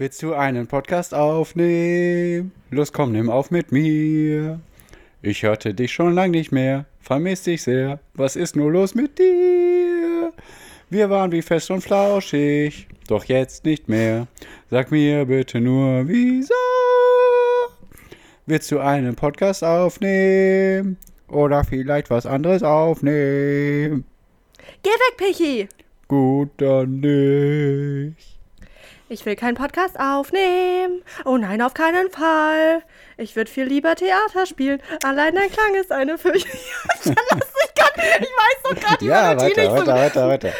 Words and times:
Willst 0.00 0.22
du 0.22 0.32
einen 0.32 0.68
Podcast 0.68 1.12
aufnehmen? 1.12 2.52
Los, 2.70 2.92
komm, 2.92 3.10
nimm 3.10 3.28
auf 3.28 3.50
mit 3.50 3.72
mir. 3.72 4.60
Ich 5.22 5.42
hörte 5.42 5.74
dich 5.74 5.92
schon 5.92 6.14
lang 6.14 6.30
nicht 6.30 6.52
mehr, 6.52 6.84
vermiss 7.00 7.42
dich 7.42 7.62
sehr. 7.62 7.98
Was 8.14 8.36
ist 8.36 8.54
nur 8.54 8.70
los 8.70 8.94
mit 8.94 9.18
dir? 9.18 10.32
Wir 10.88 11.10
waren 11.10 11.32
wie 11.32 11.42
fest 11.42 11.72
und 11.72 11.80
flauschig, 11.80 12.86
doch 13.08 13.24
jetzt 13.24 13.64
nicht 13.64 13.88
mehr. 13.88 14.28
Sag 14.70 14.92
mir 14.92 15.24
bitte 15.24 15.60
nur, 15.60 16.06
wieso? 16.06 16.54
Willst 18.46 18.70
du 18.70 18.78
einen 18.78 19.16
Podcast 19.16 19.64
aufnehmen? 19.64 20.96
Oder 21.26 21.64
vielleicht 21.64 22.08
was 22.08 22.24
anderes 22.24 22.62
aufnehmen? 22.62 24.04
Geh 24.84 24.90
weg, 24.90 25.16
Pichi! 25.16 25.68
Gut, 26.06 26.50
dann 26.58 27.00
nicht. 27.00 28.37
Ich 29.10 29.24
will 29.24 29.36
keinen 29.36 29.54
Podcast 29.54 29.98
aufnehmen. 29.98 31.02
Oh 31.24 31.38
nein, 31.38 31.62
auf 31.62 31.72
keinen 31.74 32.10
Fall. 32.10 32.82
Ich 33.16 33.36
würde 33.36 33.50
viel 33.50 33.64
lieber 33.64 33.94
Theater 33.96 34.44
spielen. 34.46 34.82
Allein 35.02 35.34
dein 35.34 35.50
Klang 35.50 35.74
ist 35.76 35.90
eine 35.90 36.18
Fürcht. 36.18 36.46
ich, 36.46 37.04
kann 37.04 37.14
ich, 37.96 38.28
weiß 38.28 38.62
doch 38.64 38.74
gerade 38.74 38.98
die 39.00 39.06
Ja, 39.06 39.34
Melodie 39.34 39.50
weiter, 39.56 39.62
nicht 39.62 39.70
so. 39.70 39.86
weiter, 39.86 39.94
weiter, 39.96 40.28
weiter. 40.28 40.52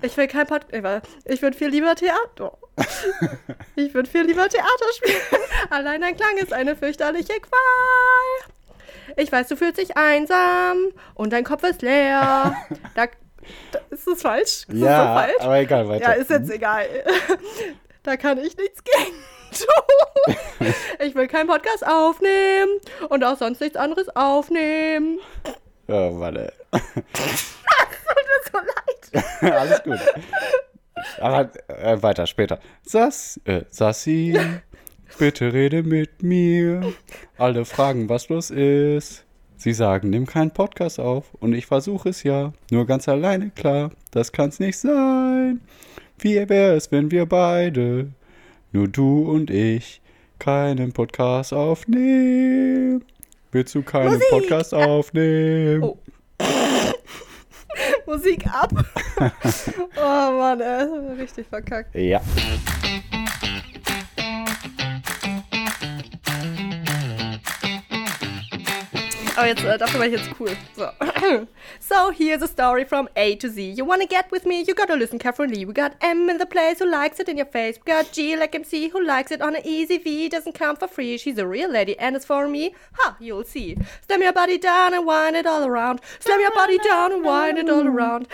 Ich 0.00 0.16
will 0.16 0.28
kein 0.28 0.46
Podcast. 0.46 1.06
Ich 1.24 1.42
würde 1.42 1.56
viel 1.56 1.68
lieber 1.68 1.94
Theater. 1.94 2.56
Ich 3.76 3.94
würde 3.94 4.10
viel 4.10 4.22
lieber 4.22 4.48
Theater 4.48 4.86
spielen. 4.96 5.20
Allein 5.70 6.00
dein 6.00 6.16
Klang 6.16 6.36
ist 6.38 6.52
eine 6.52 6.74
fürchterliche 6.74 7.34
Qual. 7.40 8.52
Ich 9.16 9.30
weiß, 9.30 9.46
du 9.48 9.56
fühlst 9.56 9.78
dich 9.78 9.96
einsam 9.96 10.78
und 11.14 11.32
dein 11.32 11.44
Kopf 11.44 11.62
ist 11.64 11.82
leer. 11.82 12.56
Da, 12.96 13.06
ist 13.90 14.06
das 14.06 14.22
falsch? 14.22 14.44
Ist 14.46 14.68
das 14.68 14.78
Ja, 14.78 15.14
falsch? 15.14 15.34
aber 15.40 15.58
egal, 15.58 15.88
weiter. 15.88 16.02
Ja, 16.04 16.12
ist 16.12 16.30
jetzt 16.30 16.50
egal. 16.50 16.86
Da 18.04 18.16
kann 18.16 18.38
ich 18.38 18.56
nichts 18.56 18.82
gegen 18.84 19.16
tun. 19.52 20.36
Ich 21.00 21.14
will 21.14 21.26
keinen 21.28 21.46
Podcast 21.48 21.86
aufnehmen 21.86 22.78
und 23.08 23.22
auch 23.24 23.36
sonst 23.36 23.60
nichts 23.60 23.76
anderes 23.76 24.08
aufnehmen. 24.16 25.18
Oh, 25.88 26.18
warte. 26.18 26.52
Tut 26.72 26.82
mir 27.12 28.50
so 28.52 28.58
leid. 28.58 29.52
Alles 29.54 29.82
gut. 29.82 29.98
Aber 31.20 31.50
äh, 31.68 32.02
weiter, 32.02 32.26
später. 32.26 32.60
Sass, 32.82 33.40
äh, 33.44 33.62
Sassi, 33.68 34.38
bitte 35.18 35.52
rede 35.52 35.82
mit 35.82 36.22
mir. 36.22 36.92
Alle 37.36 37.64
fragen, 37.64 38.08
was 38.08 38.28
los 38.28 38.50
ist. 38.50 39.24
Sie 39.60 39.72
sagen, 39.72 40.10
nimm 40.10 40.24
keinen 40.24 40.52
Podcast 40.52 41.00
auf. 41.00 41.34
Und 41.40 41.52
ich 41.52 41.66
versuche 41.66 42.10
es 42.10 42.22
ja. 42.22 42.52
Nur 42.70 42.86
ganz 42.86 43.08
alleine, 43.08 43.50
klar. 43.50 43.90
Das 44.12 44.30
kann's 44.30 44.60
nicht 44.60 44.78
sein. 44.78 45.60
Wie 46.20 46.36
wäre 46.48 46.76
es, 46.76 46.92
wenn 46.92 47.10
wir 47.10 47.26
beide, 47.26 48.12
nur 48.70 48.86
du 48.86 49.28
und 49.28 49.50
ich, 49.50 50.00
keinen 50.38 50.92
Podcast 50.92 51.52
aufnehmen? 51.52 53.04
Willst 53.50 53.74
du 53.74 53.82
keinen 53.82 54.12
Musik! 54.12 54.28
Podcast 54.30 54.72
aufnehmen? 54.72 55.82
Oh. 55.82 55.98
Musik 58.06 58.46
ab. 58.46 58.72
oh 59.96 60.00
Mann, 60.38 60.62
haben 60.62 61.08
wir 61.08 61.18
richtig 61.18 61.48
verkackt. 61.48 61.96
Ja. 61.96 62.20
Aber 69.38 69.46
jetzt, 69.46 69.64
äh, 69.64 69.78
dafür 69.78 70.00
war 70.00 70.06
ich 70.08 70.14
jetzt 70.14 70.30
cool. 70.40 70.50
So. 70.74 70.88
so, 71.78 72.10
here's 72.10 72.42
a 72.42 72.48
story 72.48 72.84
from 72.84 73.08
A 73.14 73.36
to 73.36 73.48
Z. 73.48 73.70
You 73.70 73.84
wanna 73.84 74.04
get 74.04 74.32
with 74.32 74.44
me? 74.44 74.64
You 74.66 74.74
gotta 74.74 74.96
listen 74.96 75.20
carefully. 75.20 75.64
We 75.64 75.72
got 75.72 75.92
M 76.00 76.28
in 76.28 76.38
the 76.38 76.44
place 76.44 76.80
who 76.80 76.90
likes 76.90 77.20
it 77.20 77.28
in 77.28 77.36
your 77.36 77.46
face. 77.46 77.76
We 77.76 77.92
got 77.92 78.10
G 78.10 78.36
like 78.36 78.56
MC 78.56 78.88
who 78.88 79.00
likes 79.00 79.30
it 79.30 79.40
on 79.40 79.54
an 79.54 79.62
easy 79.64 79.98
V. 79.98 80.28
Doesn't 80.28 80.54
come 80.54 80.74
for 80.74 80.88
free. 80.88 81.16
She's 81.18 81.38
a 81.38 81.46
real 81.46 81.70
lady 81.70 81.96
and 82.00 82.16
it's 82.16 82.24
for 82.24 82.48
me. 82.48 82.74
Ha, 82.94 83.16
you'll 83.20 83.44
see. 83.44 83.76
Slam 84.04 84.22
your 84.22 84.32
body 84.32 84.58
down 84.58 84.92
and 84.92 85.06
wind 85.06 85.36
it 85.36 85.46
all 85.46 85.64
around. 85.64 86.00
Slam 86.18 86.40
your 86.40 86.50
body 86.52 86.78
down 86.78 87.12
and 87.12 87.24
wind 87.24 87.58
it 87.58 87.70
all 87.70 87.86
around. 87.86 88.26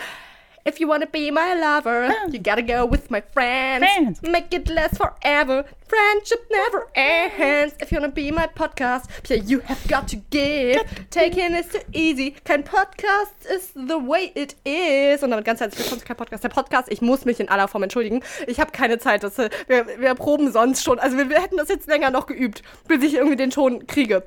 If 0.67 0.79
you 0.79 0.87
wanna 0.87 1.05
be 1.05 1.29
my 1.29 1.53
lover, 1.53 2.11
you 2.31 2.39
gotta 2.39 2.63
go 2.63 2.87
with 2.87 3.11
my 3.11 3.21
friends. 3.21 3.85
Friends. 3.85 4.21
Make 4.23 4.51
it 4.51 4.67
last 4.67 4.97
forever. 4.97 5.63
Friendship 5.87 6.43
never 6.49 6.87
ends. 6.95 7.75
If 7.79 7.91
you 7.91 7.99
wanna 7.99 8.11
be 8.11 8.31
my 8.31 8.47
podcast, 8.47 9.05
yeah, 9.29 9.43
you 9.45 9.59
have 9.59 9.87
got 9.87 10.07
to 10.07 10.15
give. 10.31 10.81
Taking 11.11 11.53
is 11.53 11.67
too 11.67 11.81
easy. 11.93 12.31
Kein 12.45 12.63
Podcast 12.63 13.45
is 13.47 13.73
the 13.75 13.99
way 13.99 14.31
it 14.33 14.55
is. 14.65 15.21
Und 15.21 15.29
damit 15.29 15.45
ganz 15.45 15.59
herzlich 15.59 15.83
willkommen 15.83 16.01
zu 16.01 16.07
kein 16.07 16.17
Podcast. 16.17 16.43
Der 16.43 16.49
Podcast, 16.49 16.91
ich 16.91 16.99
muss 16.99 17.25
mich 17.25 17.39
in 17.39 17.47
aller 17.47 17.67
Form 17.67 17.83
entschuldigen. 17.83 18.23
Ich 18.47 18.59
habe 18.59 18.71
keine 18.71 18.97
Zeit. 18.97 19.21
Das, 19.21 19.37
äh, 19.37 19.51
wir, 19.67 19.85
wir 19.99 20.15
proben 20.15 20.51
sonst 20.51 20.83
schon. 20.83 20.97
Also 20.97 21.15
wir, 21.15 21.29
wir 21.29 21.43
hätten 21.43 21.57
das 21.57 21.69
jetzt 21.69 21.87
länger 21.87 22.09
noch 22.09 22.25
geübt, 22.25 22.63
bis 22.87 23.03
ich 23.03 23.13
irgendwie 23.13 23.35
den 23.35 23.51
Ton 23.51 23.85
kriege. 23.85 24.23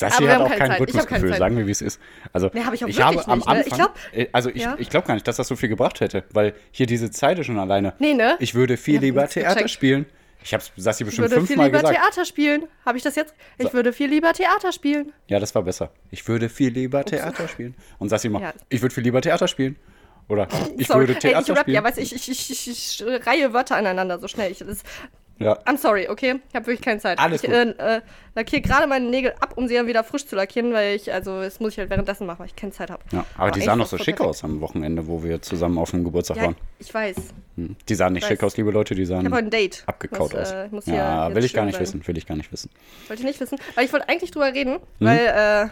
Aber 0.00 0.20
wir 0.20 0.34
hat 0.34 0.40
auch 0.40 0.48
kein 0.50 0.58
Zeit. 0.58 0.70
Ich 0.74 0.80
Rhythmusgefühl, 0.80 1.34
sagen 1.34 1.56
wir, 1.56 1.66
wie 1.66 1.70
es 1.70 1.80
ist. 1.82 2.00
Also, 2.32 2.50
Nee, 2.52 2.62
hab 2.64 2.74
ich 2.74 2.84
auch 2.84 2.88
ich 2.88 3.00
habe 3.00 3.26
am 3.28 3.38
nicht, 3.38 3.46
ne? 3.48 3.52
Anfang, 3.52 3.66
Ich 3.66 3.74
glaub- 3.74 3.94
äh, 4.12 4.26
also 4.32 4.50
ich, 4.50 4.62
Ja. 4.62 4.76
ich 4.78 4.90
glaube 4.90 5.06
gar 5.06 5.14
nicht, 5.14 5.26
dass 5.28 5.36
das 5.36 5.46
so 5.48 5.56
viel 5.56 5.68
gebracht 5.68 6.00
hätte, 6.00 6.24
weil 6.32 6.54
hier 6.72 6.86
diese 6.86 7.10
Zeile 7.10 7.44
schon 7.44 7.58
alleine. 7.58 7.94
Nee, 7.98 8.14
ne? 8.14 8.36
Ich 8.40 8.54
würde 8.54 8.76
viel 8.76 8.96
Ich 8.96 9.00
lieber 9.02 9.28
Theater 9.28 9.54
gecheckt. 9.54 9.70
spielen. 9.70 10.06
Ich 10.42 10.52
habe 10.52 10.62
Sassi 10.76 11.04
Ich 11.04 11.06
bestimmt 11.06 11.30
würde 11.30 11.36
viel 11.40 11.46
fünfmal 11.46 11.66
lieber 11.68 11.78
gesagt. 11.80 11.96
Theater 11.98 12.24
spielen. 12.26 12.64
Habe 12.84 12.98
ich 12.98 13.04
das 13.04 13.16
jetzt? 13.16 13.34
Ich 13.56 13.68
So. 13.68 13.72
würde 13.72 13.92
viel 13.94 14.10
lieber 14.10 14.32
Theater 14.34 14.72
spielen. 14.72 15.12
Ja, 15.28 15.38
das 15.40 15.54
war 15.54 15.62
besser. 15.62 15.90
Ich 16.10 16.26
würde 16.28 16.48
viel 16.50 16.70
lieber 16.70 17.02
Theater 17.04 17.48
spielen. 17.48 17.74
Und 17.98 18.10
Sassi 18.10 18.28
mal, 18.28 18.42
Ja. 18.42 18.52
ich 18.68 18.82
würde 18.82 18.94
viel 18.94 19.04
lieber 19.04 19.22
Theater 19.22 19.48
spielen. 19.48 19.76
Oder 20.28 20.48
ich 20.76 20.86
sorry. 20.86 21.00
würde 21.00 21.14
Ey, 21.14 21.18
Theater 21.20 21.40
ich 21.44 21.50
rap, 21.50 21.58
spielen. 21.60 21.74
ja, 21.76 21.84
weiß 21.84 21.96
ich, 21.98 22.14
ich, 22.14 22.30
ich, 22.30 22.50
ich, 22.50 22.68
ich 22.68 23.26
reihe 23.26 23.52
Wörter 23.54 23.76
aneinander 23.76 24.18
so 24.18 24.26
schnell. 24.28 24.50
Ich, 24.50 24.58
das, 24.58 24.82
ja. 25.38 25.58
I'm 25.66 25.76
sorry, 25.76 26.08
okay? 26.08 26.40
Ich 26.48 26.54
habe 26.54 26.66
wirklich 26.66 26.80
keine 26.82 27.00
Zeit. 27.00 27.18
Alles 27.18 27.42
ich 27.44 27.50
äh, 27.50 27.62
äh, 27.70 28.00
lackiere 28.34 28.62
gerade 28.62 28.86
meine 28.86 29.06
Nägel 29.06 29.32
ab, 29.40 29.54
um 29.56 29.66
sie 29.68 29.74
dann 29.74 29.86
wieder 29.86 30.04
frisch 30.04 30.26
zu 30.26 30.36
lackieren, 30.36 30.72
weil 30.72 30.94
ich, 30.96 31.12
also, 31.12 31.40
das 31.42 31.60
muss 31.60 31.72
ich 31.72 31.78
halt 31.78 31.90
währenddessen 31.90 32.26
machen, 32.26 32.38
weil 32.40 32.46
ich 32.46 32.56
keine 32.56 32.72
Zeit 32.72 32.90
habe. 32.90 33.02
ja. 33.12 33.24
Aber 33.36 33.50
die 33.50 33.58
echt, 33.60 33.66
sahen 33.66 33.78
noch 33.78 33.86
so 33.86 33.96
schick 33.98 34.16
perfekt. 34.16 34.28
aus 34.28 34.44
am 34.44 34.60
Wochenende, 34.60 35.06
wo 35.06 35.22
wir 35.22 35.42
zusammen 35.42 35.78
auf 35.78 35.90
dem 35.90 36.04
Geburtstag 36.04 36.36
Ja, 36.38 36.42
waren. 36.44 36.56
ich 36.78 36.92
weiß. 36.94 37.16
Hm. 37.56 37.76
Die 37.88 37.94
sahen 37.94 38.12
nicht 38.12 38.22
weiß. 38.22 38.28
schick 38.30 38.42
aus, 38.42 38.56
liebe 38.56 38.70
Leute, 38.70 38.94
die 38.94 39.04
sahen 39.04 39.20
Ich 39.20 39.26
habe 39.26 39.36
ein 39.36 39.50
Date. 39.50 39.82
abgekaut 39.86 40.34
aus. 40.34 40.52
Äh, 40.52 40.68
ja, 40.86 41.34
will 41.34 41.44
ich 41.44 41.52
gar 41.54 41.64
nicht 41.64 41.74
sein. 41.74 41.82
wissen, 41.82 42.06
will 42.06 42.16
ich 42.18 42.26
gar 42.26 42.36
nicht 42.36 42.52
wissen. 42.52 42.70
Wollte 43.08 43.22
ich 43.22 43.26
nicht 43.26 43.40
wissen. 43.40 43.58
Weil 43.74 43.84
ich 43.84 43.92
wollte 43.92 44.08
eigentlich 44.08 44.30
drüber 44.30 44.52
reden, 44.52 44.74
Mhm. 45.00 45.06
weil, 45.06 45.18
äh, 45.66 45.68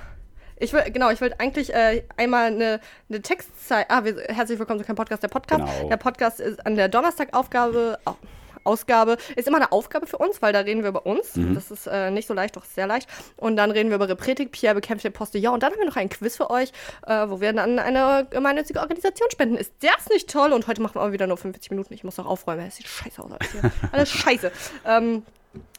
ich 0.59 0.73
will, 0.73 0.83
genau, 0.93 1.11
ich 1.11 1.21
wollte 1.21 1.41
eigentlich 1.41 1.75
äh, 1.75 2.03
einmal 2.17 2.47
eine, 2.47 2.81
eine 3.09 3.21
Textzeit. 3.23 3.87
Ah, 3.89 4.05
wir, 4.05 4.17
herzlich 4.29 4.59
willkommen 4.61 4.79
zu 4.79 4.87
keinem 4.87 4.95
Podcast. 4.97 5.23
Der 5.23 5.29
Podcast, 5.29 5.61
Genau. 5.77 5.89
der 5.89 5.97
Podcast 5.97 6.39
ist 6.41 6.65
an 6.65 6.77
der 6.77 6.89
Donnerstagaufgabe. 6.89 7.99
au- 8.05 8.17
Ausgabe 8.65 9.17
ist 9.37 9.49
immer 9.49 9.59
eine 9.59 9.73
Aufgabe 9.73 10.07
für 10.07 10.19
uns, 10.19 10.43
weil 10.43 10.53
da 10.53 10.61
reden 10.61 10.83
wir 10.83 10.91
über 10.91 11.07
uns. 11.07 11.37
Mhm. 11.37 11.55
Das 11.55 11.71
ist 11.71 11.87
äh, 11.87 12.11
nicht 12.11 12.29
so 12.29 12.35
leicht, 12.35 12.57
doch 12.57 12.65
sehr 12.65 12.87
leicht. 12.87 13.09
Und 13.37 13.57
dann 13.57 13.71
reden 13.71 13.91
wir 13.91 13.97
über 13.97 14.09
Repretik, 14.09 14.53
Pierre 14.53 14.75
bekämpft 14.75 15.05
den 15.05 15.13
Postillon. 15.13 15.55
Und 15.55 15.63
dann 15.63 15.73
haben 15.73 15.79
wir 15.79 15.87
noch 15.87 15.97
ein 15.97 16.09
Quiz 16.09 16.37
für 16.37 16.51
euch, 16.51 16.73
äh, 17.07 17.29
wo 17.29 17.41
wir 17.41 17.53
dann 17.53 17.79
eine 17.79 18.27
gemeinnützige 18.31 18.81
Organisation 18.81 19.31
spenden. 19.31 19.57
Ist 19.57 19.73
das 19.81 20.09
nicht 20.09 20.31
toll? 20.31 20.53
Und 20.53 20.67
heute 20.67 20.83
machen 20.83 20.97
wir 20.97 21.03
aber 21.03 21.13
wieder 21.13 21.27
nur 21.27 21.37
45 21.37 21.71
Minuten. 21.71 21.95
Ich 21.95 22.05
muss 22.05 22.17
noch 22.17 22.27
aufräumen. 22.27 22.67
Es 22.67 22.77
sieht 22.77 22.89
scheiße 22.89 23.23
aus. 23.23 23.33
Alles, 23.33 23.53
hier. 23.53 23.71
alles 23.93 24.11
scheiße. 24.11 24.53
Ähm, 24.87 25.23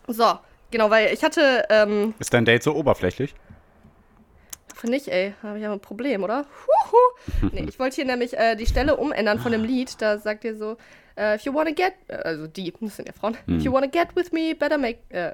so, 0.08 0.40
genau, 0.72 0.90
weil 0.90 1.14
ich 1.14 1.24
hatte 1.24 1.66
ähm, 1.70 2.14
Ist 2.20 2.34
dein 2.34 2.46
Date 2.46 2.64
so 2.64 2.76
oberflächlich? 2.76 3.36
Dafür 4.70 4.90
nicht, 4.90 5.08
ey. 5.08 5.34
Da 5.42 5.50
habe 5.50 5.60
ich 5.60 5.66
aber 5.66 5.76
ein 5.76 5.80
Problem, 5.80 6.24
oder? 6.24 6.46
Huhu. 6.66 7.50
Nee, 7.54 7.66
ich 7.70 7.80
wollte 7.80 7.96
hier 7.96 8.06
nämlich 8.06 8.38
äh, 8.38 8.56
die 8.56 8.66
Stelle 8.66 8.98
umändern 8.98 9.40
von 9.40 9.52
dem 9.52 9.64
Lied. 9.64 10.02
Da 10.02 10.18
sagt 10.18 10.44
ihr 10.44 10.58
so, 10.58 10.78
äh, 11.16 11.36
if 11.36 11.42
you 11.46 11.54
wanna 11.54 11.72
get, 11.72 11.94
äh, 12.08 12.16
also 12.16 12.48
die, 12.48 12.74
das 12.80 12.96
sind 12.96 13.08
ja 13.08 13.14
Frauen. 13.14 13.38
If 13.48 13.64
you 13.64 13.72
wanna 13.72 13.88
get 13.88 14.16
with 14.16 14.32
me, 14.32 14.54
better 14.56 14.78
make, 14.78 15.00
äh, 15.10 15.34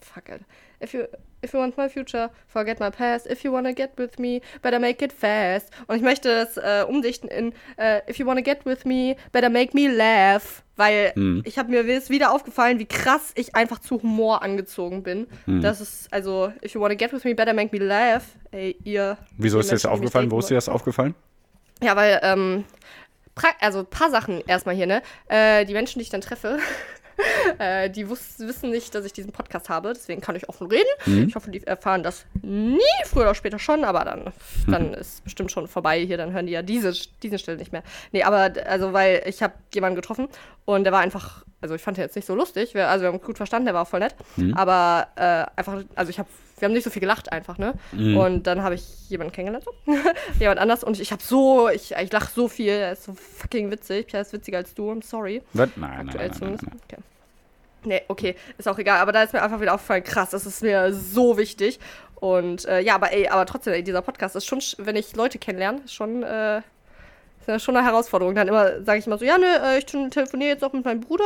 fuck, 0.00 0.28
Alter. 0.30 0.44
If 0.82 0.92
you, 0.92 1.04
if 1.42 1.54
you 1.54 1.60
want 1.60 1.76
my 1.78 1.88
future, 1.88 2.30
forget 2.48 2.80
my 2.80 2.90
past. 2.90 3.26
If 3.26 3.42
you 3.44 3.52
wanna 3.52 3.72
get 3.72 3.92
with 3.96 4.18
me, 4.18 4.40
better 4.62 4.78
make 4.78 5.02
it 5.02 5.12
fast. 5.12 5.70
Und 5.86 5.96
ich 5.96 6.02
möchte 6.02 6.28
das 6.28 6.56
äh, 6.58 6.84
umdichten 6.86 7.28
in, 7.30 7.52
äh, 7.76 8.00
if 8.10 8.18
you 8.18 8.26
wanna 8.26 8.42
get 8.42 8.66
with 8.66 8.84
me, 8.84 9.16
better 9.32 9.48
make 9.48 9.74
me 9.74 9.88
laugh. 9.88 10.62
Weil 10.78 11.14
ich 11.44 11.58
habe 11.58 11.70
mir 11.70 11.80
ist 11.86 12.10
wieder 12.10 12.32
aufgefallen, 12.34 12.78
wie 12.78 12.84
krass 12.84 13.32
ich 13.34 13.54
einfach 13.54 13.78
zu 13.78 14.02
Humor 14.02 14.42
angezogen 14.42 15.02
bin. 15.02 15.26
Das 15.46 15.80
ist, 15.80 16.12
also, 16.12 16.52
if 16.62 16.74
you 16.74 16.80
wanna 16.82 16.94
get 16.96 17.14
with 17.14 17.24
me, 17.24 17.34
better 17.34 17.54
make 17.54 17.74
me 17.74 17.82
laugh. 17.82 18.24
Ey, 18.50 18.76
ihr. 18.84 19.16
Wieso 19.38 19.58
ist 19.58 19.70
dir 19.70 19.76
das 19.76 19.86
aufgefallen? 19.86 20.30
Wo 20.30 20.38
ist 20.40 20.50
dir 20.50 20.56
das 20.56 20.68
aufgefallen? 20.68 21.14
ja, 21.82 21.96
weil, 21.96 22.20
ähm, 22.22 22.64
also 23.60 23.80
ein 23.80 23.86
paar 23.86 24.10
Sachen 24.10 24.40
erstmal 24.46 24.74
hier, 24.74 24.86
ne? 24.86 25.02
Äh, 25.28 25.64
die 25.64 25.72
Menschen, 25.72 25.98
die 25.98 26.04
ich 26.04 26.10
dann 26.10 26.20
treffe, 26.20 26.58
äh, 27.58 27.90
die 27.90 28.08
wissen 28.08 28.70
nicht, 28.70 28.94
dass 28.94 29.04
ich 29.04 29.12
diesen 29.12 29.32
Podcast 29.32 29.68
habe, 29.68 29.92
deswegen 29.94 30.20
kann 30.20 30.36
ich 30.36 30.48
offen 30.48 30.68
reden. 30.68 30.88
Mhm. 31.06 31.28
Ich 31.28 31.34
hoffe, 31.34 31.50
die 31.50 31.66
erfahren 31.66 32.02
das 32.02 32.26
nie, 32.42 32.78
früher 33.04 33.22
oder 33.22 33.34
später 33.34 33.58
schon, 33.58 33.84
aber 33.84 34.04
dann, 34.04 34.32
dann 34.66 34.94
ist 34.94 35.24
bestimmt 35.24 35.50
schon 35.50 35.68
vorbei 35.68 36.00
hier, 36.00 36.16
dann 36.16 36.32
hören 36.32 36.46
die 36.46 36.52
ja 36.52 36.62
diese, 36.62 36.92
diese 37.22 37.38
Stelle 37.38 37.58
nicht 37.58 37.72
mehr. 37.72 37.82
Nee, 38.12 38.22
aber 38.22 38.52
also, 38.66 38.92
weil 38.92 39.22
ich 39.26 39.42
habe 39.42 39.54
jemanden 39.74 39.96
getroffen 39.96 40.28
und 40.64 40.84
der 40.84 40.92
war 40.92 41.00
einfach, 41.00 41.44
also 41.60 41.74
ich 41.74 41.82
fand 41.82 41.96
den 41.96 42.04
jetzt 42.04 42.16
nicht 42.16 42.26
so 42.26 42.34
lustig, 42.34 42.74
wir, 42.74 42.88
also 42.88 43.02
wir 43.02 43.12
haben 43.12 43.20
gut 43.20 43.36
verstanden, 43.36 43.66
der 43.66 43.74
war 43.74 43.82
auch 43.82 43.88
voll 43.88 44.00
nett, 44.00 44.14
aber 44.54 45.08
äh, 45.16 45.58
einfach, 45.58 45.82
also 45.94 46.10
ich 46.10 46.18
habe 46.18 46.28
wir 46.58 46.66
haben 46.66 46.72
nicht 46.72 46.84
so 46.84 46.90
viel 46.90 47.00
gelacht 47.00 47.30
einfach, 47.32 47.58
ne? 47.58 47.74
Und 47.92 48.44
dann 48.46 48.62
habe 48.62 48.74
ich 48.76 48.84
jemanden 49.10 49.32
kennengelernt, 49.32 49.66
jemand 50.38 50.58
anders 50.60 50.82
und 50.84 50.98
ich 51.00 51.12
habe 51.12 51.22
so, 51.22 51.68
ich, 51.68 51.92
ich 51.92 52.12
lache 52.12 52.30
so 52.34 52.48
viel, 52.48 52.70
er 52.72 52.92
ist 52.92 53.04
so 53.04 53.14
fucking 53.14 53.70
witzig, 53.70 54.06
Pierre 54.06 54.22
ist 54.22 54.32
witziger 54.32 54.58
als 54.58 54.72
du, 54.74 54.90
I'm 54.90 55.04
sorry. 55.04 55.42
Nein, 55.52 55.70
nein, 55.76 55.90
Aktuell 55.90 56.04
nein, 56.06 56.14
nein, 56.16 56.32
zumindest. 56.32 56.62
nein. 56.64 56.80
Okay. 56.88 57.02
Nee, 57.84 58.02
okay, 58.08 58.34
ist 58.58 58.66
auch 58.66 58.78
egal. 58.78 58.98
Aber 58.98 59.12
da 59.12 59.22
ist 59.22 59.32
mir 59.32 59.42
einfach 59.42 59.60
wieder 59.60 59.72
aufgefallen, 59.74 60.02
krass, 60.02 60.30
das 60.30 60.44
ist 60.44 60.62
mir 60.62 60.92
so 60.92 61.36
wichtig. 61.38 61.78
Und 62.16 62.64
äh, 62.64 62.80
ja, 62.80 62.94
aber 62.96 63.12
ey, 63.12 63.28
aber 63.28 63.46
trotzdem, 63.46 63.74
ey, 63.74 63.84
dieser 63.84 64.02
Podcast 64.02 64.34
ist 64.34 64.46
schon, 64.46 64.58
sch- 64.60 64.74
wenn 64.78 64.96
ich 64.96 65.14
Leute 65.14 65.38
kennenlerne, 65.38 65.82
schon, 65.86 66.22
äh, 66.24 66.62
ist 67.46 67.52
ja 67.52 67.58
schon 67.60 67.76
eine 67.76 67.86
Herausforderung. 67.86 68.34
Dann 68.34 68.48
immer 68.48 68.82
sage 68.84 68.98
ich 68.98 69.06
immer 69.06 69.18
so, 69.18 69.24
ja, 69.24 69.38
ne, 69.38 69.46
äh, 69.64 69.78
ich 69.78 69.86
telefoniere 69.86 70.50
jetzt 70.50 70.62
noch 70.62 70.72
mit 70.72 70.84
meinem 70.84 71.00
Bruder. 71.00 71.24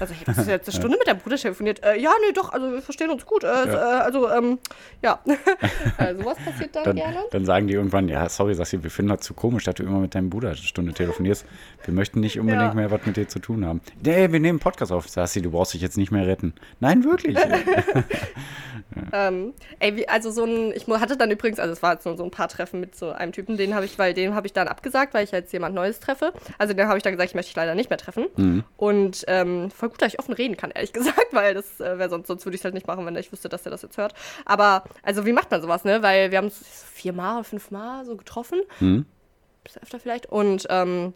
Also, 0.00 0.14
was 0.26 0.38
ist 0.38 0.48
jetzt 0.48 0.68
eine 0.68 0.76
Stunde 0.76 0.98
mit 0.98 1.06
deinem 1.06 1.18
Bruder 1.20 1.36
telefoniert? 1.36 1.82
Äh, 1.84 1.98
ja, 2.00 2.10
ne, 2.10 2.32
doch, 2.34 2.52
also 2.52 2.72
wir 2.72 2.82
verstehen 2.82 3.10
uns 3.10 3.24
gut. 3.24 3.44
Äh, 3.44 3.46
Ja. 3.46 3.64
äh, 3.66 4.00
also, 4.02 4.28
ähm, 4.30 4.58
ja. 5.02 5.20
äh, 5.98 6.14
sowas 6.14 6.36
passiert 6.44 6.74
dann, 6.74 6.84
Dann, 6.84 6.96
gerne. 6.96 7.18
dann 7.30 7.44
sagen 7.44 7.66
die 7.68 7.74
irgendwann, 7.74 8.08
ja, 8.08 8.28
sorry, 8.28 8.54
Sassi, 8.54 8.82
wir 8.82 8.90
finden 8.90 9.10
das 9.10 9.20
zu 9.20 9.34
komisch, 9.34 9.64
dass 9.64 9.76
du 9.76 9.82
immer 9.84 9.98
mit 10.00 10.14
deinem 10.14 10.30
Bruder 10.30 10.48
eine 10.48 10.56
Stunde 10.56 10.92
telefonierst. 10.92 11.46
Wir 11.84 11.94
möchten 11.94 12.20
nicht 12.20 12.38
unbedingt 12.40 12.62
Ja. 12.64 12.74
mehr 12.74 12.90
was 12.90 13.06
mit 13.06 13.16
dir 13.16 13.28
zu 13.28 13.38
tun 13.38 13.64
haben. 13.64 13.80
Nee, 14.02 14.16
wir 14.32 14.40
nehmen 14.40 14.46
einen 14.46 14.58
Podcast 14.58 14.90
auf. 14.92 15.08
Sassi, 15.08 15.40
du 15.42 15.50
brauchst 15.52 15.74
dich 15.74 15.80
jetzt 15.82 15.96
nicht 15.96 16.10
mehr 16.10 16.26
retten. 16.26 16.54
Nein, 16.80 17.04
wirklich. 17.04 17.36
Ähm, 19.12 19.54
ey, 19.78 19.96
wie, 19.96 20.08
also 20.08 20.30
so 20.30 20.44
ein, 20.44 20.72
ich 20.74 20.88
hatte 20.88 21.16
dann 21.16 21.30
übrigens, 21.30 21.58
also 21.60 21.72
es 21.72 21.82
war 21.82 21.92
jetzt 21.94 22.06
nur 22.06 22.16
so 22.16 22.24
ein 22.24 22.30
paar 22.30 22.48
Treffen 22.48 22.80
mit 22.80 22.96
so 22.96 23.10
einem 23.10 23.30
Typen, 23.32 23.56
den 23.56 23.74
habe 23.74 23.84
ich, 23.84 23.98
weil 23.98 24.14
den 24.14 24.34
habe 24.34 24.46
ich 24.48 24.52
dann 24.52 24.66
abgesagt, 24.68 25.14
weil 25.14 25.22
ich 25.24 25.30
jetzt 25.30 25.52
jemand 25.60 25.74
Neues 25.74 26.00
treffe. 26.00 26.32
Also 26.58 26.74
den 26.74 26.88
habe 26.88 26.96
ich 26.96 27.02
dann 27.02 27.12
gesagt, 27.12 27.30
ich 27.30 27.34
möchte 27.34 27.50
dich 27.50 27.56
leider 27.56 27.74
nicht 27.74 27.90
mehr 27.90 27.98
treffen. 27.98 28.26
Mhm. 28.36 28.64
Und 28.76 29.24
ähm, 29.28 29.70
voll 29.70 29.90
gut, 29.90 30.00
dass 30.02 30.14
ich 30.14 30.18
offen 30.18 30.34
reden 30.34 30.56
kann, 30.56 30.70
ehrlich 30.70 30.92
gesagt, 30.94 31.32
weil 31.32 31.54
das 31.54 31.80
äh, 31.80 31.98
wäre 31.98 32.08
sonst, 32.08 32.26
sonst 32.26 32.44
würde 32.44 32.54
ich 32.54 32.60
es 32.60 32.64
halt 32.64 32.74
nicht 32.74 32.86
machen, 32.86 33.04
wenn 33.06 33.16
ich 33.16 33.32
wüsste, 33.32 33.48
dass 33.48 33.64
er 33.64 33.70
das 33.70 33.82
jetzt 33.82 33.98
hört. 33.98 34.14
Aber, 34.44 34.84
also 35.02 35.26
wie 35.26 35.32
macht 35.32 35.50
man 35.50 35.60
sowas, 35.62 35.84
ne? 35.84 36.02
Weil 36.02 36.30
wir 36.30 36.38
haben 36.38 36.46
uns 36.46 36.62
viermal, 36.92 37.44
fünfmal 37.44 38.04
so 38.04 38.16
getroffen. 38.16 38.62
Mhm. 38.80 39.06
Bisschen 39.62 39.82
öfter 39.82 40.00
vielleicht. 40.00 40.26
Und, 40.26 40.66
ähm, 40.70 41.12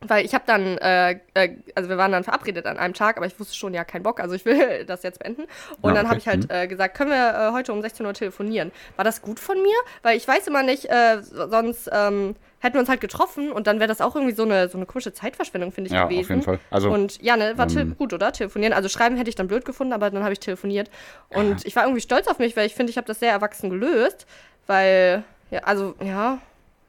weil 0.00 0.24
ich 0.26 0.34
habe 0.34 0.44
dann, 0.46 0.76
äh, 0.78 1.18
äh, 1.34 1.56
also 1.74 1.88
wir 1.88 1.96
waren 1.96 2.12
dann 2.12 2.22
verabredet 2.22 2.66
an 2.66 2.76
einem 2.76 2.92
Tag, 2.94 3.16
aber 3.16 3.26
ich 3.26 3.40
wusste 3.40 3.54
schon, 3.54 3.72
ja, 3.74 3.82
kein 3.84 4.02
Bock, 4.02 4.20
also 4.20 4.34
ich 4.34 4.44
will 4.44 4.84
das 4.86 5.02
jetzt 5.02 5.18
beenden. 5.20 5.44
Und 5.80 5.90
Ah, 5.90 5.94
dann 5.94 6.06
okay. 6.06 6.08
habe 6.08 6.18
ich 6.18 6.28
halt 6.28 6.44
Mhm. 6.44 6.50
äh, 6.50 6.66
gesagt, 6.68 6.96
können 6.96 7.10
wir 7.10 7.48
äh, 7.48 7.52
heute 7.52 7.72
um 7.72 7.80
16 7.80 8.04
Uhr 8.04 8.12
telefonieren? 8.12 8.72
War 8.96 9.04
das 9.04 9.22
gut 9.22 9.40
von 9.40 9.60
mir? 9.60 9.76
Weil 10.02 10.16
ich 10.16 10.28
weiß 10.28 10.46
immer 10.48 10.62
nicht, 10.62 10.84
äh, 10.90 11.22
so- 11.22 11.48
sonst 11.48 11.88
ähm, 11.92 12.36
hätten 12.60 12.74
wir 12.74 12.80
uns 12.80 12.88
halt 12.90 13.00
getroffen 13.00 13.50
und 13.52 13.66
dann 13.66 13.78
wäre 13.80 13.88
das 13.88 14.00
auch 14.00 14.14
irgendwie 14.14 14.34
so 14.34 14.42
eine, 14.44 14.68
so 14.68 14.76
eine 14.76 14.86
komische 14.86 15.12
Zeitverschwendung, 15.14 15.72
finde 15.72 15.88
ich, 15.88 15.94
Ja, 15.94 16.04
auf 16.04 16.10
gewesen. 16.10 16.28
jeden 16.30 16.42
Fall. 16.42 16.58
Also, 16.70 16.90
und 16.90 17.20
ja, 17.22 17.36
ne, 17.36 17.56
war 17.56 17.70
ähm, 17.74 17.96
gut, 17.96 18.12
oder? 18.12 18.32
Telefonieren. 18.32 18.74
Also 18.74 18.88
schreiben 18.90 19.16
hätte 19.16 19.30
ich 19.30 19.34
dann 19.36 19.48
blöd 19.48 19.64
gefunden, 19.64 19.92
aber 19.94 20.10
dann 20.10 20.22
habe 20.22 20.32
ich 20.34 20.40
telefoniert. 20.40 20.90
Und 21.30 21.64
ich 21.64 21.74
war 21.74 21.84
irgendwie 21.84 22.00
stolz 22.02 22.26
auf 22.28 22.38
mich, 22.38 22.56
weil 22.56 22.66
ich 22.66 22.74
finde, 22.74 22.90
ich 22.90 22.96
habe 22.98 23.06
das 23.06 23.18
sehr 23.20 23.32
erwachsen 23.32 23.70
gelöst. 23.70 24.26
Weil, 24.66 25.22
ja, 25.50 25.60
also, 25.60 25.94
ja, 26.02 26.38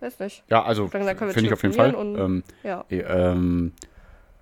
weiß 0.01 0.19
nicht. 0.19 0.43
Ja, 0.49 0.63
also 0.63 0.87
finde 0.87 1.11
ich 1.41 1.53
auf 1.53 1.61
jeden 1.63 1.73
Fall. 1.75 1.91
telefonieren 1.91 2.19
Ähm, 2.19 2.43
Ja. 2.63 2.85
eh, 2.89 2.99
ähm, 3.01 3.71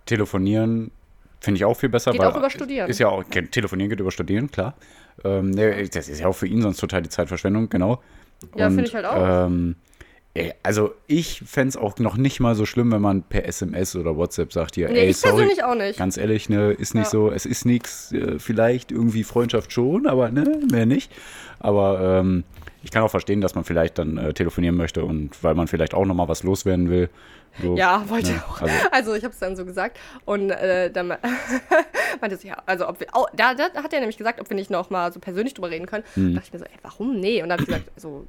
telefonieren 0.05 0.91
finde 1.39 1.57
ich 1.57 1.65
auch 1.65 1.75
viel 1.75 1.89
besser. 1.89 2.11
Geht 2.11 2.21
auch 2.21 2.35
über 2.35 2.49
Studieren. 2.49 2.89
Ist 2.89 2.99
ja 2.99 3.07
auch, 3.09 3.23
telefonieren 3.23 3.89
geht 3.89 3.99
über 3.99 4.11
Studieren, 4.11 4.49
klar. 4.49 4.73
Ähm, 5.23 5.55
das 5.55 6.09
ist 6.09 6.19
ja 6.19 6.27
auch 6.27 6.33
für 6.35 6.47
ihn 6.47 6.61
sonst 6.61 6.77
total 6.79 7.01
die 7.01 7.09
Zeitverschwendung, 7.09 7.69
genau. 7.69 8.01
Ja, 8.55 8.67
Und, 8.67 8.73
finde 8.73 8.87
ich 8.89 8.95
halt 8.95 9.05
auch. 9.05 9.45
Ähm, 9.47 9.75
also 10.63 10.93
ich 11.07 11.41
fände 11.45 11.69
es 11.69 11.77
auch 11.77 11.97
noch 11.99 12.17
nicht 12.17 12.41
mal 12.41 12.55
so 12.55 12.65
schlimm, 12.65 12.91
wenn 12.91 13.01
man 13.01 13.23
per 13.23 13.45
SMS 13.45 13.95
oder 13.95 14.17
WhatsApp 14.17 14.51
sagt, 14.51 14.75
hier, 14.75 14.89
Nee, 14.89 14.99
ey, 14.99 15.09
ich 15.11 15.17
sorry, 15.17 15.35
persönlich 15.35 15.63
auch 15.63 15.75
nicht. 15.75 15.97
ganz 15.97 16.17
ehrlich, 16.17 16.49
ne, 16.49 16.71
ist 16.73 16.93
nicht 16.93 17.05
Ja. 17.05 17.09
so, 17.11 17.31
es 17.31 17.45
ist 17.45 17.63
nichts, 17.65 18.11
äh, 18.11 18.37
vielleicht 18.39 18.91
irgendwie 18.91 19.23
Freundschaft 19.23 19.71
schon, 19.71 20.07
aber 20.07 20.31
ne, 20.31 20.59
mehr 20.69 20.85
nicht. 20.85 21.09
Aber 21.59 22.19
ähm, 22.19 22.43
ich 22.85 22.91
kann 22.91 23.01
auch 23.03 23.09
verstehen, 23.09 23.41
dass 23.41 23.55
man 23.55 23.63
vielleicht 23.65 23.97
dann 23.97 24.17
äh, 24.17 24.33
telefonieren 24.33 24.75
möchte 24.77 25.03
und 25.03 25.43
weil 25.43 25.55
man 25.55 25.67
vielleicht 25.67 25.93
auch 25.93 26.05
noch 26.05 26.13
mal 26.15 26.27
was 26.29 26.43
loswerden 26.43 26.89
will. 26.89 27.09
So, 27.61 27.75
Ja, 27.75 28.07
wollte 28.09 28.29
ne, 28.31 28.35
ich 28.37 28.43
auch. 28.43 28.61
Also, 28.61 28.75
Also 28.91 29.13
ich 29.15 29.23
habe 29.23 29.33
es 29.33 29.39
dann 29.39 29.55
so 29.55 29.65
gesagt 29.65 29.97
und 30.25 30.51
äh, 30.51 30.91
dann 30.91 31.07
me- 31.07 31.19
meinte 32.21 32.37
sie, 32.37 32.47
ja, 32.49 32.57
also 32.65 32.87
ob 32.87 32.99
wir, 32.99 33.07
oh, 33.13 33.25
da, 33.35 33.53
da 33.55 33.65
hat 33.81 33.91
er 33.93 33.99
nämlich 33.99 34.17
gesagt, 34.17 34.39
ob 34.39 34.49
wir 34.49 34.55
nicht 34.55 34.69
noch 34.69 34.89
mal 34.89 35.11
so 35.11 35.19
persönlich 35.19 35.53
drüber 35.53 35.69
reden 35.69 35.85
können. 35.87 36.03
Hm. 36.13 36.33
Da 36.35 36.39
dachte 36.41 36.47
ich 36.47 36.53
mir 36.53 36.59
so, 36.59 36.65
ey, 36.65 36.79
warum? 36.83 37.19
Nee. 37.19 37.41
Und 37.41 37.49
dann 37.49 37.59
habe 37.59 37.63
ich 37.63 37.67
gesagt, 37.67 37.99
so, 37.99 38.25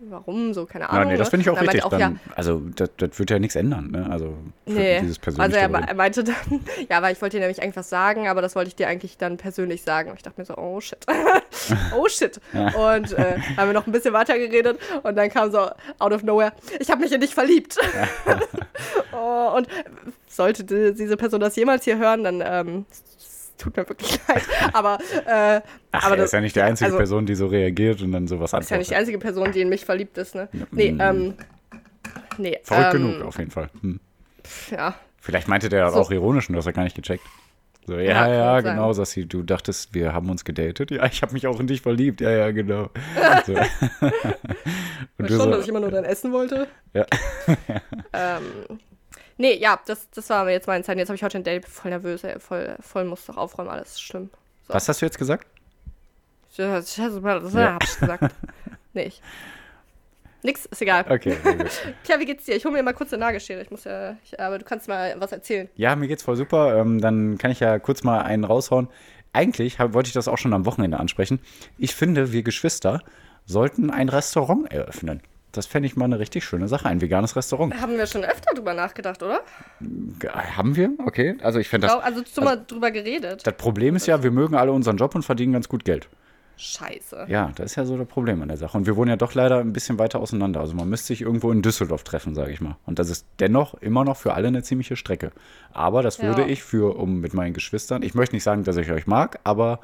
warum? 0.00 0.52
So, 0.54 0.66
keine 0.66 0.84
ja, 0.84 0.90
Ahnung. 0.90 1.12
nee, 1.12 1.16
das 1.16 1.28
ne? 1.28 1.30
finde 1.30 1.42
ich 1.42 1.50
auch 1.50 1.60
richtig. 1.60 1.82
meinte 1.82 1.98
Dann, 1.98 2.20
also 2.36 2.62
das, 2.76 2.90
das 2.96 3.18
wird 3.18 3.30
ja 3.30 3.38
nichts 3.38 3.56
ändern, 3.56 3.90
ne? 3.90 4.06
Also 4.10 4.34
für 4.66 4.72
Nee, 4.72 5.00
dieses 5.00 5.18
also 5.18 5.20
persönliche 5.20 5.58
er, 5.60 5.68
me- 5.68 5.78
Reden. 5.78 5.88
er 5.88 5.94
meinte 5.94 6.24
dann, 6.24 6.34
ja, 6.90 7.02
weil 7.02 7.12
ich 7.14 7.22
wollte 7.22 7.36
dir 7.36 7.40
nämlich 7.40 7.62
eigentlich 7.62 7.76
was 7.76 7.88
sagen, 7.88 8.28
aber 8.28 8.42
das 8.42 8.54
wollte 8.54 8.68
ich 8.68 8.76
dir 8.76 8.88
eigentlich 8.88 9.16
dann 9.18 9.36
persönlich 9.36 9.82
sagen. 9.82 10.10
Und 10.10 10.16
ich 10.16 10.22
dachte 10.22 10.40
mir 10.40 10.44
so, 10.44 10.56
oh 10.56 10.80
shit, 10.80 10.98
oh 11.96 12.06
shit. 12.08 12.40
Und 12.54 13.12
äh, 13.12 13.38
haben 13.56 13.68
wir 13.68 13.72
noch 13.72 13.86
ein 13.86 13.92
bisschen 13.92 14.12
weiter 14.14 14.38
geredet 14.38 14.78
und 15.02 15.16
dann 15.16 15.28
kam 15.30 15.50
so 15.50 15.70
out 15.98 16.12
of 16.12 16.22
nowhere, 16.22 16.52
ich 16.78 16.90
habe 16.90 17.00
mich 17.02 17.12
in 17.12 17.20
dich 17.20 17.34
verliebt. 17.34 17.76
oh, 19.12 19.52
und 19.56 19.68
sollte 20.28 20.64
die, 20.64 20.94
diese 20.94 21.16
Person 21.16 21.40
das 21.40 21.56
jemals 21.56 21.84
hier 21.84 21.98
hören, 21.98 22.24
dann 22.24 22.42
ähm, 22.44 22.86
es 23.56 23.62
tut 23.62 23.76
mir 23.76 23.88
wirklich 23.88 24.18
leid. 24.28 24.42
Aber, 24.72 24.98
äh, 25.26 25.60
Ach, 25.92 26.06
aber 26.06 26.18
er 26.18 26.24
ist 26.24 26.32
ja 26.32 26.40
nicht 26.40 26.56
die 26.56 26.62
einzige 26.62 26.86
also- 26.86 26.98
Person, 26.98 27.26
die 27.26 27.34
so 27.34 27.46
reagiert 27.46 28.02
und 28.02 28.12
dann 28.12 28.26
sowas 28.26 28.52
ist 28.52 28.52
ja 28.52 28.58
nicht 28.58 28.70
die 28.70 28.74
antwortet. 28.74 28.96
einzige 28.96 29.18
Person, 29.18 29.52
die 29.52 29.60
in 29.60 29.68
mich 29.68 29.84
verliebt 29.84 30.18
ist, 30.18 30.34
ne? 30.34 30.48
Nee, 30.70 30.92
mm. 30.92 31.00
ähm, 31.00 31.34
nee. 32.38 32.58
Verrückt 32.62 32.94
ähm, 32.94 33.12
genug, 33.12 33.26
auf 33.26 33.38
jeden 33.38 33.50
Fall. 33.50 33.70
Hm. 33.80 34.00
Ja. 34.70 34.94
Vielleicht 35.20 35.48
meinte 35.48 35.68
der 35.68 35.84
das 35.84 35.94
So. 35.94 36.00
auch 36.00 36.10
ironisch 36.10 36.48
und 36.48 36.52
du 36.54 36.58
hast 36.58 36.66
ja 36.66 36.72
gar 36.72 36.84
nicht 36.84 36.96
gecheckt. 36.96 37.24
So, 37.86 37.94
ja, 37.96 38.26
Ja, 38.26 38.28
ja, 38.28 38.60
genau, 38.60 38.92
Sassi, 38.94 39.26
du 39.26 39.42
dachtest, 39.42 39.92
wir 39.94 40.12
haben 40.14 40.30
uns 40.30 40.44
gedatet. 40.44 40.90
Ja, 40.90 41.04
ich 41.06 41.20
habe 41.22 41.32
mich 41.34 41.46
auch 41.46 41.60
in 41.60 41.66
dich 41.66 41.82
verliebt. 41.82 42.20
Ja, 42.22 42.30
ja, 42.30 42.50
genau. 42.50 42.88
So. 43.46 43.52
und 43.54 43.60
Weißt 43.60 43.70
du 45.18 45.26
schon, 45.28 45.38
so, 45.38 45.50
dass 45.50 45.62
ich 45.62 45.68
immer 45.68 45.80
nur 45.80 45.90
dein 45.90 46.04
Essen 46.04 46.32
wollte. 46.32 46.66
ja. 46.94 47.04
Ähm, 48.12 48.42
nee, 49.36 49.56
ja, 49.56 49.78
das, 49.86 50.08
das 50.10 50.28
war 50.30 50.44
mir 50.44 50.52
jetzt 50.52 50.66
meine 50.66 50.84
Zeit. 50.84 50.96
Jetzt 50.98 51.08
habe 51.08 51.16
ich 51.16 51.22
heute 51.22 51.38
ein 51.38 51.44
Date, 51.44 51.66
voll 51.66 51.90
nervös, 51.90 52.24
ey, 52.24 52.38
voll, 52.38 52.76
voll 52.80 53.04
muss 53.04 53.26
doch 53.26 53.36
aufräumen, 53.36 53.70
alles 53.70 53.92
ist 53.92 54.02
schlimm. 54.02 54.30
Was 54.68 54.88
hast 54.88 55.00
du 55.02 55.06
jetzt 55.06 55.18
gesagt? 55.18 55.46
Ja, 56.56 56.76
Das 56.76 56.94
das 56.94 57.54
Ja. 57.54 57.74
hab 57.74 57.84
ich 57.84 57.98
gesagt. 57.98 58.34
nee, 58.92 59.04
ich. 59.04 59.20
Nix, 60.42 60.66
ist 60.66 60.82
egal. 60.82 61.06
Okay. 61.08 61.36
Tja, 62.04 62.20
wie 62.20 62.26
geht's 62.26 62.44
dir? 62.44 62.54
Ich 62.54 62.64
hole 62.66 62.74
mir 62.74 62.82
mal 62.82 62.92
kurz 62.92 63.12
eine 63.14 63.20
Nagelschere. 63.20 63.62
Ich 63.62 63.70
muss 63.70 63.84
ja, 63.84 64.16
ich, 64.24 64.38
aber 64.38 64.58
du 64.58 64.64
kannst 64.64 64.88
mal 64.88 65.14
was 65.18 65.32
erzählen. 65.32 65.70
Ja, 65.74 65.96
mir 65.96 66.06
geht's 66.06 66.22
voll 66.22 66.36
super. 66.36 66.76
Ähm, 66.78 67.00
dann 67.00 67.38
kann 67.38 67.50
ich 67.50 67.60
ja 67.60 67.78
kurz 67.78 68.02
mal 68.02 68.20
einen 68.20 68.44
raushauen. 68.44 68.88
Eigentlich 69.32 69.78
hab, 69.78 69.94
wollte 69.94 70.08
ich 70.08 70.12
das 70.12 70.28
auch 70.28 70.36
schon 70.36 70.52
am 70.52 70.66
Wochenende 70.66 71.00
ansprechen. 71.00 71.40
Ich 71.78 71.94
finde, 71.94 72.30
wir 72.32 72.42
Geschwister 72.42 73.02
sollten 73.46 73.90
ein 73.90 74.10
Restaurant 74.10 74.70
eröffnen. 74.70 75.22
Das 75.56 75.66
fände 75.66 75.86
ich 75.86 75.96
mal 75.96 76.04
eine 76.06 76.18
richtig 76.18 76.44
schöne 76.44 76.68
Sache, 76.68 76.88
ein 76.88 77.00
veganes 77.00 77.36
Restaurant. 77.36 77.80
Haben 77.80 77.96
wir 77.96 78.06
schon 78.06 78.24
öfter 78.24 78.54
drüber 78.54 78.74
nachgedacht, 78.74 79.22
oder? 79.22 79.40
Haben 80.56 80.76
wir? 80.76 80.90
Okay. 81.04 81.36
Also 81.42 81.58
ich 81.58 81.68
finde 81.68 81.86
das. 81.88 81.96
also, 82.02 82.22
du 82.34 82.40
mal 82.42 82.62
drüber 82.66 82.90
geredet. 82.90 83.46
Das 83.46 83.54
Problem 83.56 83.96
ist 83.96 84.06
ja, 84.06 84.22
wir 84.22 84.30
mögen 84.30 84.54
alle 84.54 84.72
unseren 84.72 84.96
Job 84.96 85.14
und 85.14 85.22
verdienen 85.24 85.52
ganz 85.52 85.68
gut 85.68 85.84
Geld. 85.84 86.08
Scheiße. 86.56 87.26
Ja, 87.28 87.50
das 87.56 87.72
ist 87.72 87.76
ja 87.76 87.84
so 87.84 87.96
das 87.98 88.06
Problem 88.06 88.40
an 88.40 88.46
der 88.48 88.56
Sache. 88.56 88.78
Und 88.78 88.86
wir 88.86 88.94
wohnen 88.96 89.08
ja 89.10 89.16
doch 89.16 89.34
leider 89.34 89.58
ein 89.58 89.72
bisschen 89.72 89.98
weiter 89.98 90.20
auseinander. 90.20 90.60
Also 90.60 90.74
man 90.74 90.88
müsste 90.88 91.08
sich 91.08 91.22
irgendwo 91.22 91.50
in 91.50 91.62
Düsseldorf 91.62 92.04
treffen, 92.04 92.34
sage 92.36 92.52
ich 92.52 92.60
mal. 92.60 92.76
Und 92.86 93.00
das 93.00 93.10
ist 93.10 93.26
dennoch 93.40 93.74
immer 93.74 94.04
noch 94.04 94.16
für 94.16 94.34
alle 94.34 94.48
eine 94.48 94.62
ziemliche 94.62 94.94
Strecke. 94.94 95.32
Aber 95.72 96.02
das 96.02 96.22
würde 96.22 96.42
Ja. 96.42 96.48
ich 96.48 96.62
für, 96.62 96.96
um 96.96 97.20
mit 97.20 97.34
meinen 97.34 97.54
Geschwistern, 97.54 98.02
ich 98.04 98.14
möchte 98.14 98.36
nicht 98.36 98.44
sagen, 98.44 98.62
dass 98.62 98.76
ich 98.76 98.90
euch 98.92 99.08
mag, 99.08 99.40
aber 99.42 99.80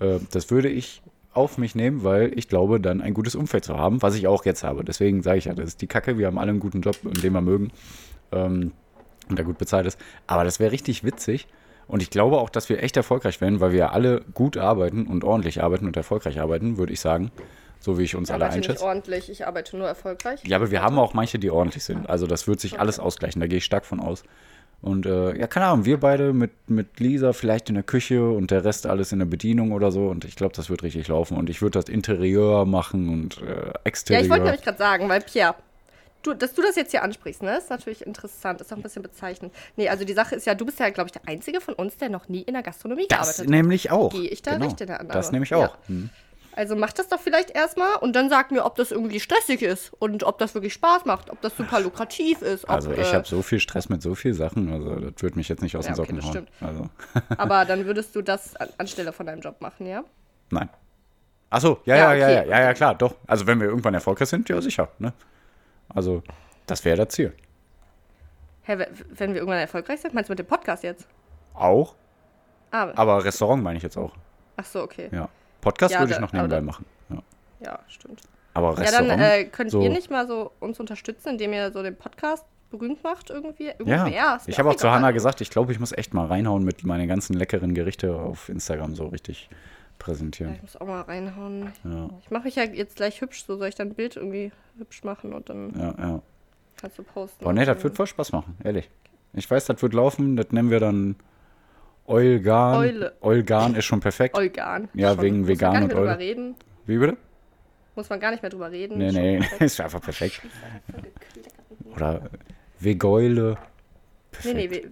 äh, 0.00 0.18
das 0.30 0.50
würde 0.50 0.68
ich 0.68 1.02
auf 1.34 1.58
mich 1.58 1.74
nehmen, 1.74 2.04
weil 2.04 2.36
ich 2.38 2.48
glaube, 2.48 2.80
dann 2.80 3.00
ein 3.00 3.14
gutes 3.14 3.34
Umfeld 3.34 3.64
zu 3.64 3.76
haben, 3.76 4.02
was 4.02 4.14
ich 4.14 4.26
auch 4.26 4.44
jetzt 4.44 4.62
habe. 4.62 4.84
Deswegen 4.84 5.22
sage 5.22 5.38
ich 5.38 5.46
ja, 5.46 5.54
das 5.54 5.68
ist 5.68 5.80
die 5.82 5.86
Kacke. 5.86 6.18
Wir 6.18 6.26
haben 6.26 6.38
alle 6.38 6.50
einen 6.50 6.60
guten 6.60 6.82
Job, 6.82 6.96
den 7.02 7.32
wir 7.32 7.40
mögen 7.40 7.70
ähm, 8.32 8.72
und 9.28 9.38
der 9.38 9.44
gut 9.44 9.58
bezahlt 9.58 9.86
ist. 9.86 9.98
Aber 10.26 10.44
das 10.44 10.60
wäre 10.60 10.72
richtig 10.72 11.04
witzig. 11.04 11.46
Und 11.88 12.02
ich 12.02 12.10
glaube 12.10 12.38
auch, 12.38 12.48
dass 12.50 12.68
wir 12.68 12.82
echt 12.82 12.96
erfolgreich 12.96 13.40
werden, 13.40 13.60
weil 13.60 13.72
wir 13.72 13.92
alle 13.92 14.22
gut 14.34 14.56
arbeiten 14.56 15.06
und 15.06 15.24
ordentlich 15.24 15.62
arbeiten 15.62 15.86
und 15.86 15.96
erfolgreich 15.96 16.40
arbeiten, 16.40 16.78
würde 16.78 16.92
ich 16.92 17.00
sagen. 17.00 17.30
So 17.80 17.98
wie 17.98 18.04
ich 18.04 18.14
uns 18.14 18.28
Ich 18.28 18.34
alle 18.34 18.44
arbeite 18.44 18.60
nicht 18.60 18.68
einschätze. 18.70 18.84
ordentlich, 18.86 19.30
ich 19.30 19.46
arbeite 19.46 19.76
nur 19.76 19.88
erfolgreich. 19.88 20.40
Ja, 20.44 20.56
aber 20.56 20.70
wir 20.70 20.82
haben 20.82 20.98
auch 20.98 21.14
manche, 21.14 21.40
die 21.40 21.50
ordentlich 21.50 21.82
sind. 21.82 22.08
Also 22.08 22.28
das 22.28 22.46
wird 22.46 22.60
sich 22.60 22.78
alles 22.78 23.00
ausgleichen, 23.00 23.40
da 23.40 23.48
gehe 23.48 23.58
ich 23.58 23.64
stark 23.64 23.84
von 23.84 23.98
aus. 23.98 24.22
Und 24.82 25.06
äh, 25.06 25.38
ja, 25.38 25.46
keine 25.46 25.66
Ahnung, 25.66 25.84
wir 25.84 25.98
beide 26.00 26.32
mit, 26.32 26.50
mit 26.68 26.98
Lisa 26.98 27.32
vielleicht 27.32 27.68
in 27.68 27.76
der 27.76 27.84
Küche 27.84 28.28
und 28.28 28.50
der 28.50 28.64
Rest 28.64 28.84
alles 28.86 29.12
in 29.12 29.20
der 29.20 29.26
Bedienung 29.26 29.70
oder 29.72 29.92
so. 29.92 30.08
Und 30.08 30.24
ich 30.24 30.34
glaube, 30.34 30.54
das 30.56 30.68
wird 30.70 30.82
richtig 30.82 31.06
laufen. 31.08 31.36
Und 31.36 31.48
ich 31.48 31.62
würde 31.62 31.78
das 31.78 31.88
Interieur 31.88 32.66
machen 32.66 33.08
und 33.08 33.40
äh, 33.42 33.66
Ja, 33.66 33.72
Exterieur. 33.84 34.22
ich 34.24 34.28
wollte 34.30 34.44
nämlich 34.44 34.62
gerade 34.62 34.78
sagen, 34.78 35.08
weil 35.08 35.20
Pierre, 35.20 35.54
du, 36.24 36.34
dass 36.34 36.52
du 36.54 36.62
das 36.62 36.74
jetzt 36.74 36.90
hier 36.90 37.04
ansprichst, 37.04 37.42
ne, 37.44 37.58
ist 37.58 37.70
natürlich 37.70 38.04
interessant, 38.04 38.60
ist 38.60 38.72
auch 38.72 38.76
ein 38.76 38.82
bisschen 38.82 39.02
bezeichnend. 39.02 39.52
Nee, 39.76 39.88
also 39.88 40.04
die 40.04 40.14
Sache 40.14 40.34
ist 40.34 40.46
ja, 40.46 40.54
du 40.56 40.66
bist 40.66 40.80
ja, 40.80 40.90
glaube 40.90 41.06
ich, 41.08 41.12
der 41.12 41.28
Einzige 41.28 41.60
von 41.60 41.74
uns, 41.74 41.96
der 41.98 42.08
noch 42.08 42.28
nie 42.28 42.42
in 42.42 42.54
der 42.54 42.64
Gastronomie 42.64 43.06
das 43.08 43.18
gearbeitet 43.18 43.40
hat. 43.44 43.48
nämlich 43.50 43.90
auch. 43.92 44.12
Gehe 44.12 44.28
ich 44.30 44.42
da 44.42 44.54
genau. 44.54 44.66
recht 44.66 44.80
in 44.80 44.88
der 44.88 44.98
Annahme? 45.00 45.14
Das 45.14 45.30
nämlich 45.30 45.50
Ja. 45.50 45.58
auch. 45.58 45.76
Hm. 45.86 46.10
Also 46.54 46.76
mach 46.76 46.92
das 46.92 47.08
doch 47.08 47.18
vielleicht 47.20 47.50
erstmal 47.50 47.96
und 47.96 48.14
dann 48.14 48.28
sag 48.28 48.50
mir, 48.50 48.64
ob 48.64 48.76
das 48.76 48.90
irgendwie 48.90 49.20
stressig 49.20 49.62
ist 49.62 49.92
und 49.98 50.22
ob 50.24 50.38
das 50.38 50.54
wirklich 50.54 50.74
Spaß 50.74 51.06
macht, 51.06 51.30
ob 51.30 51.40
das 51.40 51.56
super 51.56 51.80
lukrativ 51.80 52.42
ist. 52.42 52.64
Ob, 52.64 52.70
Also 52.70 52.92
ich 52.92 52.98
äh, 52.98 53.14
habe 53.14 53.26
so 53.26 53.40
viel 53.42 53.58
Stress 53.58 53.88
mit 53.88 54.02
so 54.02 54.14
vielen 54.14 54.34
Sachen, 54.34 54.70
also 54.70 54.96
das 54.96 55.22
würde 55.22 55.36
mich 55.36 55.48
jetzt 55.48 55.62
nicht 55.62 55.76
aus 55.76 55.86
Ja, 55.86 55.94
den 55.94 56.00
okay, 56.00 56.12
Socken 56.12 56.16
das 56.16 56.24
hauen. 56.26 56.32
stimmt. 56.32 56.50
Also, 56.60 56.88
Aber 57.40 57.64
dann 57.64 57.84
würdest 57.86 58.14
du 58.14 58.20
das 58.22 58.54
an, 58.56 58.68
anstelle 58.78 59.12
von 59.12 59.26
deinem 59.26 59.40
Job 59.40 59.60
machen, 59.60 59.86
ja? 59.86 60.04
nein. 60.50 60.68
Achso, 61.48 61.80
ja, 61.84 61.96
Ja, 61.96 62.14
ja, 62.14 62.28
ja, 62.30 62.40
okay. 62.40 62.48
ja, 62.50 62.58
ja, 62.58 62.64
ja, 62.64 62.74
klar, 62.74 62.94
doch. 62.94 63.14
Also 63.26 63.46
wenn 63.46 63.60
wir 63.60 63.68
irgendwann 63.68 63.92
erfolgreich 63.94 64.28
sind, 64.30 64.48
ja 64.48 64.58
sicher. 64.62 64.88
Ne? 64.98 65.12
Also 65.90 66.22
das 66.66 66.82
wäre 66.84 66.96
das 66.96 67.08
Ziel. 67.08 67.34
Hä, 68.62 68.86
wenn 69.10 69.32
wir 69.34 69.40
irgendwann 69.40 69.58
erfolgreich 69.60 70.00
sind, 70.00 70.14
meinst 70.14 70.30
du 70.30 70.32
mit 70.32 70.38
dem 70.38 70.46
Podcast 70.46 70.82
jetzt? 70.82 71.06
Auch. 71.52 71.94
Ah, 72.70 72.90
Aber 72.94 73.22
Restaurant 73.24 73.62
meine 73.62 73.76
ich 73.76 73.82
jetzt 73.82 73.98
auch. 73.98 74.12
ach 74.56 74.64
so, 74.64 74.82
okay. 74.82 75.08
Ja. 75.12 75.28
Podcast 75.62 75.94
Ja, 75.94 76.00
würde 76.00 76.12
ich 76.12 76.20
noch 76.20 76.32
nebenbei 76.34 76.56
da- 76.56 76.62
machen. 76.62 76.84
Ja. 77.08 77.22
Ja, 77.64 77.78
stimmt. 77.88 78.20
Aber 78.52 78.72
Ja, 78.72 78.80
Restaurant. 78.80 79.10
dann 79.10 79.20
äh, 79.20 79.44
könnt 79.44 79.70
so- 79.70 79.80
ihr 79.80 79.88
nicht 79.88 80.10
mal 80.10 80.26
so 80.28 80.50
uns 80.60 80.78
unterstützen, 80.78 81.30
indem 81.30 81.54
ihr 81.54 81.72
so 81.72 81.82
den 81.82 81.96
Podcast 81.96 82.44
berühmt 82.70 83.02
macht 83.02 83.30
irgendwie? 83.30 83.66
Ja, 83.66 83.72
Irgendwer, 83.78 84.04
mir 84.04 84.40
ich 84.46 84.58
habe 84.58 84.68
auch 84.70 84.74
zu 84.76 84.86
egal. 84.86 84.96
Hannah 84.96 85.10
gesagt, 85.12 85.40
ich 85.40 85.48
glaube, 85.50 85.72
ich 85.72 85.80
muss 85.80 85.92
echt 85.92 86.12
mal 86.12 86.26
reinhauen 86.26 86.64
mit 86.64 86.84
meinen 86.84 87.08
ganzen 87.08 87.34
leckeren 87.34 87.72
Gerichte 87.74 88.14
auf 88.14 88.48
Instagram 88.50 88.94
so 88.94 89.06
richtig 89.06 89.48
Ja, 89.50 89.56
präsentieren. 89.98 90.54
ich 90.56 90.62
muss 90.62 90.76
auch 90.76 90.86
mal 90.86 91.02
reinhauen. 91.02 91.72
Ja, 91.84 92.10
Ich 92.22 92.30
mache 92.30 92.44
mich 92.44 92.56
ja 92.56 92.64
jetzt 92.64 92.96
gleich 92.96 93.20
hübsch, 93.20 93.44
so 93.46 93.56
soll 93.56 93.68
ich 93.68 93.74
dann 93.76 93.88
ein 93.88 93.94
Bild 93.94 94.16
irgendwie 94.16 94.52
hübsch 94.78 95.04
machen 95.04 95.32
und 95.32 95.48
dann 95.48 95.72
ja, 95.78 95.94
ja. 95.98 96.22
kannst 96.76 96.98
du 96.98 97.02
posten. 97.04 97.44
Aber 97.44 97.52
nee, 97.52 97.64
das 97.64 97.82
wird 97.84 97.94
voll 97.96 98.06
Spaß 98.06 98.32
machen, 98.32 98.56
ehrlich. 98.64 98.90
Ich 99.34 99.50
weiß, 99.50 99.64
das 99.66 99.80
wird 99.80 99.94
laufen, 99.94 100.36
das 100.36 100.50
nennen 100.50 100.70
wir 100.70 100.80
dann 100.80 101.16
Eulgan. 102.06 102.74
Eule. 102.78 103.12
Eulgan 103.20 103.74
ist 103.76 103.84
schon 103.84 104.00
perfekt. 104.00 104.36
Organ. 104.36 104.88
Ja, 104.94 105.20
wegen 105.20 105.40
Muss 105.40 105.48
vegan 105.48 105.72
man 105.72 105.74
gar 105.74 105.82
und 105.82 105.88
nicht 105.88 105.94
mehr 105.94 106.00
drüber 106.02 106.10
Eule. 106.12 106.18
reden. 106.18 106.54
Wie 106.86 106.98
bitte? 106.98 107.16
Muss 107.94 108.08
man 108.10 108.20
gar 108.20 108.30
nicht 108.30 108.42
mehr 108.42 108.50
drüber 108.50 108.70
reden. 108.70 108.98
Nee, 108.98 109.12
Schon 109.12 109.22
nee, 109.22 109.38
perfekt. 109.40 109.62
ist 109.62 109.80
einfach 109.80 110.00
perfekt. 110.00 110.40
Oder 111.94 112.22
Vegeule. 112.80 113.56
Nee, 114.44 114.54
nee, 114.54 114.68
Perfekt. 114.68 114.90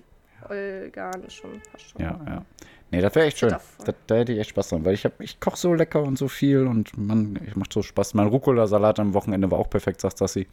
we- 0.48 0.82
Organ 0.84 1.22
ist 1.24 1.34
schon 1.34 1.60
fast 1.70 1.90
schon. 1.90 2.00
Ja, 2.00 2.20
ja. 2.26 2.44
Nee, 2.90 3.00
das 3.00 3.14
wäre 3.14 3.26
echt 3.26 3.38
schön. 3.38 3.50
Das, 3.50 3.94
da 4.06 4.14
hätte 4.16 4.32
ich 4.32 4.38
echt 4.40 4.50
Spaß 4.50 4.70
dran, 4.70 4.84
weil 4.84 4.94
ich, 4.94 5.04
hab- 5.04 5.20
ich 5.20 5.38
koche 5.38 5.56
so 5.56 5.74
lecker 5.74 6.02
und 6.02 6.18
so 6.18 6.26
viel 6.28 6.66
und 6.66 6.96
man, 6.98 7.38
ich 7.46 7.54
macht 7.56 7.72
so 7.72 7.82
Spaß. 7.82 8.14
Mein 8.14 8.26
Rucola-Salat 8.26 8.98
am 8.98 9.14
Wochenende 9.14 9.50
war 9.50 9.58
auch 9.58 9.70
perfekt, 9.70 10.00
sagt 10.00 10.18
Sassi. 10.18 10.48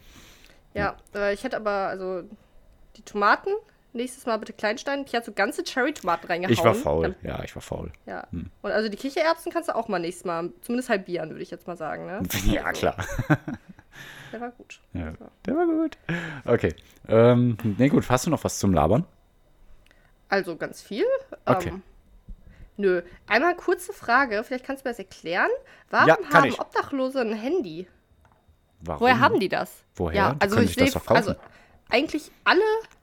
Ja, 0.74 0.96
äh, 1.14 1.34
ich 1.34 1.42
hätte 1.42 1.56
aber, 1.56 1.70
also, 1.88 2.22
die 2.96 3.02
Tomaten, 3.02 3.50
nächstes 3.92 4.26
Mal 4.26 4.36
bitte 4.38 4.52
klein 4.52 4.78
schneiden. 4.78 5.04
Ich 5.06 5.14
hatte 5.14 5.26
so 5.26 5.32
ganze 5.32 5.64
Cherry-Tomaten 5.64 6.26
reingehauen. 6.26 6.52
Ich 6.52 6.62
war 6.64 6.74
faul. 6.74 7.14
Ja, 7.22 7.42
ich 7.42 7.54
war 7.54 7.62
faul. 7.62 7.90
ja. 8.06 8.26
Und 8.32 8.70
also 8.70 8.88
die 8.88 8.96
Kichererbsen 8.96 9.50
kannst 9.52 9.68
du 9.68 9.74
auch 9.74 9.88
mal 9.88 9.98
nächstes 9.98 10.24
Mal, 10.24 10.50
zumindest 10.62 10.88
halbieren, 10.90 11.30
würde 11.30 11.42
ich 11.42 11.50
jetzt 11.50 11.66
mal 11.66 11.76
sagen, 11.76 12.06
ne? 12.06 12.22
Ja, 12.46 12.70
klar. 12.72 12.96
Der 14.32 14.40
war 14.40 14.50
gut. 14.52 14.80
Ja, 14.92 15.12
der 15.46 15.56
war 15.56 15.66
gut. 15.66 15.96
Okay. 16.44 16.74
Ähm, 17.08 17.56
nee, 17.78 17.88
gut. 17.88 18.08
Hast 18.10 18.26
du 18.26 18.30
noch 18.30 18.44
was 18.44 18.58
zum 18.58 18.72
Labern? 18.74 19.04
Also 20.28 20.56
ganz 20.56 20.82
viel. 20.82 21.06
Okay. 21.46 21.70
Ähm, 21.70 21.82
nö. 22.76 23.02
Einmal 23.26 23.56
kurze 23.56 23.94
Frage, 23.94 24.44
vielleicht 24.44 24.64
kannst 24.66 24.84
du 24.84 24.88
mir 24.88 24.92
das 24.92 24.98
erklären. 24.98 25.48
Warum 25.88 26.08
Ja, 26.08 26.18
haben 26.32 26.44
ich. 26.48 26.60
Obdachlose 26.60 27.22
ein 27.22 27.32
Handy? 27.32 27.88
Warum? 28.80 29.00
Woher 29.00 29.18
haben 29.18 29.40
die 29.40 29.48
das? 29.48 29.72
Woher? 29.96 30.14
Ja, 30.16 30.36
also 30.38 30.58
ich 30.60 30.74
sich 30.74 30.92
das 30.92 31.04
kaufen. 31.04 31.16
also 31.16 31.34
eigentlich 31.88 32.30
alle, 32.44 32.60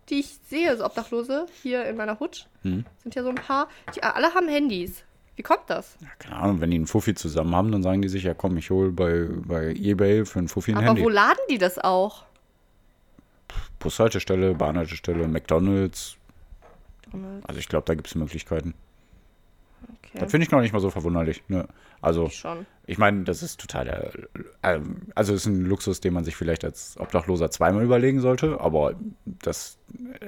die 0.09 0.19
ich 0.19 0.37
sehe, 0.49 0.75
so 0.77 0.85
Obdachlose 0.85 1.47
hier 1.63 1.85
in 1.85 1.97
meiner 1.97 2.19
Hut, 2.19 2.47
Hm. 2.63 2.85
sind 3.03 3.15
ja 3.15 3.23
so 3.23 3.29
ein 3.29 3.35
paar, 3.35 3.67
die 3.95 4.03
alle 4.03 4.33
haben 4.33 4.47
Handys. 4.47 5.03
Wie 5.35 5.43
kommt 5.43 5.63
das? 5.67 5.97
Ja, 6.01 6.07
keine 6.19 6.35
Ahnung, 6.37 6.61
wenn 6.61 6.71
die 6.71 6.77
einen 6.77 6.87
Fuffi 6.87 7.13
zusammen 7.13 7.53
haben, 7.55 7.71
dann 7.71 7.83
sagen 7.83 8.01
die 8.01 8.07
sich, 8.07 8.23
ja 8.23 8.33
komm, 8.33 8.55
ich 8.57 8.69
hole 8.69 8.91
bei, 8.91 9.27
bei 9.45 9.73
Ebay 9.73 10.25
für 10.25 10.39
einen 10.39 10.47
Fuffi 10.47 10.71
ein 10.71 10.77
Aber 10.77 10.87
Handy. 10.87 11.03
wo 11.03 11.09
laden 11.09 11.39
die 11.49 11.57
das 11.57 11.77
auch? 11.77 12.23
Bushaltestelle, 13.79 14.55
Bahnhaltestelle, 14.55 15.27
McDonalds. 15.27 16.17
Also 17.47 17.59
ich 17.59 17.67
glaube, 17.69 17.85
da 17.85 17.95
gibt 17.95 18.07
es 18.07 18.15
Möglichkeiten. 18.15 18.73
Okay. 19.87 20.19
Das 20.19 20.31
finde 20.31 20.45
ich 20.45 20.51
noch 20.51 20.61
nicht 20.61 20.73
mal 20.73 20.79
so 20.79 20.89
verwunderlich. 20.89 21.43
Ne? 21.47 21.67
Also 22.01 22.29
Schon. 22.29 22.65
ich 22.85 22.97
meine, 22.97 23.23
das 23.23 23.41
ist 23.43 23.59
total, 23.59 24.11
ähm, 24.63 25.03
also 25.15 25.33
ist 25.33 25.45
ein 25.45 25.65
Luxus, 25.65 26.01
den 26.01 26.13
man 26.13 26.23
sich 26.23 26.35
vielleicht 26.35 26.63
als 26.63 26.95
Obdachloser 26.99 27.49
zweimal 27.51 27.83
überlegen 27.83 28.21
sollte, 28.21 28.59
aber 28.61 28.93
dass 29.25 29.77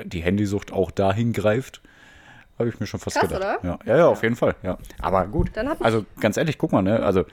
die 0.06 0.22
Handysucht 0.22 0.72
auch 0.74 0.92
dahin 0.92 1.34
greift, 1.34 1.82
habe 2.58 2.70
ich 2.70 2.80
mir 2.80 2.88
schon 2.88 3.00
fast 3.00 3.18
Krass, 3.18 3.30
gedacht. 3.30 3.60
oder? 3.64 3.70
Ja, 3.70 3.80
ja, 3.86 3.98
ja, 3.98 4.08
auf 4.08 4.24
jeden 4.24 4.36
Fall. 4.36 4.56
Ja. 4.64 4.78
Aber 5.00 5.28
gut. 5.28 5.52
Also 5.80 6.06
ganz 6.20 6.38
ehrlich, 6.38 6.58
guck 6.58 6.72
mal, 6.72 6.82
ne? 6.82 7.04
Also 7.04 7.26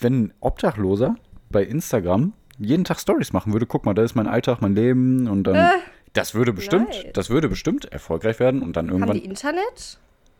wenn 0.00 0.22
ein 0.24 0.34
Obdachloser 0.40 1.16
bei 1.50 1.64
Instagram 1.64 2.32
jeden 2.58 2.84
Tag 2.84 3.00
Stories 3.00 3.32
machen 3.32 3.52
würde, 3.52 3.66
guck 3.66 3.84
mal, 3.84 3.94
da 3.94 4.02
ist 4.02 4.14
mein 4.14 4.26
Alltag, 4.28 4.60
mein 4.62 4.74
Leben 4.74 5.28
und 5.28 5.44
dann, 5.44 5.70
das 6.12 6.34
würde 6.34 6.52
bestimmt, 6.52 6.90
Äh, 6.94 7.02
leid. 7.06 7.16
das 7.16 7.30
würde 7.30 7.48
bestimmt 7.48 7.86
erfolgreich 7.86 8.38
werden 8.40 8.62
und 8.62 8.76
dann 8.76 8.86
Haben 8.86 8.92
irgendwann. 8.94 9.16
die 9.16 9.24
Internet? 9.24 9.98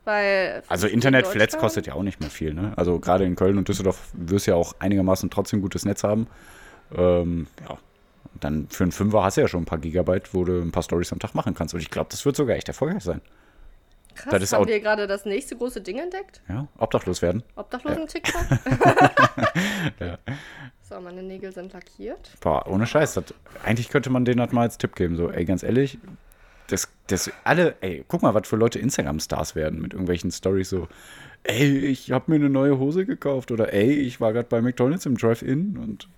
Weil. 0.08 0.62
Also 0.68 0.86
in 0.86 0.94
Internetflats 0.94 1.58
kostet 1.58 1.86
ja 1.86 1.92
auch 1.92 2.02
nicht 2.02 2.18
mehr 2.18 2.30
viel, 2.30 2.54
ne? 2.54 2.72
Also 2.76 2.98
gerade 2.98 3.26
in 3.26 3.36
Köln 3.36 3.58
und 3.58 3.68
Düsseldorf 3.68 4.08
wirst 4.14 4.46
du 4.46 4.52
ja 4.52 4.56
auch 4.56 4.74
einigermaßen 4.78 5.28
trotzdem 5.28 5.60
gutes 5.60 5.84
Netz 5.84 6.02
haben. 6.02 6.28
Ähm, 6.96 7.46
ja. 7.68 7.76
Dann 8.40 8.68
für 8.70 8.84
einen 8.84 8.92
Fünfer 8.92 9.22
hast 9.22 9.36
du 9.36 9.42
ja 9.42 9.48
schon 9.48 9.62
ein 9.62 9.66
paar 9.66 9.78
Gigabyte, 9.78 10.32
wo 10.32 10.44
du 10.44 10.62
ein 10.62 10.72
paar 10.72 10.82
Stories 10.82 11.12
am 11.12 11.18
Tag 11.18 11.34
machen 11.34 11.54
kannst. 11.54 11.74
Und 11.74 11.80
ich 11.80 11.90
glaube, 11.90 12.08
das 12.10 12.24
wird 12.24 12.36
sogar 12.36 12.56
echt 12.56 12.68
erfolgreich 12.68 13.04
sein. 13.04 13.20
Krass, 14.14 14.32
das 14.32 14.42
ist 14.44 14.52
haben 14.54 14.66
wir 14.66 14.80
gerade 14.80 15.06
das 15.06 15.26
nächste 15.26 15.56
große 15.56 15.82
Ding 15.82 15.98
entdeckt? 15.98 16.40
Ja, 16.48 16.66
obdachlos 16.78 17.20
werden. 17.20 17.42
Obdachlosen-TikTok? 17.56 18.40
Ja. 20.00 20.18
So, 20.88 20.98
meine 21.00 21.22
Nägel 21.22 21.52
sind 21.52 21.74
lackiert. 21.74 22.30
Boah, 22.40 22.66
ohne 22.66 22.86
Scheiß. 22.86 23.12
Das, 23.12 23.24
eigentlich 23.62 23.90
könnte 23.90 24.08
man 24.08 24.24
denen 24.24 24.38
das 24.38 24.52
mal 24.52 24.62
als 24.62 24.78
Tipp 24.78 24.96
geben. 24.96 25.16
So, 25.16 25.30
ey, 25.30 25.44
ganz 25.44 25.62
ehrlich, 25.62 25.98
das, 26.68 26.88
das 27.08 27.30
alle, 27.44 27.76
ey, 27.80 28.04
guck 28.06 28.22
mal, 28.22 28.34
was 28.34 28.46
für 28.46 28.56
Leute 28.56 28.78
Instagram-Stars 28.78 29.54
werden 29.54 29.80
mit 29.80 29.92
irgendwelchen 29.92 30.30
Stories 30.30 30.70
so, 30.70 30.88
ey, 31.44 31.78
ich 31.78 32.12
habe 32.12 32.30
mir 32.30 32.36
eine 32.36 32.50
neue 32.50 32.78
Hose 32.78 33.06
gekauft 33.06 33.50
oder 33.50 33.72
ey, 33.72 33.92
ich 33.92 34.20
war 34.20 34.32
gerade 34.32 34.48
bei 34.48 34.60
McDonalds 34.60 35.06
im 35.06 35.16
Drive-In 35.16 35.78
und 35.78 36.08